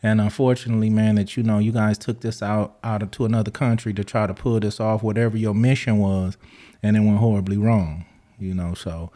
And 0.05 0.21
unfortunately, 0.21 0.91
man, 0.91 1.15
that 1.15 1.35
you 1.35 1.41
know 1.41 1.57
you 1.57 1.71
guys 1.71 1.97
took 1.97 2.19
this 2.21 2.43
out 2.43 2.77
out 2.83 3.01
of, 3.01 3.09
to 3.09 3.25
another 3.25 3.49
country 3.49 3.91
to 3.95 4.03
try 4.03 4.27
to 4.27 4.35
pull 4.35 4.59
this 4.59 4.79
off, 4.79 5.01
whatever 5.01 5.35
your 5.35 5.55
mission 5.55 5.97
was, 5.97 6.37
and 6.83 6.95
it 6.95 6.99
went 6.99 7.17
horribly 7.17 7.57
wrong. 7.57 8.05
You 8.37 8.53
know, 8.53 8.75
so 8.75 9.11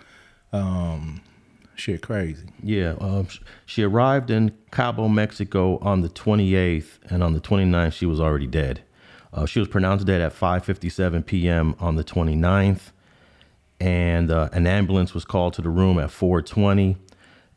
um, 0.52 1.21
shit 1.75 2.02
crazy. 2.02 2.47
Yeah, 2.63 2.95
um, 2.99 3.28
she 3.67 3.84
arrived 3.84 4.32
in 4.32 4.58
Cabo, 4.71 5.08
Mexico 5.08 5.78
on 5.78 6.02
the 6.02 6.10
28th, 6.10 6.97
and 7.08 7.21
on 7.21 7.34
the 7.34 7.39
29th, 7.39 7.93
she 7.93 8.08
was 8.08 8.19
already 8.19 8.47
dead. 8.47 8.82
Uh, 9.32 9.45
she 9.45 9.60
was 9.60 9.67
pronounced 9.67 10.08
dead 10.08 10.21
at 10.21 10.34
5:57 10.34 11.23
p.m. 11.23 11.75
on 11.80 11.97
the 11.97 12.04
29th, 12.04 12.93
and 13.80 14.32
uh, 14.32 14.49
an 14.54 14.65
ambulance 14.65 15.13
was 15.13 15.23
called 15.23 15.54
to 15.54 15.62
the 15.62 15.69
room 15.69 15.99
at 15.99 16.10
4:20, 16.10 16.95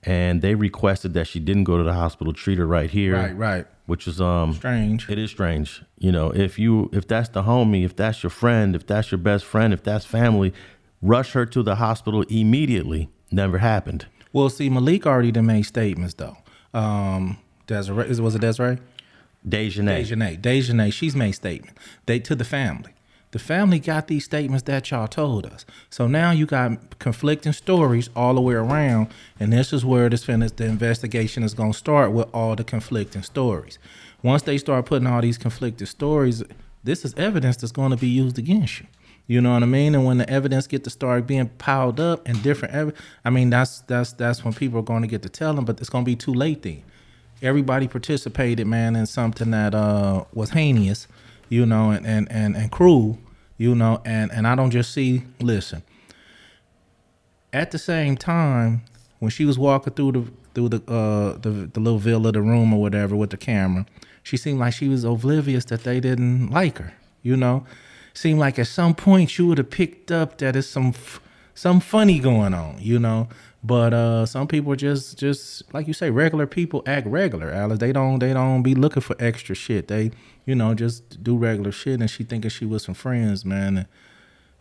and 0.03 0.43
they 0.43 0.55
requested 0.55 1.15
that 1.15 1.27
she 1.27 1.41
didn't 1.41 1.65
go 1.65 1.79
to 1.79 1.85
the 1.85 1.93
hospital, 1.95 2.33
treat 2.33 2.59
her 2.59 2.67
right 2.67 2.91
here. 2.91 3.15
Right, 3.15 3.37
right. 3.37 3.67
Which 3.87 4.07
is 4.07 4.21
um 4.21 4.55
Strange. 4.55 5.09
It 5.09 5.19
is 5.19 5.31
strange. 5.31 5.83
You 5.99 6.13
know, 6.13 6.31
if 6.31 6.59
you 6.59 6.89
if 6.93 7.07
that's 7.07 7.29
the 7.29 7.43
homie, 7.43 7.85
if 7.85 7.95
that's 7.97 8.23
your 8.23 8.31
friend, 8.31 8.75
if 8.75 8.87
that's 8.87 9.11
your 9.11 9.19
best 9.19 9.45
friend, 9.45 9.73
if 9.73 9.83
that's 9.83 10.05
family, 10.05 10.53
rush 11.01 11.33
her 11.33 11.47
to 11.47 11.63
the 11.63 11.77
hospital 11.77 12.23
immediately. 12.23 13.09
Never 13.31 13.59
happened. 13.59 14.07
Well, 14.33 14.49
see, 14.51 14.69
Malik 14.71 15.07
already 15.07 15.33
done 15.33 15.47
made 15.47 15.63
statements 15.63 16.15
though. 16.15 16.37
Um, 16.73 17.39
Desiree, 17.67 18.09
was 18.21 18.35
it 18.35 18.41
Desiree? 18.41 18.79
Daejhanae. 19.47 20.05
Daejhanae. 20.05 20.41
Daejhanae, 20.41 20.93
she's 20.93 21.17
made 21.17 21.33
statement. 21.33 21.77
They 22.07 22.19
to 22.21 22.35
the 22.35 22.45
family. 22.45 22.92
The 23.33 23.39
family 23.39 23.79
got 23.79 24.07
these 24.07 24.25
statements 24.25 24.63
that 24.65 24.91
y'all 24.91 25.09
told 25.09 25.47
us. 25.47 25.67
So 25.91 26.07
now 26.07 26.31
you 26.31 26.47
got 26.47 26.99
conflicting 26.99 27.53
stories 27.53 28.09
all 28.15 28.35
the 28.35 28.41
way 28.41 28.55
around, 28.55 29.09
and 29.41 29.53
this 29.53 29.73
is 29.73 29.85
where 29.85 30.09
this 30.09 30.25
fin- 30.25 30.41
the 30.41 30.65
investigation 30.65 31.43
is 31.43 31.55
going 31.55 31.73
to 31.73 31.79
start 31.79 32.13
with 32.13 32.29
all 32.33 32.55
the 32.55 32.65
conflicting 32.65 33.23
stories. 33.23 33.79
Once 34.23 34.43
they 34.43 34.59
start 34.59 34.87
putting 34.87 35.07
all 35.09 35.21
these 35.21 35.39
conflicting 35.39 35.87
stories, 35.87 36.45
this 36.85 37.05
is 37.05 37.15
evidence 37.17 37.57
that's 37.57 37.73
going 37.73 37.91
to 37.91 37.97
be 37.97 38.09
used 38.09 38.39
against 38.39 38.81
you. 38.81 38.87
You 39.27 39.41
know 39.41 39.53
what 39.53 39.63
I 39.63 39.67
mean? 39.67 39.95
And 39.95 40.05
when 40.05 40.19
the 40.19 40.29
evidence 40.29 40.67
get 40.67 40.85
to 40.85 40.91
start 40.91 41.27
being 41.27 41.49
piled 41.49 42.01
up 42.01 42.27
and 42.29 42.43
different, 42.43 42.75
ev- 42.75 42.95
I 43.25 43.31
mean 43.31 43.51
that's 43.51 43.81
that's 43.81 44.13
that's 44.13 44.45
when 44.45 44.53
people 44.53 44.79
are 44.81 44.85
going 44.85 45.03
to 45.03 45.09
get 45.09 45.23
to 45.23 45.29
tell 45.29 45.55
them, 45.55 45.65
but 45.65 45.81
it's 45.81 45.91
going 45.91 46.05
to 46.05 46.11
be 46.11 46.17
too 46.17 46.35
late 46.35 46.63
then 46.63 46.83
everybody 47.43 47.89
participated, 47.89 48.67
man, 48.67 48.97
in 48.97 49.07
something 49.07 49.51
that 49.51 49.75
uh, 49.75 50.25
was 50.33 50.51
heinous, 50.51 51.09
you 51.49 51.67
know, 51.67 51.91
and, 51.91 52.07
and, 52.07 52.31
and, 52.31 52.57
and 52.57 52.71
cruel, 52.71 53.19
you 53.57 53.75
know, 53.75 54.01
and, 54.05 54.31
and 54.33 54.47
I 54.47 54.55
don't 54.55 54.71
just 54.71 54.93
see, 54.93 55.23
listen, 55.41 55.83
at 57.53 57.71
the 57.71 57.79
same 57.79 58.17
time, 58.17 58.83
when 59.19 59.31
she 59.31 59.45
was 59.45 59.59
walking 59.59 59.93
through 59.93 60.13
the 60.13 60.25
through 60.55 60.69
the 60.69 60.83
uh 60.91 61.39
the, 61.39 61.71
the 61.73 61.81
little 61.81 61.99
villa, 61.99 62.33
the 62.33 62.43
room 62.43 62.73
or 62.75 62.81
whatever 62.81 63.15
with 63.15 63.31
the 63.31 63.37
camera, 63.37 63.87
she 64.23 64.37
seemed 64.37 64.59
like 64.59 64.75
she 64.75 64.89
was 64.89 65.05
oblivious 65.05 65.65
that 65.67 65.85
they 65.85 66.01
didn't 66.01 66.51
like 66.51 66.79
her. 66.79 66.95
You 67.23 67.37
know, 67.37 67.65
seemed 68.15 68.41
like 68.41 68.59
at 68.59 68.67
some 68.67 68.95
point 68.95 69.31
she 69.31 69.43
would 69.43 69.59
have 69.59 69.71
picked 69.71 70.11
up 70.11 70.39
that 70.39 70.57
it's 70.57 70.67
some 70.67 70.89
f- 70.89 71.21
some 71.55 71.81
funny 71.81 72.19
going 72.19 72.55
on. 72.55 72.77
You 72.81 72.99
know, 72.99 73.29
but 73.65 73.95
uh 73.95 74.27
some 74.27 74.49
people 74.49 74.75
just 74.75 75.19
just 75.19 75.73
like 75.73 75.87
you 75.87 75.95
say, 75.95 76.11
regular 76.11 76.47
people 76.47 76.83
act 76.87 77.07
regular. 77.07 77.51
Alex, 77.51 77.79
they 77.79 77.93
don't 77.93 78.19
they 78.19 78.33
don't 78.33 78.63
be 78.63 78.75
looking 78.75 79.03
for 79.03 79.17
extra 79.19 79.55
shit. 79.55 79.89
They 79.89 80.11
you 80.47 80.55
know 80.55 80.75
just 80.75 81.23
do 81.23 81.37
regular 81.37 81.73
shit, 81.73 82.01
and 82.01 82.11
she 82.11 82.25
thinking 82.25 82.51
she 82.51 82.65
was 82.65 82.83
some 82.85 82.95
friends, 82.95 83.45
man. 83.45 83.77
And 83.79 83.87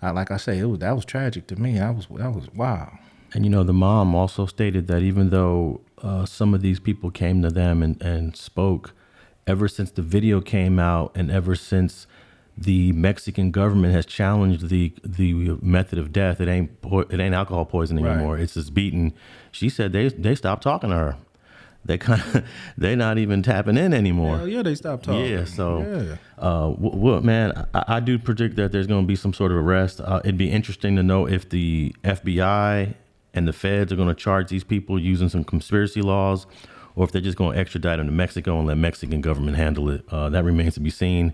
I, 0.01 0.11
like 0.11 0.31
I 0.31 0.37
say, 0.37 0.59
it 0.59 0.65
was 0.65 0.79
that 0.79 0.95
was 0.95 1.05
tragic 1.05 1.47
to 1.47 1.55
me. 1.55 1.79
That 1.79 1.95
was 1.95 2.07
that 2.11 2.33
was 2.33 2.49
wow. 2.53 2.97
And 3.33 3.45
you 3.45 3.49
know, 3.49 3.63
the 3.63 3.73
mom 3.73 4.13
also 4.13 4.45
stated 4.45 4.87
that 4.87 5.01
even 5.01 5.29
though 5.29 5.81
uh, 6.01 6.25
some 6.25 6.53
of 6.53 6.61
these 6.61 6.79
people 6.79 7.11
came 7.11 7.41
to 7.43 7.49
them 7.49 7.81
and, 7.81 8.01
and 8.01 8.35
spoke, 8.35 8.93
ever 9.47 9.67
since 9.67 9.91
the 9.91 10.01
video 10.01 10.41
came 10.41 10.79
out 10.79 11.11
and 11.15 11.31
ever 11.31 11.55
since 11.55 12.07
the 12.63 12.91
Mexican 12.93 13.51
government 13.51 13.93
has 13.93 14.05
challenged 14.05 14.69
the 14.69 14.93
the 15.03 15.57
method 15.61 15.97
of 15.99 16.11
death, 16.11 16.39
it 16.41 16.47
ain't 16.47 16.81
po- 16.81 16.99
it 17.09 17.19
ain't 17.19 17.33
alcohol 17.35 17.65
poisoning 17.65 18.05
Right. 18.05 18.13
anymore. 18.15 18.37
It's 18.37 18.53
just 18.53 18.73
beating. 18.73 19.13
She 19.51 19.69
said 19.69 19.91
they 19.93 20.09
they 20.09 20.35
stopped 20.35 20.63
talking 20.63 20.89
to 20.89 20.95
her. 20.95 21.15
They 21.83 21.97
kind 21.97 22.21
of 22.21 22.43
they're 22.77 22.95
not 22.95 23.17
even 23.17 23.41
tapping 23.41 23.77
in 23.77 23.93
anymore. 23.93 24.37
Hell 24.37 24.47
yeah, 24.47 24.61
they 24.61 24.75
stopped 24.75 25.05
talking. 25.05 25.25
Yeah, 25.25 25.45
so, 25.45 25.79
Yeah. 25.79 26.15
uh, 26.37 26.69
w- 26.69 26.91
w- 26.91 27.21
man, 27.21 27.65
I, 27.73 27.83
I 27.95 27.99
do 27.99 28.19
predict 28.19 28.55
that 28.57 28.71
there's 28.71 28.85
going 28.85 29.01
to 29.03 29.07
be 29.07 29.15
some 29.15 29.33
sort 29.33 29.51
of 29.51 29.57
arrest. 29.57 29.99
Uh, 29.99 30.21
it'd 30.23 30.37
be 30.37 30.51
interesting 30.51 30.95
to 30.97 31.03
know 31.03 31.27
if 31.27 31.49
the 31.49 31.95
FBI 32.03 32.93
and 33.33 33.47
the 33.47 33.53
feds 33.53 33.91
are 33.91 33.95
going 33.95 34.09
to 34.09 34.13
charge 34.13 34.49
these 34.49 34.63
people 34.63 34.99
using 34.99 35.27
some 35.29 35.43
conspiracy 35.43 36.01
laws, 36.03 36.45
or 36.95 37.03
if 37.05 37.11
they're 37.11 37.21
just 37.21 37.37
going 37.37 37.53
to 37.55 37.59
extradite 37.59 37.97
them 37.97 38.05
to 38.05 38.11
Mexico 38.13 38.59
and 38.59 38.67
let 38.67 38.77
Mexican 38.77 39.19
government 39.21 39.57
handle 39.57 39.89
it. 39.89 40.03
Uh, 40.11 40.29
that 40.29 40.43
remains 40.43 40.75
to 40.75 40.81
be 40.81 40.89
seen. 40.91 41.33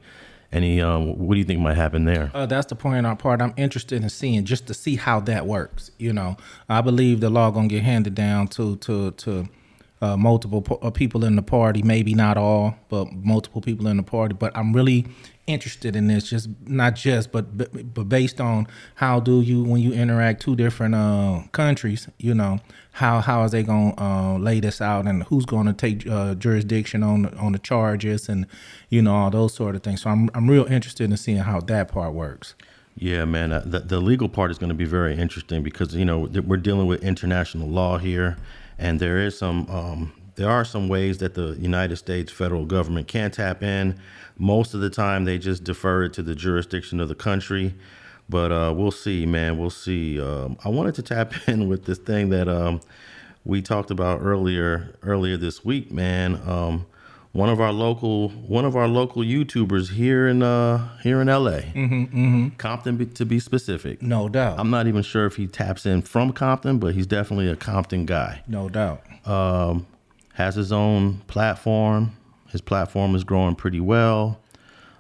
Any, 0.51 0.81
um, 0.81 1.17
what 1.17 1.35
do 1.35 1.39
you 1.39 1.45
think 1.45 1.59
might 1.59 1.75
happen 1.75 2.05
there? 2.05 2.31
Uh, 2.33 2.45
that's 2.45 2.67
the 2.67 2.75
point 2.75 3.05
on 3.05 3.17
part 3.17 3.41
I'm 3.41 3.53
interested 3.57 4.01
in 4.01 4.09
seeing, 4.09 4.45
just 4.45 4.65
to 4.67 4.73
see 4.73 4.95
how 4.95 5.19
that 5.21 5.45
works. 5.45 5.91
You 5.97 6.13
know, 6.13 6.37
I 6.69 6.81
believe 6.81 7.19
the 7.19 7.29
law 7.29 7.51
gonna 7.51 7.67
get 7.67 7.83
handed 7.83 8.15
down 8.15 8.47
to 8.49 8.77
to 8.77 9.11
to 9.11 9.49
uh, 10.01 10.15
multiple 10.15 10.61
po- 10.61 10.79
uh, 10.81 10.91
people 10.91 11.25
in 11.25 11.35
the 11.35 11.41
party, 11.41 11.81
maybe 11.81 12.13
not 12.13 12.37
all, 12.37 12.75
but 12.89 13.11
multiple 13.13 13.61
people 13.61 13.87
in 13.87 13.97
the 13.97 14.03
party. 14.03 14.33
But 14.33 14.55
I'm 14.55 14.73
really 14.73 15.07
interested 15.47 15.95
in 15.95 16.07
this, 16.07 16.29
just 16.29 16.49
not 16.65 16.95
just, 16.95 17.31
but 17.31 17.57
but, 17.93 18.09
based 18.09 18.39
on 18.39 18.67
how 18.95 19.19
do 19.19 19.41
you 19.41 19.63
when 19.63 19.81
you 19.81 19.93
interact 19.93 20.41
two 20.41 20.55
different 20.55 20.93
uh, 20.93 21.41
countries, 21.51 22.07
you 22.19 22.33
know, 22.33 22.59
how 22.91 23.21
how 23.21 23.43
is 23.43 23.51
they 23.51 23.63
gonna 23.63 23.95
uh, 23.97 24.37
lay 24.37 24.59
this 24.59 24.81
out, 24.81 25.05
and 25.07 25.23
who's 25.23 25.45
gonna 25.45 25.73
take 25.73 26.07
uh, 26.07 26.35
jurisdiction 26.35 27.01
on 27.03 27.25
on 27.37 27.53
the 27.53 27.59
charges, 27.59 28.29
and 28.29 28.45
you 28.89 29.01
know 29.01 29.15
all 29.15 29.31
those 29.31 29.53
sort 29.53 29.75
of 29.75 29.83
things. 29.83 30.01
So 30.01 30.09
I'm 30.09 30.29
I'm 30.33 30.49
real 30.49 30.65
interested 30.65 31.09
in 31.09 31.17
seeing 31.17 31.37
how 31.37 31.59
that 31.61 31.87
part 31.89 32.13
works. 32.13 32.55
Yeah, 32.99 33.25
man. 33.25 33.51
Uh, 33.51 33.61
the, 33.63 33.79
the 33.79 33.99
legal 33.99 34.27
part 34.27 34.49
is 34.49 34.57
going 34.57 34.69
to 34.69 34.75
be 34.75 34.85
very 34.85 35.15
interesting 35.15 35.61
because 35.61 35.93
you 35.95 36.05
know 36.05 36.21
we're 36.45 36.57
dealing 36.57 36.87
with 36.87 37.03
international 37.03 37.67
law 37.67 37.97
here, 37.97 38.37
and 38.77 38.99
there 38.99 39.19
is 39.19 39.37
some 39.37 39.69
um, 39.69 40.13
there 40.35 40.49
are 40.49 40.63
some 40.63 40.87
ways 40.87 41.17
that 41.17 41.33
the 41.33 41.57
United 41.59 41.97
States 41.97 42.31
federal 42.31 42.65
government 42.65 43.07
can 43.07 43.31
tap 43.31 43.63
in. 43.63 43.99
Most 44.37 44.75
of 44.75 44.81
the 44.81 44.89
time, 44.89 45.25
they 45.25 45.39
just 45.39 45.63
defer 45.63 46.03
it 46.03 46.13
to 46.13 46.21
the 46.21 46.35
jurisdiction 46.35 46.99
of 46.99 47.09
the 47.09 47.15
country. 47.15 47.73
But 48.29 48.51
uh, 48.51 48.73
we'll 48.75 48.91
see, 48.91 49.25
man. 49.25 49.57
We'll 49.57 49.69
see. 49.71 50.21
Um, 50.21 50.57
I 50.63 50.69
wanted 50.69 50.95
to 50.95 51.01
tap 51.01 51.33
in 51.47 51.67
with 51.67 51.85
this 51.85 51.97
thing 51.97 52.29
that 52.29 52.47
um, 52.47 52.81
we 53.45 53.61
talked 53.61 53.89
about 53.89 54.19
earlier 54.21 54.93
earlier 55.01 55.37
this 55.37 55.65
week, 55.65 55.91
man. 55.91 56.39
Um, 56.45 56.85
one 57.37 57.49
of 57.49 57.61
our 57.61 57.71
local 57.71 58.29
one 58.29 58.65
of 58.65 58.75
our 58.75 58.87
local 58.87 59.21
YouTubers 59.21 59.91
here 59.91 60.27
in 60.27 60.41
uh, 60.41 60.97
here 61.03 61.21
in 61.21 61.27
LA, 61.27 61.59
Compton 62.57 63.13
to 63.13 63.25
be 63.25 63.39
specific. 63.39 64.01
No 64.01 64.27
doubt. 64.27 64.59
I'm 64.59 64.71
not 64.71 64.87
even 64.87 65.03
sure 65.03 65.27
if 65.27 65.35
he 65.35 65.45
taps 65.45 65.85
in 65.85 66.01
from 66.01 66.33
Compton, 66.33 66.79
but 66.79 66.95
he's 66.95 67.05
definitely 67.05 67.47
a 67.47 67.55
Compton 67.55 68.07
guy. 68.07 68.41
no 68.47 68.69
doubt. 68.69 69.03
Um, 69.27 69.85
has 70.33 70.55
his 70.55 70.71
own 70.71 71.19
platform. 71.27 72.17
His 72.49 72.61
platform 72.61 73.13
is 73.13 73.23
growing 73.23 73.53
pretty 73.53 73.81
well. 73.81 74.39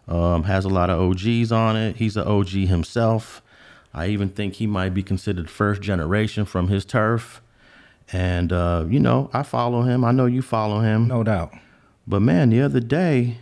Um, 0.07 0.43
has 0.43 0.63
a 0.63 0.69
lot 0.69 0.91
of 0.91 0.99
OGs 0.99 1.51
on 1.51 1.75
it. 1.75 1.95
He's 1.95 2.17
an 2.17 2.27
OG 2.27 2.49
himself. 2.49 3.41
I 3.95 4.07
even 4.09 4.29
think 4.29 4.55
he 4.55 4.67
might 4.67 4.93
be 4.93 5.01
considered 5.01 5.49
first 5.49 5.81
generation 5.81 6.45
from 6.45 6.67
his 6.67 6.85
turf. 6.85 7.41
And 8.13 8.53
uh, 8.53 8.85
you 8.87 8.99
know, 8.99 9.31
I 9.33 9.41
follow 9.41 9.81
him. 9.81 10.05
I 10.05 10.11
know 10.11 10.27
you 10.27 10.43
follow 10.43 10.81
him. 10.81 11.07
No 11.07 11.23
doubt. 11.23 11.51
But 12.07 12.21
man, 12.21 12.49
the 12.49 12.61
other 12.61 12.79
day, 12.79 13.37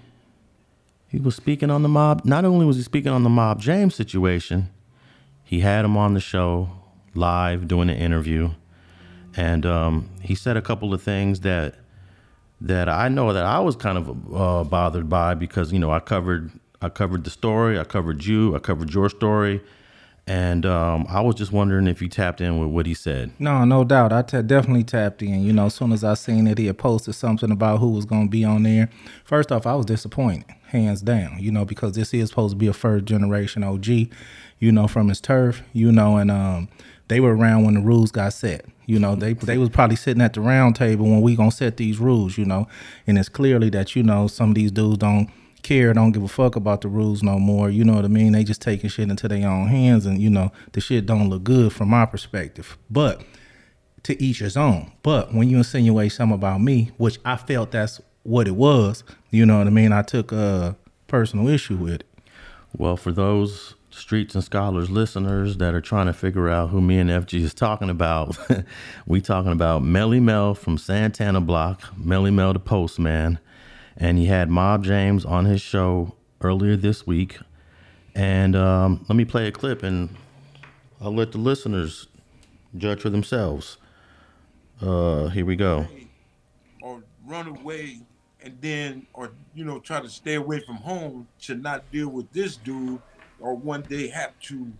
he 1.08 1.19
was 1.19 1.36
speaking 1.36 1.69
on 1.69 1.84
the 1.84 1.89
mob. 1.89 2.25
Not 2.25 2.45
only 2.45 2.65
was 2.65 2.78
he 2.78 2.84
speaking 2.84 3.12
on 3.12 3.23
the 3.23 3.30
mob 3.30 3.62
James 3.62 3.93
situation, 3.93 4.69
he 5.43 5.60
had 5.60 5.86
him 5.86 5.95
on 5.95 6.15
the 6.15 6.19
show 6.19 6.69
live 7.13 7.67
doing 7.67 7.89
an 7.89 7.97
interview, 7.97 8.49
and 9.38 9.65
um, 9.65 10.10
he 10.21 10.34
said 10.34 10.58
a 10.58 10.62
couple 10.62 10.93
of 10.93 11.01
things 11.04 11.41
that 11.41 11.75
that 12.60 12.89
I 12.89 13.08
know 13.10 13.34
that 13.34 13.45
I 13.45 13.60
was 13.60 13.75
kind 13.75 13.97
of 13.97 14.34
uh, 14.34 14.63
bothered 14.63 15.10
by 15.10 15.36
because 15.36 15.71
you 15.71 15.78
know 15.78 15.91
I 15.91 15.99
covered 15.99 16.51
I 16.82 16.89
covered 16.89 17.23
the 17.23 17.30
story, 17.30 17.80
I 17.80 17.84
covered 17.84 18.25
you, 18.25 18.56
I 18.56 18.60
covered 18.60 18.93
your 18.93 19.10
story, 19.10 19.62
and 20.28 20.66
um, 20.66 21.06
I 21.08 21.22
was 21.22 21.36
just 21.36 21.52
wondering 21.52 21.88
if 21.88 22.02
you 22.02 22.10
tapped 22.10 22.42
in 22.42 22.60
with 22.60 22.70
what 22.70 22.88
he 22.88 22.96
said. 22.96 23.32
No, 23.38 23.64
no 23.64 23.84
doubt. 23.84 24.12
I 24.12 24.24
definitely 24.24 24.84
tapped 24.84 25.22
in. 25.22 25.44
You 25.44 25.54
know, 25.54 25.68
as 25.68 25.76
soon 25.76 25.92
as 25.92 26.04
I 26.04 26.16
seen 26.16 26.46
that 26.46 26.58
he 26.58 26.66
had 26.66 26.80
posted 26.80 27.14
something 27.14 27.52
about 27.52 27.80
who 27.80 27.92
was 27.92 28.06
going 28.06 28.28
to 28.28 28.32
be 28.32 28.44
on 28.44 28.64
there, 28.64 28.90
first 29.24 29.52
off, 29.52 29.68
I 29.68 29.76
was 29.76 29.86
disappointed, 29.86 30.46
hands 30.68 31.02
down. 31.02 31.38
You 31.40 31.52
know, 31.52 31.64
because 31.64 31.94
this 31.94 32.12
is 32.14 32.30
supposed 32.30 32.54
to 32.54 32.58
be 32.58 32.68
a 32.68 32.74
first 32.74 33.06
generation 33.06 33.64
OG. 33.64 33.88
You 34.58 34.72
know, 34.72 34.88
from 34.88 35.10
his 35.10 35.22
turf. 35.22 35.62
You 35.74 35.92
know, 35.92 36.18
and 36.18 36.32
um, 36.32 36.70
they 37.08 37.20
were 37.20 37.36
around 37.36 37.66
when 37.66 37.76
the 37.76 37.82
rules 37.82 38.12
got 38.12 38.34
set. 38.34 38.66
You 38.88 38.98
know, 38.98 39.16
they 39.16 39.34
they 39.34 39.60
was 39.60 39.70
probably 39.70 39.96
sitting 39.96 40.24
at 40.24 40.34
the 40.34 40.42
round 40.42 40.76
table 40.76 41.06
when 41.06 41.22
we 41.22 41.36
gonna 41.36 41.52
set 41.52 41.78
these 41.78 42.00
rules. 42.00 42.36
You 42.36 42.46
know, 42.46 42.68
and 43.06 43.20
it's 43.20 43.30
clearly 43.30 43.70
that 43.72 43.96
you 43.96 44.02
know 44.02 44.26
some 44.28 44.50
of 44.50 44.56
these 44.56 44.72
dudes 44.72 44.98
don't 44.98 45.30
care, 45.65 45.93
don't 45.93 46.12
give 46.12 46.23
a 46.23 46.28
fuck 46.28 46.56
about 46.56 46.82
the 46.82 46.88
rules 46.88 47.23
no 47.23 47.39
more. 47.39 47.69
You 47.69 47.84
know 47.84 47.95
what 47.95 48.06
I 48.06 48.10
mean? 48.10 48.32
They 48.32 48.43
just 48.43 48.62
taking 48.62 48.89
shit 48.89 49.10
into 49.10 49.28
their 49.28 49.47
own 49.47 49.67
hands, 49.67 50.06
and 50.06 50.21
you 50.21 50.30
know 50.30 50.51
the 50.71 50.80
shit 50.80 51.06
don't 51.06 51.30
look 51.30 51.43
good 51.43 51.73
from 51.73 51.89
my 51.89 52.06
perspective. 52.06 52.78
But 52.89 53.21
to 54.04 54.21
each 54.23 54.39
his 54.39 54.56
own. 54.56 54.91
But 55.01 55.34
when 55.34 55.49
you 55.49 55.58
insinuate 55.58 56.12
something 56.12 56.36
about 56.36 56.62
me, 56.62 56.91
which 56.97 57.17
I 57.25 57.38
felt 57.38 57.71
that's 57.71 57.99
what 58.21 58.47
it 58.47 58.56
was, 58.56 59.04
you 59.32 59.45
know 59.45 59.58
what 59.58 59.67
I 59.67 59.71
mean? 59.71 59.91
I 59.91 60.04
took 60.04 60.32
a 60.32 60.78
personal 61.08 61.47
issue 61.47 61.75
with 61.75 61.93
it. 61.93 62.04
Well, 62.78 62.97
for 62.97 63.12
those 63.12 63.73
streets 63.89 64.36
and 64.36 64.43
scholars 64.43 64.91
listeners 64.91 65.58
that 65.58 65.73
are 65.73 65.82
trying 65.82 66.06
to 66.06 66.13
figure 66.13 66.49
out 66.49 66.69
who 66.69 66.82
me 66.82 66.99
and 66.99 67.10
FG 67.10 67.41
is 67.41 67.54
talking 67.54 67.89
about, 67.89 68.38
we 69.08 69.21
talking 69.21 69.51
about 69.51 69.82
Melly 69.82 70.19
Mel 70.19 70.54
from 70.54 70.78
Santana 70.78 71.41
Blocc, 71.41 71.80
Melly 71.97 72.32
Mel 72.32 72.54
the 72.54 72.60
Postman, 72.60 73.39
and 73.98 74.18
he 74.18 74.26
had 74.26 74.50
Mob 74.50 74.84
James 74.84 75.26
on 75.26 75.46
his 75.46 75.62
show 75.62 76.16
earlier 76.42 76.76
this 76.76 77.06
week. 77.08 77.38
And 78.14 78.56
um, 78.56 79.06
let 79.10 79.16
me 79.16 79.26
play 79.26 79.48
a 79.48 79.52
clip, 79.52 79.84
and 79.84 80.16
I'll 81.02 81.14
let 81.14 81.32
the 81.34 81.38
listeners 81.38 82.08
judge 82.78 83.02
for 83.02 83.10
themselves. 83.10 83.78
Uh, 84.82 85.28
here 85.28 85.46
we 85.46 85.56
go. 85.56 85.88
or 86.82 87.04
run 87.26 87.48
away 87.48 88.00
and 88.42 88.58
then 88.62 89.08
or 89.14 89.32
you 89.56 89.66
know 89.66 89.80
try 89.80 90.00
to 90.00 90.10
stay 90.10 90.36
away 90.36 90.60
from 90.60 90.76
home 90.76 91.28
to 91.42 91.56
not 91.56 91.90
deal 91.92 92.10
with 92.10 92.32
this 92.32 92.58
dude 92.58 93.02
or 93.40 93.56
one 93.56 93.82
day 93.84 94.08
have 94.10 94.38
to 94.40 94.72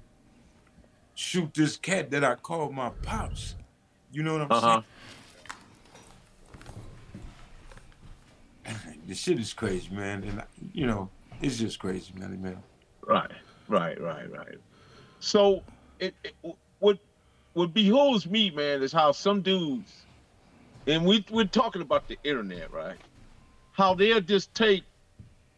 shoot 1.16 1.54
this 1.54 1.78
cat 1.78 2.12
that 2.12 2.24
I 2.24 2.36
call 2.36 2.72
my 2.72 2.90
pops. 3.02 3.56
You 4.12 4.24
know 4.24 4.34
what 4.34 4.42
I'm 4.44 4.52
Uh-huh. 4.52 4.82
saying? 8.66 8.95
The 9.08 9.16
shit 9.16 9.40
is 9.40 9.54
crazy, 9.54 9.90
man, 9.92 10.24
and 10.24 10.44
you 10.74 10.86
know 10.86 11.10
it's 11.42 11.58
just 11.58 11.80
crazy, 11.80 12.14
man. 12.18 12.42
man. 12.42 12.64
Right, 13.06 13.32
right, 13.68 14.00
right, 14.02 14.32
right. 14.32 14.58
So 15.20 15.64
it, 16.00 16.16
it 16.24 16.34
what 16.80 17.00
what 17.54 17.74
behooves 17.74 18.28
me, 18.28 18.52
man, 18.52 18.82
is 18.82 18.92
how 18.92 19.12
some 19.12 19.42
dudes, 19.42 20.06
and 20.88 21.06
we 21.06 21.26
we're 21.32 21.46
talking 21.46 21.82
about 21.82 22.08
the 22.08 22.18
internet, 22.24 22.72
right? 22.72 22.98
How 23.72 23.94
they'll 23.94 24.22
just 24.22 24.54
take 24.54 24.84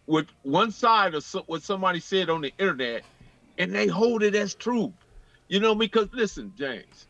what 0.05 0.25
one 0.43 0.71
side 0.71 1.13
of 1.13 1.23
so, 1.23 1.43
what 1.47 1.63
somebody 1.63 1.99
said 1.99 2.29
on 2.29 2.41
the 2.41 2.53
internet, 2.57 3.03
and 3.57 3.73
they 3.73 3.87
hold 3.87 4.23
it 4.23 4.35
as 4.35 4.55
true. 4.55 4.93
You 5.47 5.59
know, 5.59 5.75
because 5.75 6.09
listen, 6.11 6.53
James, 6.57 7.07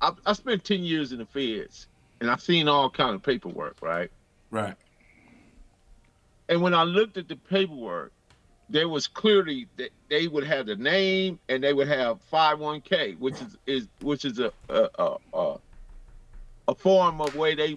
I, 0.00 0.12
I 0.26 0.32
spent 0.34 0.64
ten 0.64 0.82
years 0.82 1.12
in 1.12 1.18
the 1.18 1.26
feds, 1.26 1.86
and 2.20 2.30
I've 2.30 2.42
seen 2.42 2.68
all 2.68 2.90
kind 2.90 3.14
of 3.14 3.22
paperwork, 3.22 3.76
right? 3.80 4.10
Right. 4.50 4.74
And 6.48 6.62
when 6.62 6.74
I 6.74 6.82
looked 6.84 7.16
at 7.16 7.28
the 7.28 7.36
paperwork, 7.36 8.12
there 8.70 8.88
was 8.88 9.06
clearly 9.06 9.66
that 9.76 9.90
they 10.08 10.28
would 10.28 10.44
have 10.44 10.66
the 10.66 10.76
name 10.76 11.38
and 11.48 11.62
they 11.62 11.72
would 11.72 11.88
have 11.88 12.18
51k, 12.30 13.18
which 13.18 13.40
is 13.40 13.56
is 13.66 13.88
which 14.00 14.24
is 14.24 14.38
a 14.38 14.52
a, 14.68 15.16
a, 15.32 15.56
a, 16.68 16.74
form 16.74 17.20
of 17.20 17.34
way 17.34 17.54
they 17.54 17.76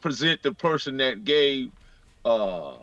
present 0.00 0.42
the 0.42 0.52
person 0.52 0.96
that 0.96 1.24
gave 1.24 1.70
uh 2.24 2.74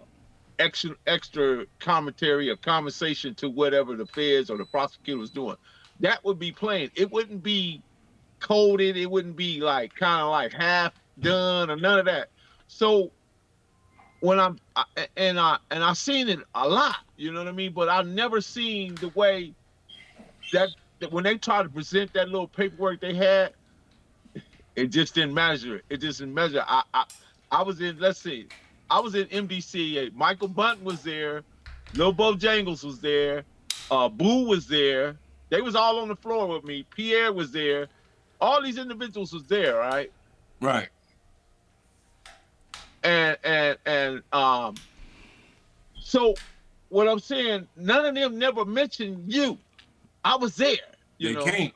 extra 0.60 0.96
extra 1.06 1.66
commentary 1.80 2.50
or 2.50 2.56
conversation 2.56 3.36
to 3.36 3.50
whatever 3.50 3.96
the 3.96 4.06
feds 4.06 4.50
or 4.50 4.58
the 4.58 4.66
prosecutor 4.66 5.20
was 5.20 5.30
doing. 5.30 5.58
That 6.00 6.24
would 6.24 6.40
be 6.40 6.52
plain. 6.52 6.92
It 6.96 7.12
wouldn't 7.12 7.44
be 7.44 7.82
coded. 8.40 8.98
It 8.98 9.10
wouldn't 9.10 9.36
be 9.36 9.60
like 9.60 9.96
kind 9.96 10.22
of 10.22 10.32
like 10.32 10.54
half 10.54 10.94
done 11.20 11.70
or 11.70 11.76
none 11.76 12.00
of 12.00 12.06
that. 12.06 12.30
So 12.68 13.12
when 14.24 14.40
I'm 14.40 14.58
I, 14.78 14.86
and 15.18 15.38
I 15.38 15.58
and 15.70 15.84
I've 15.84 15.98
seen 15.98 16.30
it 16.30 16.40
a 16.56 16.66
lot, 16.66 16.96
you 17.18 17.34
know 17.34 17.40
what 17.40 17.50
I 17.50 17.52
mean. 17.52 17.74
But 17.74 17.90
I've 17.90 18.08
never 18.08 18.40
seen 18.40 18.96
the 18.96 19.10
way 19.10 19.54
that, 20.54 20.70
that 21.00 21.12
when 21.12 21.26
they 21.26 21.38
try 21.38 21.62
to 21.62 21.68
present 21.68 22.14
that 22.14 22.30
little 22.30 22.48
paperwork 22.48 23.02
they 23.02 23.14
had, 23.14 23.52
it 24.78 24.88
just 24.88 25.14
didn't 25.14 25.34
measure 25.34 25.82
it. 25.90 25.98
Just 25.98 26.20
didn't 26.20 26.34
measure. 26.34 26.64
I 26.66 26.84
I, 26.94 27.04
I 27.52 27.64
was 27.64 27.82
in. 27.82 28.00
Let's 28.00 28.18
see. 28.18 28.48
I 28.90 29.02
was 29.02 29.14
in 29.14 29.26
MDCA. 29.28 30.14
Michael 30.14 30.48
Bunton 30.48 30.86
was 30.86 31.04
there. 31.04 31.44
Lil 31.94 32.14
Bojangles 32.14 32.86
was 32.86 33.02
there. 33.02 33.44
Uh, 33.92 34.08
Boo 34.08 34.48
was 34.48 34.68
there. 34.68 35.18
They 35.50 35.60
was 35.60 35.76
all 35.76 36.00
on 36.00 36.08
the 36.08 36.16
floor 36.16 36.48
with 36.48 36.64
me. 36.64 36.86
Pierre 36.96 37.34
was 37.34 37.52
there. 37.52 37.90
All 38.40 38.62
these 38.62 38.78
individuals 38.78 39.34
was 39.34 39.44
there, 39.48 39.76
right? 39.76 40.12
Right. 40.62 40.88
And 43.04 43.38
and 43.44 43.78
and 43.86 44.24
um. 44.32 44.76
So, 46.00 46.36
what 46.90 47.08
I'm 47.08 47.20
saying, 47.20 47.68
none 47.76 48.06
of 48.06 48.16
them 48.16 48.38
never 48.38 48.66
mentioned 48.66 49.32
you. 49.32 49.58
I 50.24 50.36
was 50.36 50.56
there. 50.56 50.76
You 51.18 51.30
they 51.30 51.34
know? 51.36 51.46
can't. 51.46 51.74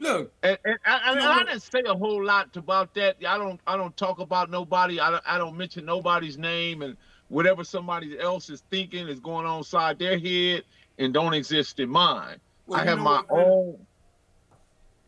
Look, 0.00 0.32
And, 0.44 0.56
and, 0.64 0.78
I, 0.86 1.00
and 1.10 1.20
know 1.20 1.30
I 1.30 1.38
didn't 1.40 1.60
say 1.60 1.82
a 1.84 1.94
whole 1.94 2.24
lot 2.24 2.56
about 2.56 2.94
that. 2.94 3.16
I 3.26 3.36
don't. 3.36 3.60
I 3.66 3.76
don't 3.76 3.96
talk 3.96 4.20
about 4.20 4.48
nobody. 4.50 5.00
I 5.00 5.10
don't. 5.10 5.24
I 5.26 5.38
don't 5.38 5.56
mention 5.56 5.84
nobody's 5.84 6.38
name 6.38 6.82
and 6.82 6.96
whatever 7.28 7.64
somebody 7.64 8.18
else 8.18 8.48
is 8.48 8.62
thinking 8.70 9.08
is 9.08 9.20
going 9.20 9.44
on 9.44 9.58
inside 9.58 9.98
their 9.98 10.18
head 10.18 10.62
and 10.98 11.12
don't 11.12 11.34
exist 11.34 11.80
in 11.80 11.88
mine. 11.88 12.36
well, 12.66 12.80
I 12.80 12.84
have 12.84 12.98
my 12.98 13.22
what, 13.28 13.46
own. 13.46 13.78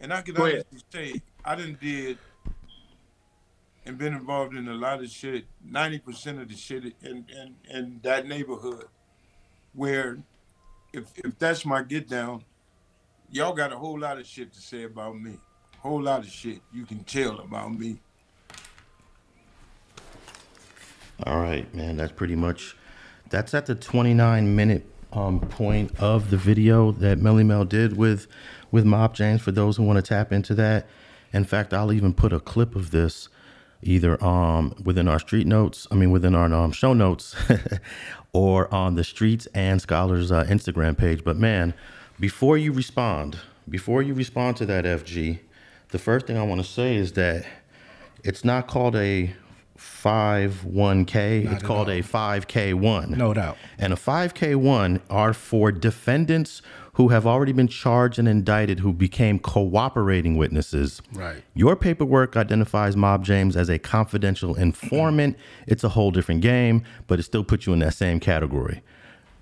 And 0.00 0.12
I 0.12 0.22
can 0.22 0.36
honestly 0.36 0.80
say 0.92 1.22
I 1.44 1.54
didn't 1.54 1.80
did 1.80 2.18
and 3.86 3.98
been 3.98 4.14
involved 4.14 4.56
in 4.56 4.68
a 4.68 4.74
lot 4.74 5.00
of 5.00 5.08
shit, 5.08 5.46
ninety 5.64 5.98
percent 5.98 6.40
of 6.40 6.48
the 6.48 6.56
shit 6.56 6.84
in, 7.02 7.24
in 7.28 7.56
in 7.70 8.00
that 8.02 8.26
neighborhood 8.26 8.86
where 9.74 10.18
if 10.92 11.04
if 11.16 11.38
that's 11.38 11.64
my 11.64 11.82
get 11.82 12.08
down, 12.08 12.44
y'all 13.30 13.52
got 13.52 13.72
a 13.72 13.76
whole 13.76 13.98
lot 13.98 14.18
of 14.18 14.26
shit 14.26 14.52
to 14.52 14.60
say 14.60 14.84
about 14.84 15.18
me. 15.18 15.38
Whole 15.78 16.02
lot 16.02 16.20
of 16.20 16.30
shit 16.30 16.60
you 16.72 16.84
can 16.84 17.02
tell 17.04 17.38
about 17.40 17.72
me. 17.72 18.00
All 21.24 21.40
right, 21.40 21.72
man. 21.74 21.96
That's 21.96 22.12
pretty 22.12 22.36
much. 22.36 22.76
That's 23.30 23.54
at 23.54 23.66
the 23.66 23.74
29 23.74 24.56
minute 24.56 24.84
um, 25.12 25.40
point 25.40 25.92
of 26.00 26.30
the 26.30 26.36
video 26.36 26.92
that 26.92 27.18
Melly 27.18 27.44
Mel 27.44 27.64
did 27.64 27.96
with 27.96 28.26
with 28.70 28.84
Mob 28.84 29.14
James. 29.14 29.40
For 29.40 29.52
those 29.52 29.76
who 29.76 29.84
want 29.84 29.96
to 29.96 30.02
tap 30.02 30.32
into 30.32 30.54
that, 30.56 30.86
in 31.32 31.44
fact, 31.44 31.72
I'll 31.72 31.92
even 31.92 32.12
put 32.12 32.32
a 32.32 32.40
clip 32.40 32.74
of 32.74 32.90
this 32.90 33.28
either 33.82 34.22
um 34.24 34.74
within 34.84 35.08
our 35.08 35.18
street 35.18 35.46
notes. 35.46 35.86
I 35.90 35.94
mean, 35.94 36.10
within 36.10 36.34
our 36.34 36.52
um, 36.52 36.72
show 36.72 36.92
notes, 36.92 37.34
or 38.32 38.72
on 38.72 38.94
the 38.94 39.04
Streets 39.04 39.46
and 39.54 39.80
Scholars 39.80 40.30
uh, 40.30 40.44
Instagram 40.44 40.96
page. 40.96 41.24
But 41.24 41.36
man, 41.36 41.74
before 42.18 42.56
you 42.58 42.72
respond, 42.72 43.38
before 43.68 44.02
you 44.02 44.14
respond 44.14 44.56
to 44.58 44.66
that 44.66 44.84
FG, 44.84 45.40
the 45.88 45.98
first 45.98 46.26
thing 46.26 46.36
I 46.36 46.42
want 46.42 46.60
to 46.60 46.66
say 46.66 46.96
is 46.96 47.12
that 47.12 47.44
it's 48.22 48.44
not 48.44 48.66
called 48.68 48.96
a 48.96 49.34
5-1K. 49.78 51.52
it's 51.52 51.62
called 51.62 51.88
all. 51.88 51.94
a 51.94 52.02
5K1. 52.02 53.10
No 53.10 53.32
doubt. 53.32 53.56
And 53.78 53.92
a 53.92 53.96
5K1 53.96 55.00
are 55.08 55.32
for 55.32 55.72
defendants 55.72 56.62
who 56.94 57.08
have 57.08 57.26
already 57.26 57.52
been 57.52 57.68
charged 57.68 58.18
and 58.18 58.28
indicted 58.28 58.80
who 58.80 58.92
became 58.92 59.38
cooperating 59.38 60.36
witnesses. 60.36 61.00
Right. 61.12 61.42
Your 61.54 61.76
paperwork 61.76 62.36
identifies 62.36 62.96
Mob 62.96 63.24
James 63.24 63.56
as 63.56 63.68
a 63.68 63.78
confidential 63.78 64.54
informant. 64.54 65.36
It's 65.66 65.84
a 65.84 65.90
whole 65.90 66.10
different 66.10 66.40
game, 66.40 66.82
but 67.06 67.18
it 67.18 67.22
still 67.24 67.44
puts 67.44 67.66
you 67.66 67.72
in 67.72 67.78
that 67.80 67.94
same 67.94 68.20
category. 68.20 68.82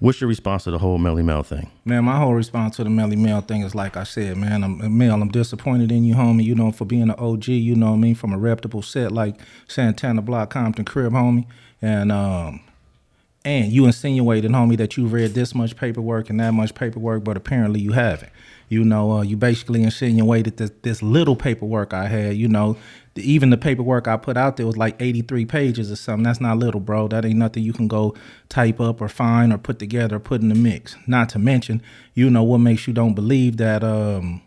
What's 0.00 0.20
your 0.20 0.28
response 0.28 0.62
to 0.64 0.70
the 0.70 0.78
whole 0.78 0.96
Melly 0.98 1.24
Mel 1.24 1.42
thing? 1.42 1.70
Man, 1.84 2.04
my 2.04 2.18
whole 2.18 2.34
response 2.34 2.76
to 2.76 2.84
the 2.84 2.90
Melly 2.90 3.16
Mel 3.16 3.40
thing 3.40 3.62
is 3.62 3.74
like 3.74 3.96
I 3.96 4.04
said, 4.04 4.36
man, 4.36 4.62
I'm 4.62 4.96
Mel, 4.96 5.20
I'm 5.20 5.28
disappointed 5.28 5.90
in 5.90 6.04
you, 6.04 6.14
homie, 6.14 6.44
you 6.44 6.54
know, 6.54 6.70
for 6.70 6.84
being 6.84 7.02
an 7.02 7.16
OG, 7.18 7.48
you 7.48 7.74
know 7.74 7.86
what 7.86 7.94
I 7.94 7.98
mean, 7.98 8.14
from 8.14 8.32
a 8.32 8.38
reputable 8.38 8.82
set 8.82 9.10
like 9.10 9.40
Santana 9.66 10.22
Blocc 10.22 10.50
Compton 10.50 10.84
Crip, 10.84 11.12
homie. 11.12 11.46
And 11.82 12.12
um 12.12 12.60
and 13.44 13.72
you 13.72 13.86
insinuated, 13.86 14.50
homie, 14.50 14.76
that 14.76 14.96
you 14.96 15.06
read 15.06 15.34
this 15.34 15.54
much 15.54 15.76
paperwork 15.76 16.28
and 16.28 16.40
that 16.40 16.52
much 16.52 16.74
paperwork, 16.74 17.24
but 17.24 17.36
apparently 17.36 17.80
you 17.80 17.92
haven't. 17.92 18.32
You 18.68 18.84
know, 18.84 19.12
uh, 19.12 19.22
you 19.22 19.36
basically 19.36 19.82
insinuated 19.82 20.58
that 20.58 20.82
this 20.82 21.02
little 21.02 21.36
paperwork 21.36 21.94
I 21.94 22.06
had, 22.06 22.36
you 22.36 22.48
know, 22.48 22.76
the, 23.14 23.22
even 23.30 23.50
the 23.50 23.56
paperwork 23.56 24.06
I 24.06 24.16
put 24.16 24.36
out 24.36 24.56
there 24.56 24.66
was 24.66 24.76
like 24.76 25.00
83 25.00 25.46
pages 25.46 25.90
or 25.90 25.96
something. 25.96 26.24
That's 26.24 26.40
not 26.40 26.58
little, 26.58 26.80
bro. 26.80 27.08
That 27.08 27.24
ain't 27.24 27.38
nothing 27.38 27.62
you 27.62 27.72
can 27.72 27.88
go 27.88 28.14
type 28.48 28.80
up 28.80 29.00
or 29.00 29.08
find 29.08 29.52
or 29.52 29.58
put 29.58 29.78
together 29.78 30.16
or 30.16 30.20
put 30.20 30.42
in 30.42 30.48
the 30.48 30.54
mix. 30.54 30.96
Not 31.06 31.30
to 31.30 31.38
mention, 31.38 31.80
you 32.14 32.28
know, 32.28 32.42
what 32.42 32.58
makes 32.58 32.86
you 32.86 32.92
don't 32.92 33.14
believe 33.14 33.56
that 33.56 33.82
um, 33.82 34.42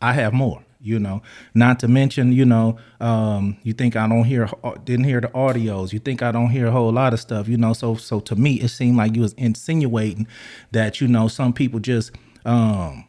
I 0.00 0.14
have 0.14 0.32
more 0.32 0.65
you 0.80 0.98
know 0.98 1.22
not 1.54 1.78
to 1.80 1.88
mention 1.88 2.32
you 2.32 2.44
know 2.44 2.76
um 3.00 3.56
you 3.62 3.72
think 3.72 3.96
i 3.96 4.06
don't 4.06 4.24
hear 4.24 4.48
didn't 4.84 5.04
hear 5.04 5.20
the 5.20 5.28
audios 5.28 5.92
you 5.92 5.98
think 5.98 6.22
i 6.22 6.30
don't 6.30 6.50
hear 6.50 6.66
a 6.66 6.70
whole 6.70 6.92
lot 6.92 7.12
of 7.12 7.20
stuff 7.20 7.48
you 7.48 7.56
know 7.56 7.72
so 7.72 7.94
so 7.94 8.20
to 8.20 8.36
me 8.36 8.54
it 8.60 8.68
seemed 8.68 8.96
like 8.96 9.14
you 9.14 9.22
was 9.22 9.32
insinuating 9.34 10.26
that 10.72 11.00
you 11.00 11.08
know 11.08 11.28
some 11.28 11.52
people 11.52 11.80
just 11.80 12.12
um 12.44 13.04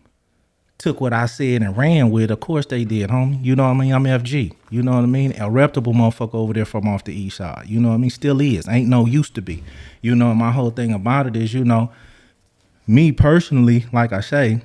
took 0.77 1.01
what 1.01 1.13
I 1.13 1.25
said 1.25 1.61
and 1.63 1.75
ran 1.75 2.11
with. 2.11 2.29
Of 2.31 2.39
course 2.39 2.65
they 2.65 2.85
did, 2.85 3.09
homie. 3.09 3.43
You 3.43 3.55
know 3.55 3.63
what 3.63 3.71
I 3.71 3.79
mean? 3.79 3.93
I'm 3.93 4.03
FG. 4.03 4.53
You 4.69 4.83
know 4.83 4.91
what 4.91 5.03
I 5.03 5.07
mean? 5.07 5.33
A 5.39 5.49
reputable 5.49 5.93
motherfucker 5.93 6.35
over 6.35 6.53
there 6.53 6.65
from 6.65 6.87
off 6.87 7.03
the 7.03 7.13
east 7.13 7.37
side. 7.37 7.65
You 7.67 7.79
know 7.79 7.89
what 7.89 7.95
I 7.95 7.97
mean? 7.97 8.09
Still 8.09 8.39
is. 8.41 8.67
Ain't 8.67 8.87
no 8.87 9.05
used 9.05 9.33
to 9.35 9.41
be. 9.41 9.63
You 10.01 10.15
know, 10.15 10.33
my 10.33 10.51
whole 10.51 10.69
thing 10.69 10.93
about 10.93 11.27
it 11.27 11.35
is, 11.35 11.53
you 11.53 11.65
know, 11.65 11.91
me 12.85 13.11
personally, 13.11 13.85
like 13.91 14.13
I 14.13 14.21
say, 14.21 14.61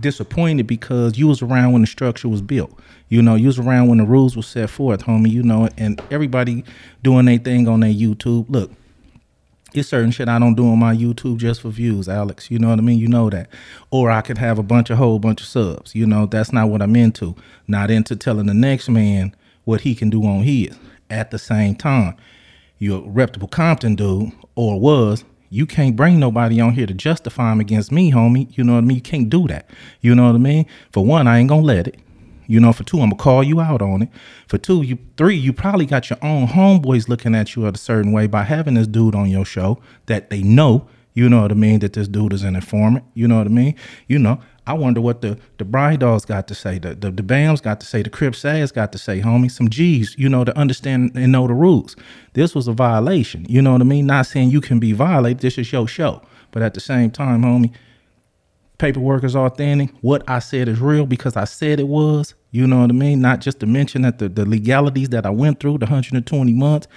disappointed 0.00 0.66
because 0.66 1.18
you 1.18 1.26
was 1.26 1.42
around 1.42 1.72
when 1.72 1.82
the 1.82 1.86
structure 1.86 2.28
was 2.28 2.42
built. 2.42 2.78
You 3.08 3.22
know, 3.22 3.34
you 3.34 3.46
was 3.46 3.58
around 3.58 3.88
when 3.88 3.98
the 3.98 4.04
rules 4.04 4.36
were 4.36 4.42
set 4.42 4.70
forth, 4.70 5.04
homie. 5.04 5.30
You 5.30 5.42
know, 5.42 5.68
and 5.76 6.02
everybody 6.10 6.64
doing 7.02 7.26
their 7.26 7.38
thing 7.38 7.68
on 7.68 7.80
their 7.80 7.92
YouTube. 7.92 8.46
Look, 8.48 8.70
it's 9.74 9.88
certain 9.88 10.10
shit 10.10 10.28
I 10.28 10.38
don't 10.38 10.54
do 10.54 10.66
on 10.68 10.78
my 10.78 10.94
YouTube 10.94 11.38
just 11.38 11.60
for 11.60 11.70
views, 11.70 12.08
Alex. 12.08 12.50
You 12.50 12.58
know 12.58 12.70
what 12.70 12.78
I 12.78 12.82
mean? 12.82 12.98
You 12.98 13.08
know 13.08 13.30
that. 13.30 13.48
Or 13.90 14.10
I 14.10 14.22
could 14.22 14.38
have 14.38 14.58
a 14.58 14.62
bunch 14.62 14.90
of 14.90 14.98
whole 14.98 15.18
bunch 15.18 15.40
of 15.40 15.46
subs. 15.46 15.94
You 15.94 16.06
know, 16.06 16.26
that's 16.26 16.52
not 16.52 16.68
what 16.68 16.82
I'm 16.82 16.96
into. 16.96 17.34
Not 17.68 17.90
into 17.90 18.16
telling 18.16 18.46
the 18.46 18.54
next 18.54 18.88
man 18.88 19.34
what 19.64 19.82
he 19.82 19.94
can 19.94 20.10
do 20.10 20.24
on 20.24 20.42
his. 20.42 20.76
At 21.10 21.30
the 21.30 21.38
same 21.38 21.76
time, 21.76 22.16
you're 22.78 23.04
a 23.04 23.08
reputable 23.08 23.48
Compton 23.48 23.94
dude, 23.94 24.32
or 24.54 24.80
was, 24.80 25.24
you 25.50 25.66
can't 25.66 25.96
bring 25.96 26.18
nobody 26.18 26.60
on 26.60 26.74
here 26.74 26.86
to 26.86 26.94
justify 26.94 27.52
him 27.52 27.60
against 27.60 27.92
me, 27.92 28.12
homie. 28.12 28.56
You 28.56 28.64
know 28.64 28.74
what 28.74 28.84
I 28.84 28.86
mean? 28.86 28.96
You 28.96 29.02
can't 29.02 29.28
do 29.30 29.46
that. 29.48 29.70
You 30.00 30.14
know 30.14 30.26
what 30.26 30.34
I 30.34 30.38
mean? 30.38 30.66
For 30.92 31.04
one, 31.04 31.26
I 31.26 31.38
ain't 31.38 31.48
gonna 31.48 31.62
let 31.62 31.86
it. 31.86 31.96
You 32.46 32.60
know, 32.60 32.72
for 32.72 32.84
two, 32.84 32.98
I'm 32.98 33.10
gonna 33.10 33.16
call 33.16 33.42
you 33.42 33.60
out 33.60 33.82
on 33.82 34.02
it. 34.02 34.08
For 34.48 34.58
two, 34.58 34.82
you 34.82 34.98
three, 35.16 35.36
you 35.36 35.52
probably 35.52 35.86
got 35.86 36.10
your 36.10 36.18
own 36.22 36.46
homeboys 36.46 37.08
looking 37.08 37.34
at 37.34 37.56
you 37.56 37.66
a 37.66 37.76
certain 37.76 38.12
way 38.12 38.26
by 38.26 38.44
having 38.44 38.74
this 38.74 38.86
dude 38.86 39.14
on 39.14 39.28
your 39.28 39.44
show 39.44 39.80
that 40.06 40.30
they 40.30 40.42
know, 40.42 40.86
you 41.14 41.28
know 41.28 41.42
what 41.42 41.50
I 41.50 41.54
mean, 41.54 41.80
that 41.80 41.94
this 41.94 42.08
dude 42.08 42.32
is 42.32 42.42
an 42.42 42.54
informant. 42.54 43.04
You 43.14 43.26
know 43.26 43.38
what 43.38 43.46
I 43.46 43.50
mean? 43.50 43.74
You 44.06 44.18
know, 44.18 44.40
I 44.66 44.72
wonder 44.72 45.00
what 45.00 45.20
the 45.20 45.38
the 45.58 45.64
Bride 45.64 46.00
Dogs 46.00 46.24
got 46.24 46.48
to 46.48 46.54
say, 46.54 46.78
the 46.78 46.94
the, 46.94 47.10
the 47.10 47.22
Bams 47.22 47.62
got 47.62 47.80
to 47.80 47.86
say, 47.86 48.02
the 48.02 48.10
Crip 48.10 48.34
Sads 48.34 48.72
got 48.72 48.92
to 48.92 48.98
say, 48.98 49.20
homie. 49.20 49.50
Some 49.50 49.68
G's, 49.68 50.16
you 50.18 50.28
know, 50.28 50.44
to 50.44 50.56
understand 50.58 51.12
and 51.14 51.30
know 51.30 51.46
the 51.46 51.54
rules. 51.54 51.94
This 52.32 52.54
was 52.54 52.66
a 52.66 52.72
violation. 52.72 53.46
You 53.48 53.62
know 53.62 53.72
what 53.72 53.80
I 53.80 53.84
mean? 53.84 54.06
Not 54.06 54.26
saying 54.26 54.50
you 54.50 54.60
can 54.60 54.78
be 54.80 54.92
violated. 54.92 55.40
This 55.40 55.58
is 55.58 55.70
your 55.72 55.86
show. 55.86 56.22
But 56.50 56.62
at 56.62 56.74
the 56.74 56.80
same 56.80 57.10
time, 57.10 57.42
homie, 57.42 57.72
paperwork 58.78 59.24
is 59.24 59.36
authentic. 59.36 59.90
What 60.00 60.28
I 60.28 60.40
said 60.40 60.68
is 60.68 60.80
real 60.80 61.06
because 61.06 61.36
I 61.36 61.44
said 61.44 61.78
it 61.78 61.88
was. 61.88 62.34
You 62.50 62.66
know 62.66 62.80
what 62.80 62.90
I 62.90 62.94
mean? 62.94 63.20
Not 63.20 63.40
just 63.40 63.60
to 63.60 63.66
mention 63.66 64.02
that 64.02 64.18
the, 64.18 64.28
the 64.28 64.44
legalities 64.44 65.10
that 65.10 65.26
I 65.26 65.30
went 65.30 65.60
through, 65.60 65.78
the 65.78 65.86
120 65.86 66.52
months. 66.52 66.88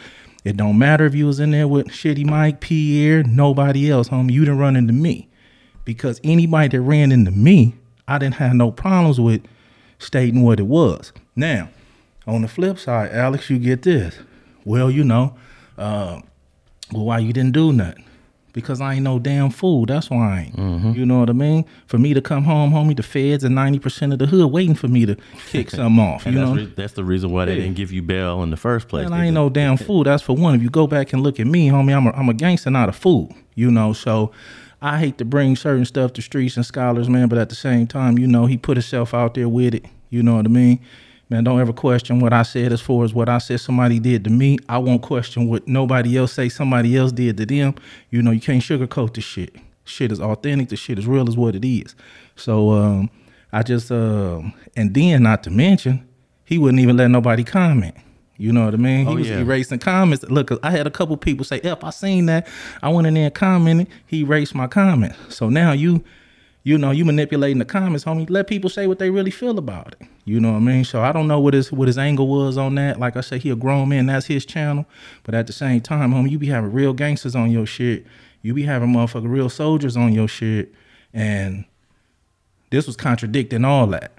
It 0.43 0.57
don't 0.57 0.77
matter 0.77 1.05
if 1.05 1.13
you 1.13 1.27
was 1.27 1.39
in 1.39 1.51
there 1.51 1.67
with 1.67 1.87
Shitty 1.87 2.25
Mike, 2.25 2.61
Pierre, 2.61 3.23
nobody 3.23 3.91
else, 3.91 4.09
homie. 4.09 4.31
You 4.31 4.41
didn't 4.41 4.59
run 4.59 4.75
into 4.75 4.93
me. 4.93 5.28
Because 5.89 6.21
anybody 6.23 6.67
that 6.77 6.81
ran 6.81 7.11
into 7.11 7.31
me, 7.31 7.73
I 8.07 8.19
didn't 8.19 8.35
have 8.35 8.53
no 8.53 8.71
problems 8.71 9.19
with 9.19 9.41
stating 9.97 10.43
what 10.43 10.59
it 10.59 10.67
was. 10.67 11.11
Now, 11.35 11.69
on 12.27 12.43
the 12.43 12.47
flip 12.47 12.77
side, 12.77 13.11
Alex, 13.11 13.49
you 13.49 13.57
get 13.57 13.81
this. 13.81 14.19
well, 14.65 14.91
you 14.91 15.03
know, 15.03 15.33
uh, 15.79 16.21
well, 16.91 17.05
why 17.05 17.17
you 17.17 17.33
didn't 17.33 17.53
do 17.53 17.73
nothing? 17.73 18.03
Because 18.53 18.81
I 18.81 18.93
ain't 18.95 19.03
no 19.03 19.17
damn 19.17 19.49
fool. 19.49 19.87
That's 19.87 20.11
why 20.11 20.17
I 20.37 20.39
ain't. 20.41 20.55
Mm-hmm. 20.57 20.91
You 20.91 21.07
know 21.07 21.19
what 21.21 21.29
I 21.31 21.33
mean? 21.33 21.65
For 21.87 21.97
me 21.97 22.13
to 22.13 22.21
come 22.21 22.43
home, 22.43 22.71
homie, 22.71 22.95
the 22.95 23.01
feds 23.01 23.43
and 23.43 23.55
ninety 23.55 23.79
percent 23.79 24.13
of 24.13 24.19
the 24.19 24.27
hood 24.27 24.51
waiting 24.51 24.75
for 24.75 24.87
me 24.87 25.07
to 25.07 25.15
kick 25.49 25.69
something 25.71 25.99
off. 26.03 26.27
And 26.27 26.35
You 26.35 26.39
that's, 26.41 26.51
know, 26.51 26.55
re- 26.65 26.73
that's 26.75 26.93
the 26.93 27.03
reason 27.03 27.31
why 27.31 27.45
they 27.45 27.55
Yeah. 27.55 27.61
didn't 27.61 27.77
give 27.77 27.91
you 27.91 28.03
bail 28.03 28.43
in 28.43 28.51
the 28.51 28.57
first 28.57 28.89
place. 28.89 29.09
Man, 29.09 29.19
I 29.19 29.25
ain't 29.25 29.33
no 29.33 29.49
damn 29.49 29.75
fool. 29.87 30.03
That's 30.03 30.21
for 30.21 30.35
one. 30.35 30.53
If 30.53 30.61
you 30.61 30.69
go 30.69 30.85
back 30.85 31.13
and 31.13 31.23
look 31.23 31.39
at 31.39 31.47
me, 31.47 31.69
homie, 31.69 31.95
I'm 31.97 32.05
a, 32.05 32.11
I'm 32.11 32.29
a 32.29 32.33
gangster, 32.35 32.69
not 32.69 32.89
a 32.89 32.91
fool. 32.93 33.35
You 33.55 33.71
know, 33.71 33.91
so 33.93 34.31
I 34.81 34.97
hate 34.97 35.17
to 35.17 35.25
bring 35.25 35.55
certain 35.55 35.85
stuff 35.85 36.13
to 36.13 36.21
streets 36.21 36.55
and 36.55 36.65
scholars, 36.65 37.09
man, 37.09 37.27
but 37.27 37.37
at 37.37 37.49
the 37.49 37.55
same 37.55 37.85
time, 37.87 38.17
you 38.17 38.27
know, 38.27 38.45
he 38.45 38.57
put 38.57 38.77
himself 38.77 39.13
out 39.13 39.33
there 39.33 39.49
with 39.49 39.75
it. 39.75 39.85
You 40.09 40.23
know 40.23 40.35
what 40.35 40.45
I 40.45 40.49
mean? 40.49 40.79
Man, 41.29 41.43
don't 41.43 41.59
ever 41.59 41.73
question 41.73 42.19
what 42.19 42.33
I 42.33 42.41
said 42.41 42.71
as 42.71 42.81
far 42.81 43.03
as 43.03 43.13
what 43.13 43.29
I 43.29 43.37
said 43.37 43.59
somebody 43.59 43.99
did 43.99 44.23
to 44.23 44.29
me. 44.31 44.57
I 44.67 44.79
won't 44.79 45.03
question 45.03 45.47
what 45.47 45.67
nobody 45.67 46.17
else 46.17 46.33
say 46.33 46.49
somebody 46.49 46.97
else 46.97 47.11
did 47.11 47.37
to 47.37 47.45
them. 47.45 47.75
You 48.09 48.23
know, 48.23 48.31
you 48.31 48.41
can't 48.41 48.63
sugarcoat 48.63 49.13
the 49.13 49.21
shit. 49.21 49.55
Shit 49.83 50.11
is 50.11 50.19
authentic. 50.19 50.69
The 50.69 50.75
shit 50.75 50.97
is 50.97 51.05
real, 51.05 51.27
is 51.29 51.37
what 51.37 51.55
it 51.55 51.65
is. 51.65 51.93
So 52.35 52.71
um, 52.71 53.11
I 53.51 53.61
just 53.61 53.91
um, 53.91 54.53
and 54.75 54.93
then 54.93 55.23
not 55.23 55.43
to 55.43 55.51
mention, 55.51 56.07
he 56.45 56.57
wouldn't 56.57 56.79
even 56.79 56.97
let 56.97 57.09
nobody 57.09 57.43
comment. 57.43 57.95
You 58.39 58.53
know 58.53 58.63
what 58.65 58.73
I 58.73 58.77
mean? 58.77 59.05
He 59.05 59.11
Oh, 59.13 59.17
was 59.17 59.27
yeah. 59.29 59.39
erasing 59.39 59.79
comments. 59.79 60.23
Look, 60.29 60.49
I 60.63 60.71
had 60.71 60.87
a 60.87 60.89
couple 60.89 61.15
people 61.17 61.43
say, 61.45 61.59
"F, 61.61 61.83
I 61.83 61.89
seen 61.89 62.25
that." 62.27 62.47
I 62.81 62.87
went 62.89 63.05
in 63.05 63.13
there 63.13 63.25
and 63.25 63.33
commented. 63.35 63.87
He 64.07 64.21
erased 64.21 64.55
my 64.55 64.65
comment. 64.65 65.13
So 65.27 65.49
now 65.49 65.73
you, 65.73 66.03
you 66.63 66.77
know, 66.77 66.91
you 66.91 67.03
manipulating 67.03 67.59
the 67.59 67.65
comments, 67.65 68.05
homie. 68.05 68.29
Let 68.29 68.47
people 68.47 68.69
say 68.69 68.87
what 68.87 68.97
they 68.97 69.09
really 69.09 69.29
feel 69.31 69.59
about 69.59 69.95
it. 69.99 70.07
You 70.23 70.39
know 70.39 70.51
what 70.51 70.57
I 70.57 70.61
mean? 70.61 70.85
So 70.85 71.01
I 71.01 71.11
don't 71.11 71.27
know 71.27 71.39
what 71.41 71.53
his 71.53 71.69
what 71.71 71.87
his 71.89 71.97
angle 71.97 72.27
was 72.29 72.57
on 72.57 72.75
that. 72.75 72.97
Like 72.97 73.17
I 73.17 73.21
said, 73.21 73.41
he 73.41 73.49
a 73.49 73.57
grown 73.57 73.89
man. 73.89 74.05
That's 74.05 74.27
his 74.27 74.45
channel. 74.45 74.85
But 75.23 75.35
at 75.35 75.45
the 75.45 75.53
same 75.53 75.81
time, 75.81 76.13
homie, 76.13 76.29
you 76.31 76.39
be 76.39 76.47
having 76.47 76.71
real 76.71 76.93
gangsters 76.93 77.35
on 77.35 77.51
your 77.51 77.65
shit. 77.65 78.05
You 78.41 78.53
be 78.53 78.63
having 78.63 78.93
motherfucking 78.93 79.29
real 79.29 79.49
soldiers 79.49 79.97
on 79.97 80.13
your 80.13 80.29
shit, 80.29 80.73
and 81.13 81.65
this 82.69 82.87
was 82.87 82.95
contradicting 82.95 83.65
all 83.65 83.87
that. 83.87 84.13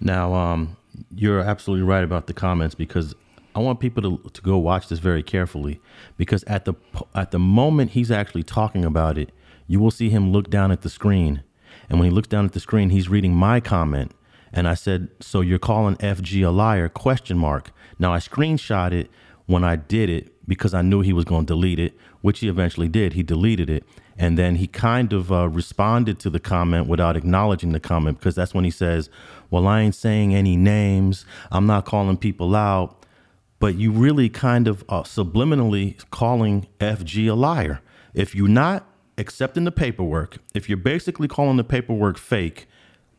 Now, 0.00 0.32
um, 0.32 0.76
you're 1.12 1.40
absolutely 1.40 1.84
right 1.84 2.04
about 2.04 2.28
the 2.28 2.34
comments 2.34 2.76
because 2.76 3.16
I 3.54 3.60
want 3.60 3.80
people 3.80 4.02
to, 4.02 4.30
to 4.30 4.42
go 4.42 4.58
watch 4.58 4.88
this 4.88 4.98
very 4.98 5.22
carefully 5.22 5.80
because 6.16 6.42
at 6.44 6.64
the 6.64 6.74
at 7.14 7.30
the 7.30 7.38
moment 7.38 7.92
he's 7.92 8.10
actually 8.10 8.42
talking 8.42 8.84
about 8.84 9.16
it, 9.16 9.30
you 9.66 9.80
will 9.80 9.90
see 9.90 10.10
him 10.10 10.32
look 10.32 10.50
down 10.50 10.72
at 10.72 10.82
the 10.82 10.90
screen, 10.90 11.42
and 11.88 11.98
when 11.98 12.08
he 12.08 12.14
looks 12.14 12.28
down 12.28 12.44
at 12.44 12.52
the 12.52 12.60
screen, 12.60 12.90
he's 12.90 13.08
reading 13.08 13.34
my 13.34 13.60
comment, 13.60 14.12
and 14.52 14.66
I 14.66 14.74
said, 14.74 15.08
"So 15.20 15.40
you're 15.40 15.58
calling 15.58 15.96
FG 15.96 16.46
a 16.46 16.50
liar?" 16.50 16.88
Question 16.88 17.38
mark. 17.38 17.70
Now 17.98 18.12
I 18.12 18.18
screenshot 18.18 18.92
it 18.92 19.10
when 19.46 19.64
I 19.64 19.76
did 19.76 20.10
it 20.10 20.34
because 20.46 20.74
I 20.74 20.82
knew 20.82 21.00
he 21.00 21.12
was 21.12 21.24
going 21.24 21.46
to 21.46 21.54
delete 21.54 21.78
it, 21.78 21.94
which 22.20 22.40
he 22.40 22.48
eventually 22.48 22.88
did. 22.88 23.14
He 23.14 23.22
deleted 23.22 23.70
it. 23.70 23.84
And 24.16 24.38
then 24.38 24.56
he 24.56 24.66
kind 24.66 25.12
of 25.12 25.32
uh, 25.32 25.48
responded 25.48 26.18
to 26.20 26.30
the 26.30 26.38
comment 26.38 26.86
without 26.86 27.16
acknowledging 27.16 27.72
the 27.72 27.80
comment 27.80 28.18
because 28.18 28.34
that's 28.34 28.54
when 28.54 28.64
he 28.64 28.70
says, 28.70 29.10
Well, 29.50 29.66
I 29.66 29.80
ain't 29.80 29.94
saying 29.94 30.34
any 30.34 30.56
names. 30.56 31.26
I'm 31.50 31.66
not 31.66 31.84
calling 31.84 32.16
people 32.16 32.54
out. 32.54 33.03
But 33.64 33.76
you 33.76 33.92
really 33.92 34.28
kind 34.28 34.68
of 34.68 34.84
uh, 34.90 35.04
subliminally 35.04 35.96
calling 36.10 36.66
FG 36.80 37.30
a 37.30 37.32
liar. 37.32 37.80
If 38.12 38.34
you're 38.34 38.46
not 38.46 38.86
accepting 39.16 39.64
the 39.64 39.72
paperwork, 39.72 40.36
if 40.54 40.68
you're 40.68 40.76
basically 40.76 41.28
calling 41.28 41.56
the 41.56 41.64
paperwork 41.64 42.18
fake, 42.18 42.66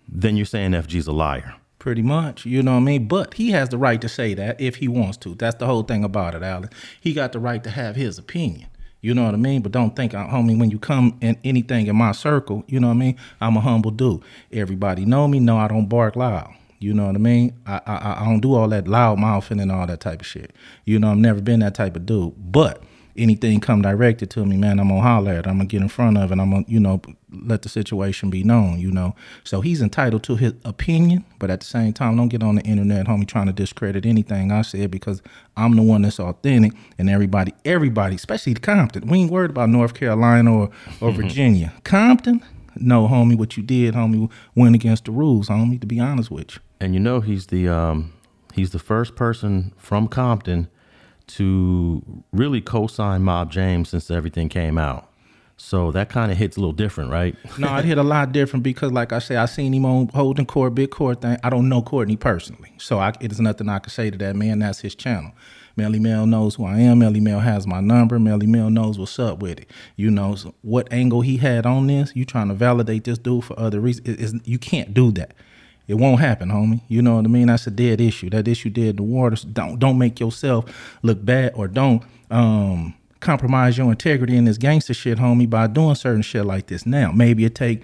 then 0.07 0.37
you're 0.37 0.45
saying 0.45 0.73
FG's 0.73 1.07
a 1.07 1.11
liar. 1.11 1.55
Pretty 1.79 2.03
much, 2.03 2.45
you 2.45 2.61
know 2.61 2.73
what 2.73 2.77
I 2.77 2.81
mean? 2.81 3.07
But 3.07 3.33
he 3.33 3.49
has 3.53 3.69
the 3.69 3.79
right 3.79 3.99
to 3.99 4.07
say 4.07 4.35
that 4.35 4.61
if 4.61 4.75
he 4.75 4.87
wants 4.87 5.17
to. 5.17 5.33
That's 5.33 5.55
the 5.55 5.65
whole 5.65 5.81
thing 5.81 6.03
about 6.03 6.35
it, 6.35 6.43
Alan. 6.43 6.69
He 7.01 7.13
got 7.13 7.31
the 7.31 7.39
right 7.39 7.63
to 7.63 7.71
have 7.71 7.95
his 7.95 8.19
opinion. 8.19 8.69
You 9.01 9.15
know 9.15 9.25
what 9.25 9.33
I 9.33 9.37
mean? 9.37 9.63
But 9.63 9.71
don't 9.71 9.95
think, 9.95 10.13
uh, 10.13 10.27
homie, 10.27 10.59
when 10.59 10.69
you 10.69 10.77
come 10.77 11.17
in 11.21 11.39
anything 11.43 11.87
in 11.87 11.95
my 11.95 12.11
circle, 12.11 12.63
you 12.67 12.79
know 12.79 12.89
what 12.89 12.93
I 12.93 12.97
mean? 12.97 13.17
I'm 13.41 13.57
a 13.57 13.61
humble 13.61 13.89
dude. 13.89 14.21
Everybody 14.51 15.05
know 15.05 15.27
me. 15.27 15.39
No, 15.39 15.57
I 15.57 15.67
don't 15.67 15.87
bark 15.87 16.15
loud. 16.15 16.53
You 16.79 16.93
know 16.93 17.05
what 17.05 17.15
I 17.15 17.19
mean? 17.19 17.57
I, 17.65 17.81
I 17.85 18.21
I 18.21 18.25
don't 18.25 18.41
do 18.41 18.53
all 18.53 18.67
that 18.69 18.87
loud 18.87 19.19
mouthing 19.19 19.59
and 19.59 19.71
all 19.71 19.87
that 19.87 19.99
type 19.99 20.21
of 20.21 20.27
shit. 20.27 20.53
You 20.85 20.99
know, 20.99 21.11
I've 21.11 21.17
never 21.17 21.41
been 21.41 21.61
that 21.61 21.75
type 21.75 21.95
of 21.95 22.05
dude. 22.05 22.33
But 22.37 22.83
anything 23.17 23.59
come 23.59 23.81
directed 23.81 24.29
to 24.31 24.45
me, 24.45 24.57
man, 24.57 24.79
I'm 24.79 24.89
gonna 24.89 25.01
holler 25.01 25.31
at 25.31 25.39
it. 25.39 25.47
I'm 25.47 25.57
gonna 25.57 25.65
get 25.65 25.81
in 25.81 25.87
front 25.87 26.17
of 26.17 26.31
it. 26.31 26.39
I'm 26.39 26.51
gonna, 26.51 26.65
you 26.67 26.79
know, 26.79 27.01
let 27.31 27.61
the 27.61 27.69
situation 27.69 28.29
be 28.29 28.43
known, 28.43 28.79
you 28.79 28.91
know. 28.91 29.15
So 29.43 29.61
he's 29.61 29.81
entitled 29.81 30.23
to 30.23 30.35
his 30.35 30.53
opinion, 30.63 31.25
but 31.39 31.49
at 31.49 31.61
the 31.61 31.65
same 31.65 31.93
time, 31.93 32.17
don't 32.17 32.27
get 32.27 32.43
on 32.43 32.55
the 32.55 32.61
internet, 32.63 33.07
homie, 33.07 33.27
trying 33.27 33.47
to 33.47 33.53
discredit 33.53 34.05
anything 34.05 34.51
I 34.51 34.61
said 34.61 34.91
because 34.91 35.21
I'm 35.55 35.75
the 35.75 35.81
one 35.81 36.01
that's 36.01 36.19
authentic 36.19 36.73
and 36.97 37.09
everybody, 37.09 37.53
everybody, 37.63 38.15
especially 38.15 38.53
Compton. 38.55 39.07
We 39.07 39.19
ain't 39.19 39.31
worried 39.31 39.51
about 39.51 39.69
North 39.69 39.93
Carolina 39.93 40.53
or, 40.53 40.63
or 41.01 41.09
mm-hmm. 41.09 41.21
Virginia. 41.21 41.73
Compton, 41.83 42.43
no, 42.77 43.07
homie, 43.07 43.37
what 43.37 43.57
you 43.57 43.63
did, 43.63 43.93
homie, 43.93 44.29
went 44.55 44.75
against 44.75 45.05
the 45.05 45.11
rules, 45.11 45.49
homie, 45.49 45.79
to 45.79 45.87
be 45.87 45.99
honest 45.99 46.31
with 46.31 46.55
you. 46.55 46.61
And 46.79 46.93
you 46.93 46.99
know 46.99 47.21
he's 47.21 47.47
the 47.47 47.67
um, 47.67 48.13
he's 48.53 48.71
the 48.71 48.79
first 48.79 49.15
person 49.15 49.73
from 49.77 50.07
Compton 50.07 50.67
to 51.27 52.03
really 52.31 52.61
co-sign 52.61 53.23
Mob 53.23 53.51
James 53.51 53.89
since 53.89 54.11
everything 54.11 54.49
came 54.49 54.77
out. 54.77 55.09
So 55.57 55.91
that 55.91 56.09
kind 56.09 56.31
of 56.31 56.37
hits 56.37 56.57
a 56.57 56.59
little 56.59 56.73
different, 56.73 57.11
right? 57.11 57.35
no, 57.57 57.75
it 57.77 57.85
hit 57.85 57.97
a 57.97 58.03
lot 58.03 58.33
different 58.33 58.63
because, 58.63 58.91
like 58.91 59.13
I 59.13 59.19
say, 59.19 59.37
I 59.37 59.45
seen 59.45 59.73
him 59.73 59.85
on 59.85 60.09
holding 60.09 60.45
court, 60.45 60.75
big 60.75 60.91
court 60.91 61.21
thing. 61.21 61.37
I 61.43 61.49
don't 61.49 61.69
know 61.69 61.81
Courtney 61.81 62.17
personally, 62.17 62.73
so 62.77 62.99
I, 62.99 63.13
it 63.21 63.31
is 63.31 63.39
nothing 63.39 63.69
I 63.69 63.79
can 63.79 63.89
say 63.89 64.09
to 64.09 64.17
that 64.17 64.35
man. 64.35 64.59
That's 64.59 64.81
his 64.81 64.95
channel. 64.95 65.31
Melly 65.75 65.99
Mel 65.99 66.25
knows 66.25 66.55
who 66.55 66.65
I 66.65 66.79
am. 66.79 66.99
Melly 66.99 67.19
Mel 67.19 67.39
has 67.39 67.67
my 67.67 67.81
number. 67.81 68.19
Melly 68.19 68.47
Mel 68.47 68.69
knows 68.69 68.97
what's 68.97 69.19
up 69.19 69.39
with 69.39 69.59
it. 69.59 69.69
You 69.95 70.09
know 70.09 70.35
what 70.61 70.91
angle 70.91 71.21
he 71.21 71.37
had 71.37 71.65
on 71.65 71.87
this. 71.87 72.15
You 72.15 72.25
trying 72.25 72.47
to 72.47 72.53
validate 72.53 73.03
this 73.03 73.17
dude 73.17 73.43
for 73.43 73.59
other 73.59 73.79
reasons? 73.79 74.33
It, 74.33 74.47
you 74.47 74.57
can't 74.57 74.93
do 74.93 75.11
that. 75.13 75.33
It 75.87 75.95
won't 75.95 76.19
happen, 76.19 76.49
homie. 76.49 76.81
You 76.87 77.01
know 77.01 77.15
what 77.15 77.25
I 77.25 77.27
mean? 77.27 77.47
That's 77.47 77.67
a 77.67 77.71
dead 77.71 78.01
issue. 78.01 78.29
That 78.31 78.47
issue 78.47 78.69
dead 78.69 78.97
the 78.97 79.03
water. 79.03 79.35
Don't 79.51 79.77
don't 79.77 79.97
make 79.97 80.19
yourself 80.19 80.97
look 81.03 81.23
bad 81.23 81.53
or 81.55 81.67
don't 81.67 82.03
um 82.31 82.95
compromise 83.19 83.77
your 83.77 83.89
integrity 83.91 84.35
in 84.35 84.45
this 84.45 84.57
gangster 84.57 84.93
shit, 84.93 85.17
homie, 85.17 85.49
by 85.49 85.67
doing 85.67 85.95
certain 85.95 86.21
shit 86.21 86.45
like 86.45 86.67
this. 86.67 86.85
Now, 86.85 87.11
maybe 87.11 87.43
it 87.45 87.55
take 87.55 87.81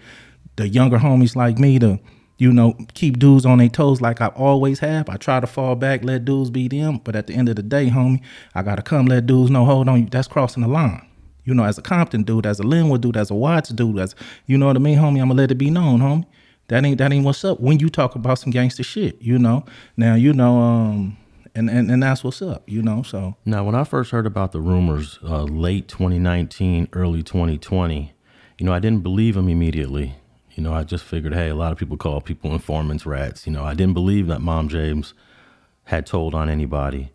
the 0.56 0.68
younger 0.68 0.98
homies 0.98 1.36
like 1.36 1.58
me 1.58 1.80
to, 1.80 2.00
you 2.42 2.52
know, 2.52 2.76
keep 2.96 3.20
dudes 3.20 3.46
on 3.46 3.60
their 3.60 3.70
toes 3.70 4.02
like 4.02 4.20
I 4.20 4.30
always 4.30 4.80
have. 4.80 5.10
I 5.10 5.18
try 5.18 5.40
to 5.40 5.46
fall 5.46 5.76
back, 5.76 6.04
let 6.04 6.26
dudes 6.26 6.50
be 6.50 6.68
them, 6.68 7.00
but 7.04 7.16
at 7.16 7.28
the 7.28 7.36
end 7.36 7.50
of 7.50 7.56
the 7.56 7.62
day, 7.62 7.88
homie, 7.88 8.20
I 8.56 8.64
gotta 8.64 8.82
come 8.82 9.06
let 9.06 9.28
dudes 9.28 9.52
know, 9.52 9.64
hold 9.64 9.88
on, 9.88 10.08
that's 10.08 10.28
crossing 10.28 10.64
the 10.64 10.68
line. 10.68 11.06
You 11.44 11.54
know, 11.54 11.64
as 11.64 11.78
a 11.78 11.84
Compton 11.84 12.24
dude, 12.24 12.48
as 12.48 12.60
a 12.60 12.64
Lynwood 12.64 13.02
dude, 13.02 13.16
as 13.16 13.30
a 13.30 13.36
Watts 13.36 13.70
dude, 13.70 14.00
as 14.00 14.16
you 14.48 14.58
know 14.58 14.66
what 14.66 14.76
I 14.76 14.80
mean, 14.80 14.98
homie, 14.98 15.22
I'ma 15.22 15.36
let 15.36 15.52
it 15.52 15.60
be 15.60 15.70
known, 15.70 16.00
homie. 16.00 16.26
That 16.70 16.84
ain't 16.84 16.98
that 16.98 17.14
ain't 17.14 17.24
what's 17.24 17.46
up 17.46 17.60
when 17.60 17.78
you 17.80 17.90
talk 17.90 18.16
about 18.16 18.40
some 18.40 18.50
gangster 18.50 18.82
shit, 18.82 19.22
you 19.22 19.38
know. 19.38 19.64
Now, 19.96 20.16
you 20.16 20.34
know, 20.34 20.58
um, 20.58 21.18
and, 21.54 21.70
and, 21.70 21.92
and 21.92 22.02
that's 22.02 22.24
what's 22.24 22.42
up, 22.42 22.64
you 22.68 22.82
know. 22.82 23.04
So 23.04 23.36
Now, 23.46 23.64
when 23.64 23.76
I 23.76 23.84
first 23.84 24.10
heard 24.10 24.26
about 24.26 24.52
the 24.52 24.62
rumors, 24.62 25.20
uh, 25.24 25.44
late 25.44 25.88
2019, 25.88 26.88
early 26.94 27.22
2020, 27.22 28.14
you 28.58 28.66
know, 28.66 28.74
I 28.74 28.80
didn't 28.80 29.04
believe 29.04 29.36
them 29.36 29.48
immediately. 29.48 30.16
You 30.56 30.64
know, 30.64 30.74
I 30.74 30.84
just 30.84 31.04
figured, 31.04 31.34
hey, 31.34 31.50
a 31.50 31.56
lot 31.56 31.72
of 31.72 31.78
people 31.78 31.98
call 31.98 32.22
people 32.22 32.52
informants 32.52 33.06
rats. 33.06 33.46
You 33.46 33.54
know, 33.54 33.64
I 33.64 33.74
didn't 33.74 33.94
believe 33.94 34.28
that 34.28 34.42
Mob 34.42 34.70
James 34.70 35.14
had 35.86 36.06
told 36.06 36.36
on 36.36 36.50
anybody. 36.50 37.12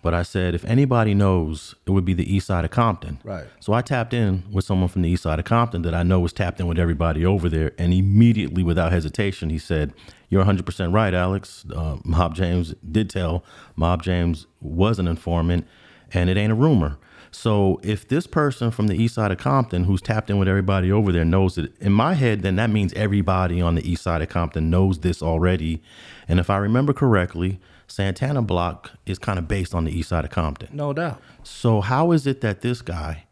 But 0.00 0.14
I 0.14 0.22
said, 0.22 0.54
if 0.54 0.64
anybody 0.64 1.12
knows, 1.12 1.74
it 1.84 1.90
would 1.90 2.04
be 2.04 2.14
the 2.14 2.32
east 2.32 2.46
side 2.46 2.64
of 2.64 2.70
Compton. 2.70 3.18
Right. 3.24 3.46
So 3.58 3.72
I 3.72 3.82
tapped 3.82 4.14
in 4.14 4.44
with 4.50 4.64
someone 4.64 4.88
from 4.88 5.02
the 5.02 5.10
east 5.10 5.24
side 5.24 5.38
of 5.38 5.44
Compton 5.44 5.82
that 5.82 5.94
I 5.94 6.04
know 6.04 6.20
was 6.20 6.32
tapped 6.32 6.60
in 6.60 6.66
with 6.66 6.78
everybody 6.78 7.26
over 7.26 7.48
there. 7.48 7.72
And 7.78 7.92
immediately, 7.92 8.62
without 8.62 8.92
hesitation, 8.92 9.50
he 9.50 9.58
said, 9.58 9.92
You're 10.28 10.44
100% 10.44 10.94
right, 10.94 11.12
Alex. 11.12 11.66
Uh, 11.74 11.96
Mob 12.04 12.34
James 12.36 12.74
did 12.90 13.10
tell. 13.10 13.44
Mob 13.74 14.02
James 14.02 14.46
was 14.60 15.00
an 15.00 15.08
informant, 15.08 15.66
and 16.12 16.30
it 16.30 16.36
ain't 16.36 16.52
a 16.52 16.56
rumor. 16.56 16.96
So 17.40 17.78
if 17.84 18.08
this 18.08 18.26
person 18.26 18.72
from 18.72 18.88
the 18.88 18.96
east 19.00 19.14
side 19.14 19.30
of 19.30 19.38
Compton 19.38 19.84
who's 19.84 20.02
tapped 20.02 20.28
in 20.28 20.38
with 20.38 20.48
everybody 20.48 20.90
over 20.90 21.12
there 21.12 21.24
knows 21.24 21.56
it, 21.56 21.72
in 21.78 21.92
my 21.92 22.14
head, 22.14 22.42
then 22.42 22.56
that 22.56 22.68
means 22.68 22.92
everybody 22.94 23.60
on 23.62 23.76
the 23.76 23.88
east 23.88 24.02
side 24.02 24.22
of 24.22 24.28
Compton 24.28 24.70
knows 24.70 24.98
this 24.98 25.22
already. 25.22 25.80
And 26.26 26.40
if 26.40 26.50
I 26.50 26.56
remember 26.56 26.92
correctly, 26.92 27.60
Santana 27.86 28.42
Blocc 28.42 28.90
is 29.06 29.20
kind 29.20 29.38
of 29.38 29.46
based 29.46 29.72
on 29.72 29.84
the 29.84 29.96
east 29.96 30.08
side 30.08 30.24
of 30.24 30.32
Compton. 30.32 30.70
no 30.72 30.92
doubt. 30.92 31.22
So 31.44 31.80
how 31.80 32.10
is 32.10 32.26
it 32.26 32.40
that 32.40 32.62
this 32.62 32.82
guy 32.82 33.26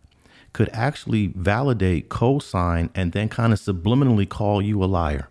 could 0.52 0.70
actually 0.72 1.32
validate, 1.34 2.08
co-sign, 2.08 2.90
and 2.94 3.10
then 3.10 3.28
kind 3.28 3.52
of 3.52 3.58
subliminally 3.58 4.28
call 4.28 4.62
you 4.62 4.84
a 4.84 4.86
liar? 4.86 5.30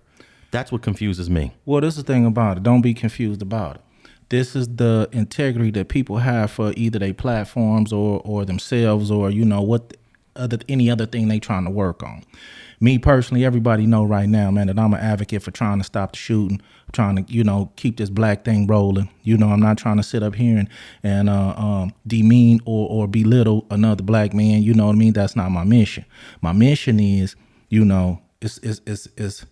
That's 0.52 0.74
what 0.74 0.82
confuses 0.82 1.30
me. 1.30 1.54
Well, 1.64 1.80
this 1.80 1.98
is 1.98 2.04
the 2.04 2.14
thing 2.14 2.26
about 2.26 2.58
it. 2.58 2.64
Don't 2.64 2.82
be 2.82 2.94
confused 2.94 3.42
about 3.42 3.76
it. 3.78 3.82
This 4.30 4.56
is 4.56 4.68
the 4.68 5.08
integrity 5.12 5.72
that 5.72 5.88
people 5.88 6.18
have 6.18 6.52
for 6.52 6.74
either 6.76 7.00
their 7.00 7.14
platforms 7.14 7.94
or 7.94 8.22
or 8.26 8.46
themselves 8.46 9.12
or 9.12 9.30
you 9.30 9.46
know 9.46 9.62
what 9.62 9.96
other 10.36 10.58
any 10.68 10.90
other 10.90 11.06
thing 11.06 11.28
they 11.28 11.40
trying 11.40 11.66
to 11.66 11.72
work 11.72 12.04
on. 12.04 12.24
Me 12.82 12.98
personally, 12.98 13.46
everybody 13.46 13.86
know 13.86 14.04
right 14.04 14.28
now, 14.28 14.52
man, 14.52 14.68
that 14.68 14.78
I'm 14.78 14.94
an 14.94 15.00
advocate 15.00 15.42
for 15.42 15.52
trying 15.52 15.78
to 15.78 15.84
stop 15.84 16.12
the 16.12 16.18
shooting, 16.18 16.62
trying 16.92 17.24
to 17.24 17.32
you 17.32 17.44
know 17.44 17.72
keep 17.76 17.98
this 17.98 18.10
black 18.10 18.44
thing 18.44 18.68
rolling. 18.68 19.10
You 19.24 19.38
know, 19.38 19.50
I'm 19.50 19.62
not 19.62 19.78
trying 19.78 19.98
to 19.98 20.04
sit 20.04 20.24
up 20.24 20.36
here 20.36 20.58
and 20.58 20.70
and 21.04 21.30
uh, 21.30 21.54
um, 21.56 21.94
demean 22.06 22.60
or 22.66 22.90
or 22.90 23.08
belittle 23.08 23.66
another 23.70 24.04
black 24.04 24.34
man. 24.34 24.64
You 24.64 24.74
know 24.74 24.88
what 24.88 24.96
I 24.96 24.98
mean? 24.98 25.14
That's 25.14 25.36
not 25.36 25.52
my 25.52 25.64
mission. 25.64 26.06
My 26.42 26.52
mission 26.52 27.00
is, 27.00 27.36
you 27.70 27.86
know, 27.86 28.22
it's 28.42 28.58
it's 28.58 28.82
it's, 28.86 29.08
it's 29.18 29.46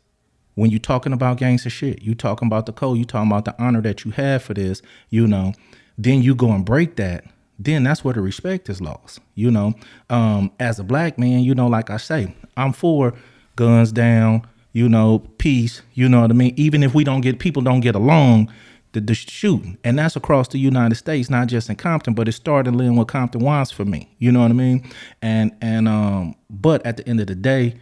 when 0.56 0.70
you're 0.70 0.80
talking 0.80 1.14
about 1.14 1.38
gangster 1.38 1.70
shit, 1.70 2.01
you 2.01 2.16
talking 2.16 2.47
about 2.47 2.66
the 2.66 2.74
code, 2.74 2.97
you 2.97 3.06
talking 3.06 3.30
about 3.30 3.45
the 3.45 3.56
honor 3.62 3.82
that 3.82 4.06
you 4.06 4.12
have 4.12 4.43
for 4.43 4.54
this, 4.54 4.82
you 5.10 5.28
know, 5.28 5.54
then 5.97 6.22
you 6.22 6.36
go 6.36 6.51
and 6.51 6.66
break 6.66 6.95
that, 6.97 7.26
then 7.60 7.84
that's 7.84 8.04
where 8.04 8.14
the 8.14 8.22
respect 8.22 8.70
is 8.70 8.82
lost. 8.82 9.20
You 9.36 9.51
know, 9.51 9.74
um, 10.10 10.51
as 10.60 10.80
a 10.80 10.84
black 10.84 11.18
man, 11.18 11.39
you 11.41 11.56
know, 11.56 11.68
like 11.68 11.89
I 11.89 11.97
say, 11.97 12.34
I'm 12.58 12.74
for 12.74 13.14
guns 13.56 13.91
down, 13.91 14.47
you 14.74 14.89
know, 14.89 15.20
peace, 15.38 15.82
you 15.93 16.10
know 16.10 16.22
what 16.22 16.32
I 16.32 16.34
mean? 16.34 16.54
Even 16.58 16.84
if 16.84 16.93
we 16.93 17.04
don't 17.04 17.22
get 17.22 17.39
people 17.39 17.62
don't 17.62 17.82
get 17.82 17.95
along, 17.95 18.51
the, 18.93 19.01
the 19.01 19.14
shooting. 19.14 19.78
And 19.84 19.99
that's 19.99 20.16
across 20.16 20.47
the 20.47 20.60
United 20.60 20.95
States, 20.95 21.30
not 21.30 21.47
just 21.47 21.70
in 21.70 21.76
Compton, 21.76 22.14
but 22.14 22.28
it 22.28 22.34
started 22.34 22.80
in 22.80 22.95
what 22.95 23.08
Compton 23.08 23.41
wants 23.41 23.72
for 23.72 23.86
me. 23.86 24.08
You 24.20 24.32
know 24.32 24.41
what 24.41 24.51
I 24.51 24.54
mean? 24.54 24.89
And 25.22 25.56
and 25.62 25.88
um, 25.88 26.36
but 26.49 26.86
at 26.86 26.97
the 26.97 27.08
end 27.08 27.20
of 27.20 27.28
the 27.28 27.36
day, 27.36 27.76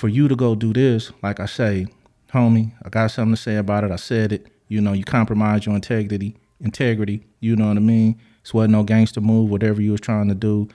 for 0.00 0.08
you 0.08 0.28
to 0.28 0.34
go 0.34 0.54
do 0.54 0.72
this, 0.72 1.12
like 1.22 1.40
I 1.40 1.46
say, 1.46 1.86
homie, 2.32 2.72
I 2.82 2.88
got 2.88 3.10
something 3.10 3.34
to 3.34 3.40
say 3.40 3.56
about 3.56 3.84
it. 3.84 3.90
I 3.90 3.96
said 3.96 4.32
it. 4.32 4.46
You 4.68 4.80
know, 4.80 4.94
you 4.94 5.04
compromise 5.04 5.66
your 5.66 5.74
integrity, 5.74 6.36
integrity. 6.58 7.26
You 7.40 7.54
know 7.54 7.68
what 7.68 7.76
I 7.76 7.80
mean? 7.80 8.18
This 8.42 8.54
wasn't 8.54 8.72
no 8.72 8.82
gangster 8.82 9.20
move. 9.20 9.50
Whatever 9.50 9.82
you 9.82 9.92
was 9.92 10.00
trying 10.00 10.28
to 10.28 10.34
do, 10.34 10.68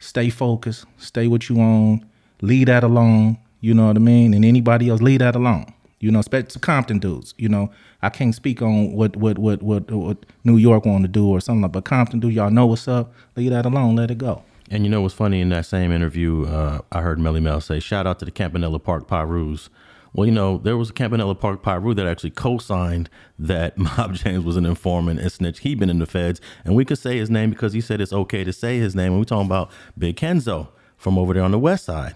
stay 0.00 0.30
focused. 0.30 0.84
Stay 0.98 1.28
what 1.28 1.48
you 1.48 1.60
own. 1.60 2.04
Leave 2.42 2.66
that 2.66 2.82
alone. 2.82 3.38
You 3.60 3.72
know 3.72 3.86
what 3.86 3.96
I 3.96 4.00
mean? 4.00 4.34
And 4.34 4.44
anybody 4.44 4.88
else, 4.88 5.00
leave 5.00 5.20
that 5.20 5.36
alone. 5.36 5.72
You 6.00 6.10
know, 6.10 6.18
especially 6.18 6.60
Compton 6.60 6.98
dudes. 6.98 7.34
You 7.38 7.48
know, 7.48 7.70
I 8.02 8.08
can't 8.08 8.34
speak 8.34 8.62
on 8.62 8.92
what 8.94 9.14
what 9.16 9.38
what 9.38 9.62
what, 9.62 9.88
what 9.92 10.26
New 10.42 10.56
York 10.56 10.86
want 10.86 11.04
to 11.04 11.08
do 11.08 11.28
or 11.28 11.40
something, 11.40 11.62
like, 11.62 11.72
but 11.72 11.84
Compton 11.84 12.18
dude, 12.18 12.34
y'all 12.34 12.50
know 12.50 12.66
what's 12.66 12.88
up. 12.88 13.14
Leave 13.36 13.52
that 13.52 13.64
alone. 13.64 13.94
Let 13.94 14.10
it 14.10 14.18
go. 14.18 14.42
And 14.70 14.84
you 14.84 14.90
know 14.90 15.00
what's 15.00 15.14
funny 15.14 15.40
in 15.40 15.48
that 15.50 15.66
same 15.66 15.92
interview, 15.92 16.44
uh, 16.46 16.80
I 16.90 17.00
heard 17.00 17.18
Melly 17.20 17.40
Mel 17.40 17.60
say, 17.60 17.78
"Shout 17.78 18.06
out 18.06 18.18
to 18.18 18.24
the 18.24 18.30
Campanella 18.30 18.80
Park 18.80 19.06
Pyrus." 19.06 19.68
Well, 20.16 20.24
you 20.24 20.32
know, 20.32 20.56
there 20.56 20.78
was 20.78 20.88
a 20.88 20.92
Campanella 20.94 21.34
Park 21.34 21.62
Pyru 21.62 21.94
that 21.94 22.06
actually 22.06 22.30
co-signed 22.30 23.10
that 23.38 23.76
Mob 23.78 24.14
James 24.14 24.44
was 24.44 24.56
an 24.56 24.64
informant 24.64 25.20
and 25.20 25.30
snitch. 25.30 25.60
He'd 25.60 25.78
been 25.78 25.90
in 25.90 25.98
the 25.98 26.06
feds, 26.06 26.40
and 26.64 26.74
we 26.74 26.86
could 26.86 26.98
say 26.98 27.18
his 27.18 27.28
name 27.28 27.50
because 27.50 27.74
he 27.74 27.82
said 27.82 28.00
it's 28.00 28.14
okay 28.14 28.42
to 28.42 28.52
say 28.52 28.78
his 28.78 28.94
name. 28.94 29.12
And 29.12 29.18
we're 29.18 29.24
talking 29.24 29.44
about 29.44 29.70
Big 29.98 30.16
Kenzo 30.16 30.68
from 30.96 31.18
over 31.18 31.34
there 31.34 31.42
on 31.42 31.50
the 31.50 31.58
west 31.58 31.84
side. 31.84 32.14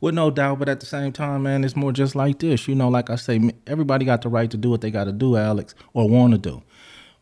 Well, 0.00 0.14
no 0.14 0.30
doubt, 0.30 0.58
but 0.58 0.70
at 0.70 0.80
the 0.80 0.86
same 0.86 1.12
time, 1.12 1.42
man, 1.42 1.64
it's 1.64 1.76
more 1.76 1.92
just 1.92 2.14
like 2.14 2.38
this. 2.38 2.66
You 2.66 2.74
know, 2.74 2.88
like 2.88 3.10
I 3.10 3.16
say, 3.16 3.52
everybody 3.66 4.06
got 4.06 4.22
the 4.22 4.30
right 4.30 4.50
to 4.50 4.56
do 4.56 4.70
what 4.70 4.80
they 4.80 4.90
got 4.90 5.04
to 5.04 5.12
do, 5.12 5.36
Alex, 5.36 5.74
or 5.92 6.08
want 6.08 6.32
to 6.32 6.38
do. 6.38 6.62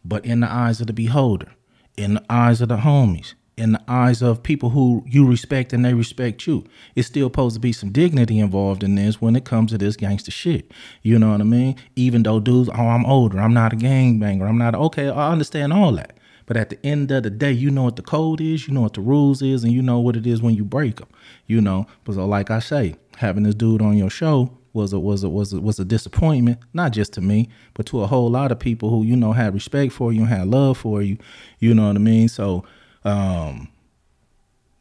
But 0.04 0.24
in 0.24 0.38
the 0.38 0.50
eyes 0.50 0.80
of 0.80 0.86
the 0.86 0.92
beholder, 0.92 1.52
in 1.96 2.14
the 2.14 2.24
eyes 2.30 2.60
of 2.60 2.68
the 2.68 2.78
homies, 2.78 3.34
in 3.56 3.72
the 3.72 3.82
eyes 3.86 4.22
of 4.22 4.42
people 4.42 4.70
who 4.70 5.04
you 5.06 5.26
respect 5.26 5.72
and 5.72 5.84
they 5.84 5.94
respect 5.94 6.46
you. 6.46 6.64
It's 6.94 7.08
still 7.08 7.26
supposed 7.26 7.54
to 7.54 7.60
be 7.60 7.72
some 7.72 7.92
dignity 7.92 8.38
involved 8.38 8.82
in 8.82 8.94
this 8.94 9.20
when 9.20 9.36
it 9.36 9.44
comes 9.44 9.72
to 9.72 9.78
this 9.78 9.96
gangster 9.96 10.30
shit. 10.30 10.70
You 11.02 11.18
know 11.18 11.32
what 11.32 11.40
I 11.40 11.44
mean? 11.44 11.76
Even 11.94 12.22
though 12.22 12.40
dudes, 12.40 12.70
oh, 12.70 12.88
I'm 12.88 13.04
older, 13.04 13.38
I'm 13.38 13.54
not 13.54 13.72
a 13.72 13.76
gangbanger, 13.76 14.48
I'm 14.48 14.58
not 14.58 14.74
okay. 14.74 15.08
I 15.08 15.30
understand 15.30 15.72
all 15.72 15.92
that. 15.92 16.16
But 16.46 16.56
at 16.56 16.70
the 16.70 16.84
end 16.84 17.10
of 17.10 17.22
the 17.22 17.30
day, 17.30 17.52
you 17.52 17.70
know 17.70 17.84
what 17.84 17.96
the 17.96 18.02
code 18.02 18.40
is, 18.40 18.66
you 18.66 18.74
know 18.74 18.80
what 18.80 18.94
the 18.94 19.00
rules 19.00 19.42
is, 19.42 19.64
and 19.64 19.72
you 19.72 19.82
know 19.82 20.00
what 20.00 20.16
it 20.16 20.26
is 20.26 20.42
when 20.42 20.54
you 20.54 20.64
break 20.64 20.96
them. 20.96 21.08
You 21.46 21.60
know, 21.60 21.86
but 22.04 22.14
so 22.14 22.26
like 22.26 22.50
I 22.50 22.58
say, 22.58 22.96
having 23.16 23.44
this 23.44 23.54
dude 23.54 23.82
on 23.82 23.96
your 23.96 24.10
show 24.10 24.50
was 24.72 24.92
a 24.92 24.98
was 24.98 25.22
a 25.22 25.28
was 25.28 25.52
a, 25.52 25.60
was 25.60 25.78
a 25.78 25.84
disappointment, 25.84 26.58
not 26.72 26.92
just 26.92 27.12
to 27.14 27.20
me, 27.20 27.48
but 27.74 27.86
to 27.86 28.02
a 28.02 28.06
whole 28.06 28.30
lot 28.30 28.50
of 28.50 28.58
people 28.58 28.90
who 28.90 29.04
you 29.04 29.14
know 29.14 29.32
had 29.32 29.54
respect 29.54 29.92
for 29.92 30.12
you 30.12 30.20
and 30.20 30.28
had 30.28 30.48
love 30.48 30.78
for 30.78 31.02
you. 31.02 31.18
You 31.58 31.74
know 31.74 31.86
what 31.86 31.96
I 31.96 32.00
mean? 32.00 32.28
So 32.28 32.64
um, 33.04 33.68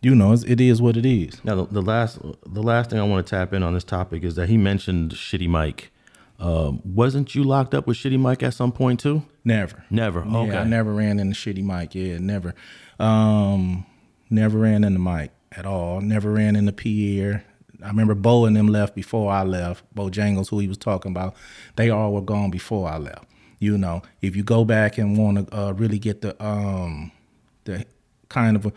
you 0.01 0.15
know, 0.15 0.33
it 0.33 0.59
is 0.59 0.81
what 0.81 0.97
it 0.97 1.05
is. 1.05 1.43
Now, 1.43 1.55
the, 1.55 1.65
the, 1.65 1.81
last 1.81 2.19
the 2.45 2.63
last 2.63 2.89
thing 2.89 2.99
I 2.99 3.03
want 3.03 3.25
to 3.25 3.29
tap 3.29 3.53
in 3.53 3.61
on 3.63 3.73
this 3.73 3.83
topic 3.83 4.23
is 4.23 4.35
that 4.35 4.49
he 4.49 4.57
mentioned 4.57 5.11
Shitty 5.11 5.47
Mike. 5.47 5.91
Um, 6.39 6.81
wasn't 6.83 7.35
you 7.35 7.43
locked 7.43 7.75
up 7.75 7.85
with 7.85 7.97
Shitty 7.97 8.19
Mike 8.19 8.41
at 8.41 8.55
some 8.55 8.71
point 8.71 8.99
too? 8.99 9.23
Never, 9.45 9.83
never. 9.91 10.25
Yeah, 10.27 10.37
okay, 10.37 10.57
I 10.57 10.63
never 10.63 10.91
ran 10.91 11.19
into 11.19 11.35
Shitty 11.35 11.63
Mike. 11.63 11.93
Yeah, 11.93 12.17
never, 12.17 12.55
um, 12.99 13.85
never 14.31 14.57
ran 14.57 14.83
into 14.83 14.99
Mike 14.99 15.31
at 15.51 15.67
all. 15.67 16.01
Never 16.01 16.31
ran 16.31 16.55
into 16.55 16.71
Pierre. 16.71 17.45
I 17.83 17.87
remember 17.87 18.15
Bo 18.15 18.45
and 18.45 18.55
them 18.55 18.67
left 18.67 18.95
before 18.95 19.31
I 19.31 19.43
left. 19.43 19.83
Bo 19.93 20.09
Bojangles, 20.09 20.49
who 20.49 20.59
he 20.59 20.67
was 20.67 20.77
talking 20.77 21.11
about, 21.11 21.35
they 21.75 21.89
all 21.89 22.13
were 22.13 22.21
gone 22.21 22.49
before 22.49 22.89
I 22.89 22.97
left. 22.97 23.25
You 23.59 23.77
know, 23.77 24.01
if 24.21 24.35
you 24.35 24.43
go 24.43 24.65
back 24.65 24.97
and 24.97 25.17
want 25.17 25.47
to 25.47 25.55
uh, 25.55 25.71
really 25.73 25.99
get 25.99 26.21
the 26.21 26.41
um, 26.43 27.11
the 27.65 27.85
kind 28.31 28.55
of 28.55 28.65
a, 28.65 28.73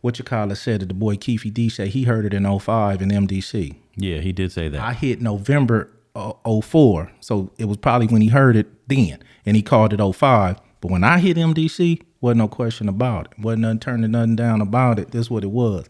what 0.00 0.18
you 0.18 0.24
call 0.24 0.50
it 0.50 0.56
said 0.56 0.80
that 0.80 0.86
the 0.86 0.94
boy 0.94 1.16
Keefe 1.16 1.52
D 1.52 1.68
said 1.68 1.88
he 1.88 2.04
heard 2.04 2.24
it 2.24 2.34
in 2.34 2.58
05 2.58 3.02
in 3.02 3.08
MDC. 3.08 3.76
Yeah, 3.96 4.18
he 4.18 4.32
did 4.32 4.52
say 4.52 4.68
that. 4.68 4.80
I 4.80 4.92
hit 4.92 5.20
November 5.20 5.90
uh, 6.14 6.32
04, 6.60 7.10
so 7.20 7.50
it 7.58 7.64
was 7.64 7.76
probably 7.76 8.06
when 8.06 8.22
he 8.22 8.28
heard 8.28 8.56
it 8.56 8.66
then, 8.88 9.18
and 9.44 9.56
he 9.56 9.62
called 9.62 9.92
it 9.92 10.14
05. 10.14 10.58
But 10.80 10.90
when 10.90 11.04
I 11.04 11.18
hit 11.18 11.36
MDC, 11.36 12.02
wasn't 12.20 12.38
no 12.38 12.48
question 12.48 12.88
about 12.88 13.26
it. 13.26 13.38
Wasn't 13.38 13.62
nothing 13.62 13.80
turning 13.80 14.10
nothing 14.10 14.36
down 14.36 14.60
about 14.60 14.98
it. 14.98 15.10
That's 15.10 15.30
what 15.30 15.44
it 15.44 15.50
was. 15.50 15.86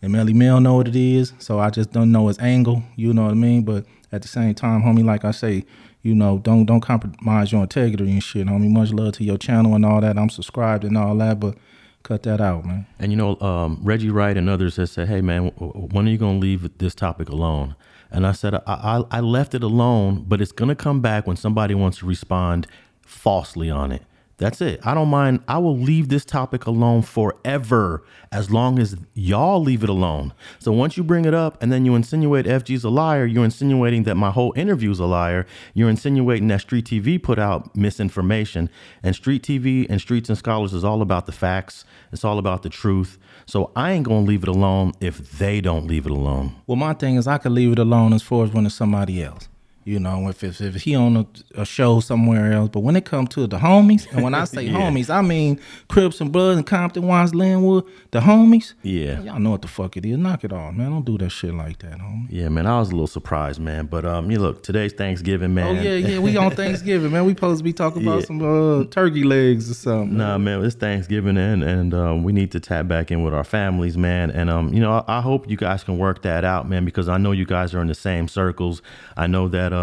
And 0.00 0.12
Melly 0.12 0.32
Mel 0.32 0.60
know 0.60 0.76
what 0.76 0.88
it 0.88 0.96
is, 0.96 1.32
so 1.38 1.58
I 1.58 1.70
just 1.70 1.92
don't 1.92 2.12
know 2.12 2.28
his 2.28 2.38
angle. 2.38 2.82
You 2.96 3.12
know 3.12 3.24
what 3.24 3.32
I 3.32 3.34
mean? 3.34 3.62
But 3.62 3.84
at 4.12 4.22
the 4.22 4.28
same 4.28 4.54
time, 4.54 4.82
homie, 4.82 5.04
like 5.04 5.24
I 5.24 5.32
say, 5.32 5.64
you 6.02 6.14
know, 6.14 6.38
don't 6.38 6.66
don't 6.66 6.80
compromise 6.80 7.50
your 7.52 7.62
integrity 7.62 8.10
and 8.10 8.22
shit, 8.22 8.46
homie. 8.46 8.70
Much 8.70 8.92
love 8.92 9.14
to 9.14 9.24
your 9.24 9.38
channel 9.38 9.74
and 9.74 9.84
all 9.84 10.00
that. 10.00 10.16
I'm 10.16 10.30
subscribed 10.30 10.84
and 10.84 10.96
all 10.96 11.16
that, 11.16 11.40
but 11.40 11.56
cut 12.02 12.22
that 12.24 12.40
out, 12.40 12.64
man. 12.64 12.86
And 12.98 13.12
you 13.12 13.16
know, 13.16 13.38
um, 13.40 13.80
Reggie 13.82 14.10
Wright 14.10 14.36
and 14.36 14.48
others 14.48 14.76
have 14.76 14.90
said, 14.90 15.08
"Hey, 15.08 15.20
man, 15.20 15.48
when 15.56 16.06
are 16.06 16.10
you 16.10 16.18
going 16.18 16.40
to 16.40 16.46
leave 16.46 16.78
this 16.78 16.94
topic 16.94 17.28
alone?" 17.28 17.74
And 18.10 18.26
I 18.26 18.32
said, 18.32 18.54
I, 18.54 18.60
I, 18.66 19.04
I 19.10 19.20
left 19.20 19.54
it 19.54 19.62
alone, 19.62 20.24
but 20.26 20.40
it's 20.40 20.52
going 20.52 20.70
to 20.70 20.74
come 20.74 21.00
back 21.00 21.26
when 21.26 21.36
somebody 21.36 21.74
wants 21.74 21.98
to 21.98 22.06
respond 22.06 22.66
falsely 23.02 23.70
on 23.70 23.92
it. 23.92 24.02
That's 24.38 24.60
it. 24.60 24.80
I 24.84 24.94
don't 24.94 25.08
mind. 25.08 25.40
I 25.48 25.58
will 25.58 25.76
leave 25.76 26.08
this 26.08 26.24
topic 26.24 26.64
alone 26.66 27.02
forever 27.02 28.04
as 28.30 28.52
long 28.52 28.78
as 28.78 28.96
y'all 29.12 29.60
leave 29.60 29.82
it 29.82 29.88
alone. 29.88 30.32
So 30.60 30.70
once 30.70 30.96
you 30.96 31.02
bring 31.02 31.24
it 31.24 31.34
up 31.34 31.60
and 31.60 31.72
then 31.72 31.84
you 31.84 31.96
insinuate 31.96 32.46
FG's 32.46 32.84
a 32.84 32.88
liar, 32.88 33.26
you're 33.26 33.44
insinuating 33.44 34.04
that 34.04 34.14
my 34.14 34.30
whole 34.30 34.52
interview's 34.54 35.00
a 35.00 35.06
liar. 35.06 35.44
You're 35.74 35.90
insinuating 35.90 36.46
that 36.48 36.60
Street 36.60 36.84
TV 36.84 37.20
put 37.20 37.40
out 37.40 37.74
misinformation. 37.76 38.70
And 39.02 39.16
Street 39.16 39.42
TV 39.42 39.86
and 39.90 40.00
Streets 40.00 40.28
and 40.28 40.38
Scholars 40.38 40.72
is 40.72 40.84
all 40.84 41.02
about 41.02 41.26
the 41.26 41.32
facts, 41.32 41.84
it's 42.12 42.24
all 42.24 42.38
about 42.38 42.62
the 42.62 42.70
truth. 42.70 43.18
So 43.44 43.72
I 43.74 43.90
ain't 43.90 44.06
going 44.06 44.24
to 44.24 44.28
leave 44.28 44.44
it 44.44 44.48
alone 44.48 44.92
if 45.00 45.18
they 45.38 45.60
don't 45.60 45.88
leave 45.88 46.06
it 46.06 46.12
alone. 46.12 46.54
Well, 46.68 46.76
my 46.76 46.94
thing 46.94 47.16
is, 47.16 47.26
I 47.26 47.38
could 47.38 47.52
leave 47.52 47.72
it 47.72 47.78
alone 47.80 48.12
as 48.12 48.22
far 48.22 48.44
as 48.44 48.52
when 48.52 48.66
it's 48.66 48.74
somebody 48.76 49.20
else. 49.20 49.48
You 49.88 49.98
know, 49.98 50.28
if 50.28 50.44
if, 50.44 50.60
if 50.60 50.82
he 50.82 50.94
on 50.94 51.16
a, 51.16 51.26
a, 51.54 51.64
show 51.64 52.00
somewhere 52.00 52.52
else, 52.52 52.68
but 52.70 52.80
when 52.80 52.94
it 52.94 53.06
comes 53.06 53.30
to 53.30 53.46
the 53.46 53.56
homies, 53.56 54.06
and 54.12 54.22
when 54.22 54.34
I 54.34 54.44
say 54.44 54.62
yeah. 54.66 54.74
homies, 54.74 55.08
I 55.08 55.22
mean 55.22 55.58
Crips 55.88 56.20
and 56.20 56.30
Bloods 56.30 56.58
and 56.58 56.66
Compton, 56.66 57.06
Wines, 57.06 57.32
Lynwood, 57.32 57.88
the 58.10 58.20
homies. 58.20 58.74
Yeah, 58.82 59.22
y'all 59.22 59.38
know 59.38 59.52
what 59.52 59.62
the 59.62 59.68
fuck 59.68 59.96
it 59.96 60.04
is. 60.04 60.18
Knock 60.18 60.44
it 60.44 60.52
off, 60.52 60.74
man. 60.74 60.90
Don't 60.90 61.06
do 61.06 61.16
that 61.16 61.30
shit 61.30 61.54
like 61.54 61.78
that, 61.78 62.00
homie. 62.00 62.26
Yeah, 62.28 62.50
man. 62.50 62.66
I 62.66 62.78
was 62.78 62.88
a 62.88 62.90
little 62.90 63.06
surprised, 63.06 63.60
man. 63.60 63.86
But 63.86 64.04
um, 64.04 64.30
you 64.30 64.38
look, 64.38 64.62
today's 64.62 64.92
Thanksgiving, 64.92 65.54
man. 65.54 65.78
Oh 65.78 65.80
yeah, 65.80 65.94
yeah. 65.94 66.18
We 66.18 66.36
on 66.36 66.50
Thanksgiving, 66.54 67.10
man. 67.10 67.24
We 67.24 67.32
supposed 67.32 67.60
to 67.60 67.64
be 67.64 67.72
talking 67.72 68.02
about 68.02 68.20
yeah. 68.20 68.26
some 68.26 68.42
uh, 68.42 68.84
turkey 68.90 69.24
legs 69.24 69.70
or 69.70 69.74
something. 69.74 70.18
Nah, 70.18 70.36
man. 70.36 70.62
It's 70.66 70.76
Thanksgiving, 70.76 71.38
and 71.38 71.64
and 71.64 71.94
um, 71.94 72.24
we 72.24 72.34
need 72.34 72.52
to 72.52 72.60
tap 72.60 72.88
back 72.88 73.10
in 73.10 73.22
with 73.22 73.32
our 73.32 73.42
families, 73.42 73.96
man. 73.96 74.30
And 74.32 74.50
um, 74.50 74.70
you 74.74 74.80
know, 74.80 75.02
I, 75.08 75.18
I 75.18 75.20
hope 75.22 75.48
you 75.48 75.56
guys 75.56 75.82
can 75.82 75.96
work 75.96 76.20
that 76.24 76.44
out, 76.44 76.68
man, 76.68 76.84
because 76.84 77.08
I 77.08 77.16
know 77.16 77.32
you 77.32 77.46
guys 77.46 77.72
are 77.72 77.80
in 77.80 77.86
the 77.86 77.94
same 77.94 78.28
circles. 78.28 78.82
I 79.16 79.26
know 79.26 79.48
that 79.48 79.72
um, 79.72 79.77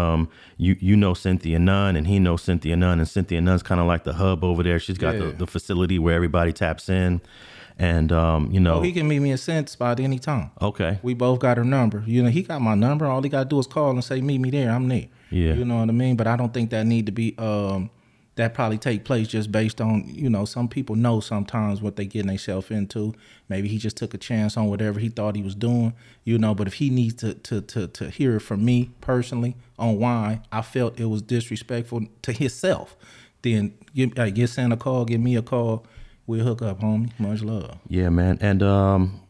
you 0.56 0.76
you 0.80 0.96
know 0.96 1.14
Cynthia 1.14 1.58
Nunn 1.58 1.96
and 1.96 2.06
he 2.06 2.18
knows 2.18 2.42
Cynthia 2.42 2.76
Nunn 2.76 2.98
and 2.98 3.08
Cynthia 3.08 3.40
Nunn's 3.40 3.62
kind 3.62 3.80
of 3.80 3.86
like 3.86 4.04
the 4.04 4.14
hub 4.14 4.44
over 4.44 4.62
there. 4.62 4.78
She's 4.78 4.98
got 4.98 5.14
yeah. 5.14 5.26
the, 5.26 5.32
the 5.32 5.46
facility 5.46 5.98
where 5.98 6.14
everybody 6.14 6.52
taps 6.52 6.88
in. 6.88 7.20
And 7.78 8.10
um, 8.10 8.50
you 8.50 8.58
know, 8.58 8.76
oh, 8.76 8.80
he 8.80 8.92
can 8.92 9.06
meet 9.06 9.18
me 9.18 9.32
at 9.32 9.40
Scent 9.40 9.68
Spot 9.68 10.00
anytime. 10.00 10.50
Okay, 10.62 10.98
we 11.02 11.12
both 11.12 11.40
got 11.40 11.58
her 11.58 11.64
number. 11.64 12.02
You 12.06 12.22
know, 12.22 12.30
he 12.30 12.42
got 12.42 12.62
my 12.62 12.74
number. 12.74 13.04
All 13.04 13.20
he 13.20 13.28
got 13.28 13.42
to 13.42 13.48
do 13.48 13.58
is 13.58 13.66
call 13.66 13.90
and 13.90 14.02
say, 14.02 14.22
"Meet 14.22 14.38
me 14.38 14.50
there." 14.50 14.70
I'm 14.70 14.88
there. 14.88 15.08
Yeah, 15.30 15.52
you 15.52 15.64
know 15.66 15.76
what 15.80 15.90
I 15.90 15.92
mean. 15.92 16.16
But 16.16 16.26
I 16.26 16.36
don't 16.36 16.54
think 16.54 16.70
that 16.70 16.86
need 16.86 17.04
to 17.04 17.12
be 17.12 17.34
um, 17.36 17.90
that 18.36 18.54
probably 18.54 18.78
take 18.78 19.04
place 19.04 19.28
just 19.28 19.50
based 19.50 19.80
on 19.80 20.04
you 20.06 20.30
know 20.30 20.44
some 20.44 20.68
people 20.68 20.96
know 20.96 21.20
sometimes 21.20 21.82
what 21.82 21.96
they 21.96 22.06
getting 22.06 22.28
themselves 22.28 22.70
into. 22.70 23.14
Maybe 23.48 23.68
he 23.68 23.78
just 23.78 23.96
took 23.96 24.14
a 24.14 24.18
chance 24.18 24.56
on 24.56 24.68
whatever 24.68 25.00
he 25.00 25.08
thought 25.08 25.36
he 25.36 25.42
was 25.42 25.54
doing 25.54 25.94
you 26.26 26.36
know 26.36 26.54
but 26.54 26.66
if 26.66 26.74
he 26.74 26.90
needs 26.90 27.14
to 27.14 27.32
to 27.32 27.62
to, 27.62 27.86
to 27.86 28.10
hear 28.10 28.36
it 28.36 28.40
from 28.40 28.62
me 28.62 28.90
personally 29.00 29.56
on 29.78 29.98
why 29.98 30.40
i 30.52 30.60
felt 30.60 30.98
it 31.00 31.06
was 31.06 31.22
disrespectful 31.22 32.02
to 32.20 32.32
himself 32.32 32.96
then 33.42 33.72
give, 33.94 34.12
hey, 34.16 34.30
give 34.30 34.50
Santa 34.50 34.74
a 34.74 34.78
call 34.78 35.04
give 35.06 35.20
me 35.20 35.36
a 35.36 35.42
call. 35.42 35.86
We'll 36.26 36.44
hook 36.44 36.60
up 36.62 36.80
homie. 36.80 37.12
Much 37.20 37.42
love. 37.42 37.78
Yeah 37.88 38.08
man. 38.08 38.38
And 38.40 38.62
um 38.62 39.20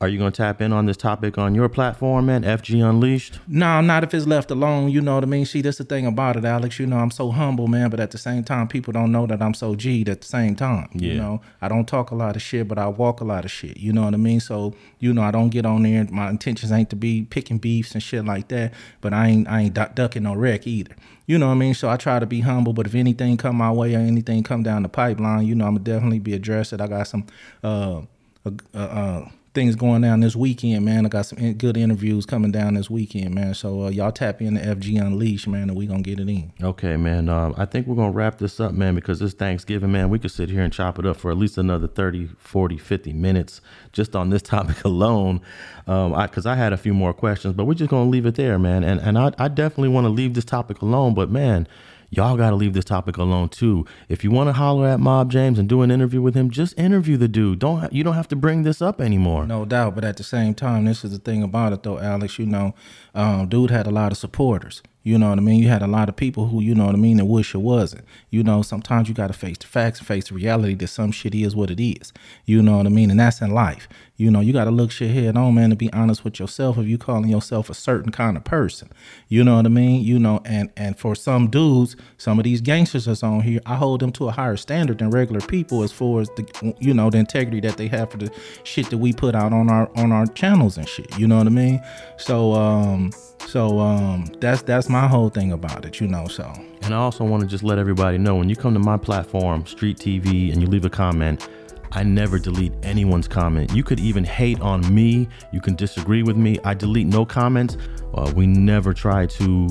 Are 0.00 0.06
you 0.06 0.16
going 0.16 0.30
to 0.30 0.36
tap 0.36 0.60
in 0.60 0.72
on 0.72 0.86
this 0.86 0.96
topic 0.96 1.38
on 1.38 1.56
your 1.56 1.68
platform, 1.68 2.26
man? 2.26 2.44
FG 2.44 2.88
Unleashed? 2.88 3.40
No, 3.48 3.80
not 3.80 4.04
if 4.04 4.14
it's 4.14 4.28
left 4.28 4.48
alone. 4.52 4.90
You 4.90 5.00
know 5.00 5.16
what 5.16 5.24
I 5.24 5.26
mean? 5.26 5.44
See, 5.44 5.60
that's 5.60 5.78
the 5.78 5.84
thing 5.84 6.06
about 6.06 6.36
it, 6.36 6.44
Alex. 6.44 6.78
You 6.78 6.86
know, 6.86 6.98
I'm 6.98 7.10
so 7.10 7.32
humble, 7.32 7.66
man, 7.66 7.90
but 7.90 7.98
at 7.98 8.12
the 8.12 8.18
same 8.18 8.44
time, 8.44 8.68
people 8.68 8.92
don't 8.92 9.10
know 9.10 9.26
that 9.26 9.42
I'm 9.42 9.54
so 9.54 9.74
G'd 9.74 10.08
at 10.08 10.20
the 10.20 10.26
same 10.26 10.54
time. 10.54 10.88
Yeah. 10.92 11.12
You 11.12 11.18
know, 11.18 11.40
I 11.60 11.66
don't 11.66 11.88
talk 11.88 12.12
a 12.12 12.14
lot 12.14 12.36
of 12.36 12.42
shit, 12.42 12.68
but 12.68 12.78
I 12.78 12.86
walk 12.86 13.20
a 13.20 13.24
lot 13.24 13.44
of 13.44 13.50
shit. 13.50 13.78
You 13.78 13.92
know 13.92 14.04
what 14.04 14.14
I 14.14 14.18
mean? 14.18 14.38
So, 14.38 14.72
you 15.00 15.12
know, 15.12 15.22
I 15.22 15.32
don't 15.32 15.48
get 15.48 15.66
on 15.66 15.82
there. 15.82 16.06
My 16.12 16.30
intentions 16.30 16.70
ain't 16.70 16.90
to 16.90 16.96
be 16.96 17.24
picking 17.24 17.58
beefs 17.58 17.92
and 17.94 18.02
shit 18.02 18.24
like 18.24 18.46
that, 18.48 18.74
but 19.00 19.12
I 19.12 19.26
ain't 19.26 19.48
I 19.48 19.62
ain't 19.62 19.74
duck- 19.74 19.96
ducking 19.96 20.22
no 20.22 20.34
wreck 20.34 20.64
either. 20.68 20.94
You 21.26 21.38
know 21.38 21.48
what 21.48 21.54
I 21.54 21.56
mean? 21.56 21.74
So 21.74 21.90
I 21.90 21.96
try 21.96 22.20
to 22.20 22.26
be 22.26 22.42
humble, 22.42 22.72
but 22.72 22.86
if 22.86 22.94
anything 22.94 23.36
come 23.36 23.56
my 23.56 23.72
way 23.72 23.96
or 23.96 23.98
anything 23.98 24.44
come 24.44 24.62
down 24.62 24.84
the 24.84 24.88
pipeline, 24.88 25.44
you 25.44 25.56
know, 25.56 25.66
I'm 25.66 25.74
gonna 25.74 25.84
definitely 25.84 26.20
be 26.20 26.34
addressed. 26.34 26.72
It. 26.72 26.80
I 26.80 26.86
got 26.86 27.08
some 27.08 27.26
uh, 27.64 28.02
uh, 28.46 28.78
uh, 28.78 29.28
things 29.58 29.74
going 29.74 30.02
down 30.02 30.20
this 30.20 30.36
weekend, 30.36 30.84
man. 30.84 31.04
I 31.04 31.08
got 31.08 31.26
some 31.26 31.52
good 31.54 31.76
interviews 31.76 32.24
coming 32.24 32.52
down 32.52 32.74
this 32.74 32.88
weekend, 32.88 33.34
man. 33.34 33.54
So 33.54 33.86
uh, 33.86 33.88
y'all 33.88 34.12
tap 34.12 34.40
in 34.40 34.54
to 34.54 34.60
FG 34.60 35.00
Unleashed, 35.00 35.48
man, 35.48 35.62
and 35.62 35.76
we 35.76 35.88
gonna 35.88 36.02
get 36.02 36.20
it 36.20 36.28
in. 36.28 36.52
Okay, 36.62 36.96
man. 36.96 37.28
Um, 37.28 37.56
I 37.58 37.64
think 37.64 37.88
we're 37.88 37.96
to 38.12 38.16
wrap 38.16 38.38
this 38.38 38.60
up, 38.60 38.70
man, 38.72 38.94
because 38.94 39.20
it's 39.20 39.34
Thanksgiving, 39.34 39.90
man. 39.90 40.10
We 40.10 40.20
could 40.20 40.30
sit 40.30 40.48
here 40.48 40.62
and 40.62 40.72
chop 40.72 41.00
it 41.00 41.06
up 41.06 41.16
for 41.16 41.32
at 41.32 41.36
least 41.36 41.58
another 41.58 41.88
30, 41.88 42.28
40, 42.38 42.78
50 42.78 43.12
minutes 43.12 43.60
just 43.92 44.14
on 44.14 44.30
this 44.30 44.42
topic 44.54 44.84
alone. 44.84 45.40
Um, 45.88 46.14
I, 46.14 46.28
Cause 46.28 46.46
I 46.46 46.54
had 46.54 46.72
a 46.72 46.76
few 46.76 46.94
more 46.94 47.12
questions, 47.12 47.54
but 47.54 47.64
we're 47.64 47.74
just 47.74 47.90
to 47.90 47.98
leave 47.98 48.26
it 48.26 48.36
there, 48.36 48.60
man. 48.60 48.84
And, 48.84 49.00
and 49.00 49.18
I, 49.18 49.32
I 49.38 49.48
definitely 49.48 49.88
want 49.88 50.04
to 50.04 50.10
leave 50.10 50.34
this 50.34 50.44
topic 50.44 50.82
alone, 50.82 51.14
but 51.14 51.30
man, 51.30 51.66
y'all 52.10 52.36
got 52.36 52.50
to 52.50 52.56
leave 52.56 52.74
this 52.74 52.84
topic 52.84 53.16
alone 53.16 53.48
too. 53.48 53.84
If 54.08 54.24
you 54.24 54.30
want 54.30 54.48
to 54.48 54.52
holler 54.52 54.88
at 54.88 55.00
Mob 55.00 55.30
James 55.30 55.58
and 55.58 55.68
do 55.68 55.82
an 55.82 55.90
interview 55.90 56.22
with 56.22 56.34
him, 56.34 56.50
just 56.50 56.78
interview 56.78 57.16
the 57.16 57.28
dude. 57.28 57.58
Don't, 57.58 57.80
ha- 57.80 57.88
you 57.90 58.04
don't 58.04 58.14
have 58.14 58.28
to 58.28 58.36
bring 58.36 58.62
this 58.62 58.80
up 58.80 59.00
anymore. 59.00 59.46
No 59.46 59.64
doubt, 59.64 59.94
but 59.94 60.04
at 60.04 60.16
the 60.16 60.24
same 60.24 60.54
time, 60.54 60.84
this 60.84 61.04
is 61.04 61.12
the 61.12 61.18
thing 61.18 61.42
about 61.42 61.72
it, 61.72 61.82
though, 61.82 61.98
Alex. 61.98 62.38
You 62.38 62.46
know, 62.46 62.74
um, 63.14 63.48
dude 63.48 63.70
had 63.70 63.86
a 63.86 63.90
lot 63.90 64.12
of 64.12 64.18
supporters. 64.18 64.82
You 65.08 65.16
know 65.16 65.30
what 65.30 65.38
I 65.38 65.40
mean? 65.40 65.62
You 65.62 65.68
had 65.68 65.80
a 65.80 65.86
lot 65.86 66.10
of 66.10 66.16
people 66.16 66.48
who, 66.48 66.60
you 66.60 66.74
know 66.74 66.84
what 66.84 66.94
I 66.94 66.98
mean, 66.98 67.16
that 67.16 67.24
wish 67.24 67.54
it 67.54 67.62
wasn't. 67.62 68.04
You 68.28 68.42
know, 68.42 68.60
sometimes 68.60 69.08
you 69.08 69.14
got 69.14 69.28
to 69.28 69.32
face 69.32 69.56
the 69.56 69.66
facts 69.66 70.00
and 70.00 70.06
face 70.06 70.28
the 70.28 70.34
reality 70.34 70.74
that 70.74 70.88
some 70.88 71.12
shit 71.12 71.34
is 71.34 71.56
what 71.56 71.70
it 71.70 71.82
is. 71.82 72.12
You 72.44 72.60
know 72.60 72.76
what 72.76 72.84
I 72.84 72.90
mean? 72.90 73.10
And 73.10 73.18
that's 73.18 73.40
in 73.40 73.50
life. 73.52 73.88
You 74.18 74.30
know, 74.30 74.40
you 74.40 74.52
got 74.52 74.64
to 74.64 74.70
look 74.70 74.90
shit 74.90 75.12
head 75.12 75.34
on, 75.34 75.54
man, 75.54 75.70
to 75.70 75.76
be 75.76 75.90
honest 75.94 76.24
with 76.24 76.38
yourself. 76.38 76.76
If 76.76 76.86
you 76.86 76.98
calling 76.98 77.30
yourself 77.30 77.70
a 77.70 77.74
certain 77.74 78.12
kind 78.12 78.36
of 78.36 78.44
person, 78.44 78.90
you 79.28 79.42
know 79.44 79.56
what 79.56 79.64
I 79.64 79.70
mean? 79.70 80.02
You 80.02 80.18
know, 80.18 80.42
and 80.44 80.70
and 80.76 80.98
for 80.98 81.14
some 81.14 81.48
dudes, 81.48 81.96
some 82.18 82.38
of 82.38 82.44
these 82.44 82.60
gangsters 82.60 83.06
that's 83.06 83.22
on 83.22 83.40
here, 83.40 83.60
I 83.64 83.76
hold 83.76 84.00
them 84.00 84.12
to 84.12 84.28
a 84.28 84.32
higher 84.32 84.56
standard 84.56 84.98
than 84.98 85.10
regular 85.10 85.40
people 85.40 85.84
as 85.84 85.92
far 85.92 86.20
as 86.20 86.28
the, 86.30 86.74
you 86.80 86.92
know, 86.92 87.08
the 87.08 87.18
integrity 87.18 87.60
that 87.60 87.78
they 87.78 87.88
have 87.88 88.10
for 88.10 88.18
the 88.18 88.30
shit 88.64 88.90
that 88.90 88.98
we 88.98 89.14
put 89.14 89.34
out 89.34 89.54
on 89.54 89.70
our 89.70 89.88
on 89.96 90.12
our 90.12 90.26
channels 90.26 90.76
and 90.76 90.86
shit. 90.86 91.16
You 91.16 91.28
know 91.28 91.38
what 91.38 91.46
I 91.46 91.50
mean? 91.50 91.80
So, 92.18 92.52
um, 92.52 93.12
so 93.46 93.78
um, 93.78 94.26
that's 94.40 94.62
that's 94.62 94.88
my 95.02 95.06
whole 95.06 95.28
thing 95.28 95.52
about 95.52 95.84
it. 95.84 96.00
You 96.00 96.08
know, 96.08 96.26
so. 96.26 96.52
And 96.82 96.92
I 96.92 96.96
also 96.96 97.24
want 97.24 97.42
to 97.42 97.48
just 97.48 97.62
let 97.62 97.78
everybody 97.78 98.18
know 98.18 98.34
when 98.34 98.48
you 98.48 98.56
come 98.56 98.74
to 98.74 98.80
my 98.80 98.96
platform, 98.96 99.64
Street 99.66 99.96
TV, 99.96 100.52
and 100.52 100.60
you 100.60 100.66
leave 100.66 100.84
a 100.84 100.90
comment, 100.90 101.48
I 101.92 102.02
never 102.02 102.38
delete 102.38 102.72
anyone's 102.82 103.28
comment. 103.28 103.72
You 103.72 103.84
could 103.84 104.00
even 104.00 104.24
hate 104.24 104.60
on 104.60 104.92
me. 104.92 105.28
You 105.52 105.60
can 105.60 105.76
disagree 105.76 106.22
with 106.24 106.36
me. 106.36 106.58
I 106.64 106.74
delete 106.74 107.06
no 107.06 107.24
comments. 107.24 107.76
Uh, 108.12 108.32
we 108.34 108.46
never 108.46 108.92
try 108.92 109.26
to 109.26 109.68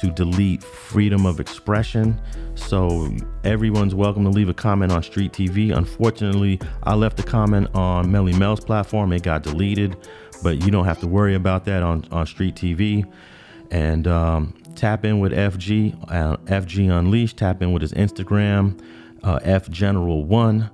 to 0.00 0.10
delete 0.10 0.62
freedom 0.62 1.24
of 1.24 1.40
expression. 1.40 2.20
So 2.54 3.10
everyone's 3.44 3.94
welcome 3.94 4.24
to 4.24 4.30
leave 4.30 4.50
a 4.50 4.54
comment 4.54 4.92
on 4.92 5.02
Street 5.02 5.32
TV. 5.32 5.74
Unfortunately, 5.74 6.60
I 6.82 6.94
left 6.96 7.18
a 7.18 7.22
comment 7.22 7.68
on 7.74 8.12
Melly 8.12 8.34
Mel's 8.34 8.60
platform. 8.60 9.10
It 9.14 9.22
got 9.22 9.42
deleted, 9.42 9.96
but 10.42 10.62
you 10.62 10.70
don't 10.70 10.84
have 10.84 11.00
to 11.00 11.06
worry 11.06 11.34
about 11.34 11.64
that 11.64 11.82
on, 11.82 12.04
on 12.10 12.26
Street 12.26 12.56
TV. 12.56 13.10
And 13.70 14.06
um, 14.06 14.54
tap 14.76 15.04
in 15.04 15.18
with 15.20 15.32
FG, 15.32 16.10
uh, 16.10 16.36
FG 16.46 16.90
Unleashed. 16.90 17.38
Tap 17.38 17.62
in 17.62 17.72
with 17.72 17.82
his 17.82 17.92
Instagram, 17.92 18.78
uh, 19.22 19.40
F 19.42 19.68
General 19.70 20.24
One. 20.24 20.70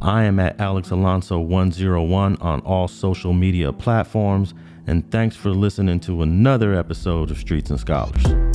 I 0.00 0.24
am 0.24 0.40
at 0.40 0.60
Alex 0.60 0.90
Alonso 0.90 1.38
101 1.38 2.36
on 2.40 2.60
all 2.60 2.88
social 2.88 3.32
media 3.32 3.72
platforms. 3.72 4.52
And 4.86 5.08
thanks 5.12 5.36
for 5.36 5.50
listening 5.50 6.00
to 6.00 6.22
another 6.22 6.74
episode 6.74 7.30
of 7.30 7.38
Streets 7.38 7.70
and 7.70 7.78
Scholars. 7.78 8.51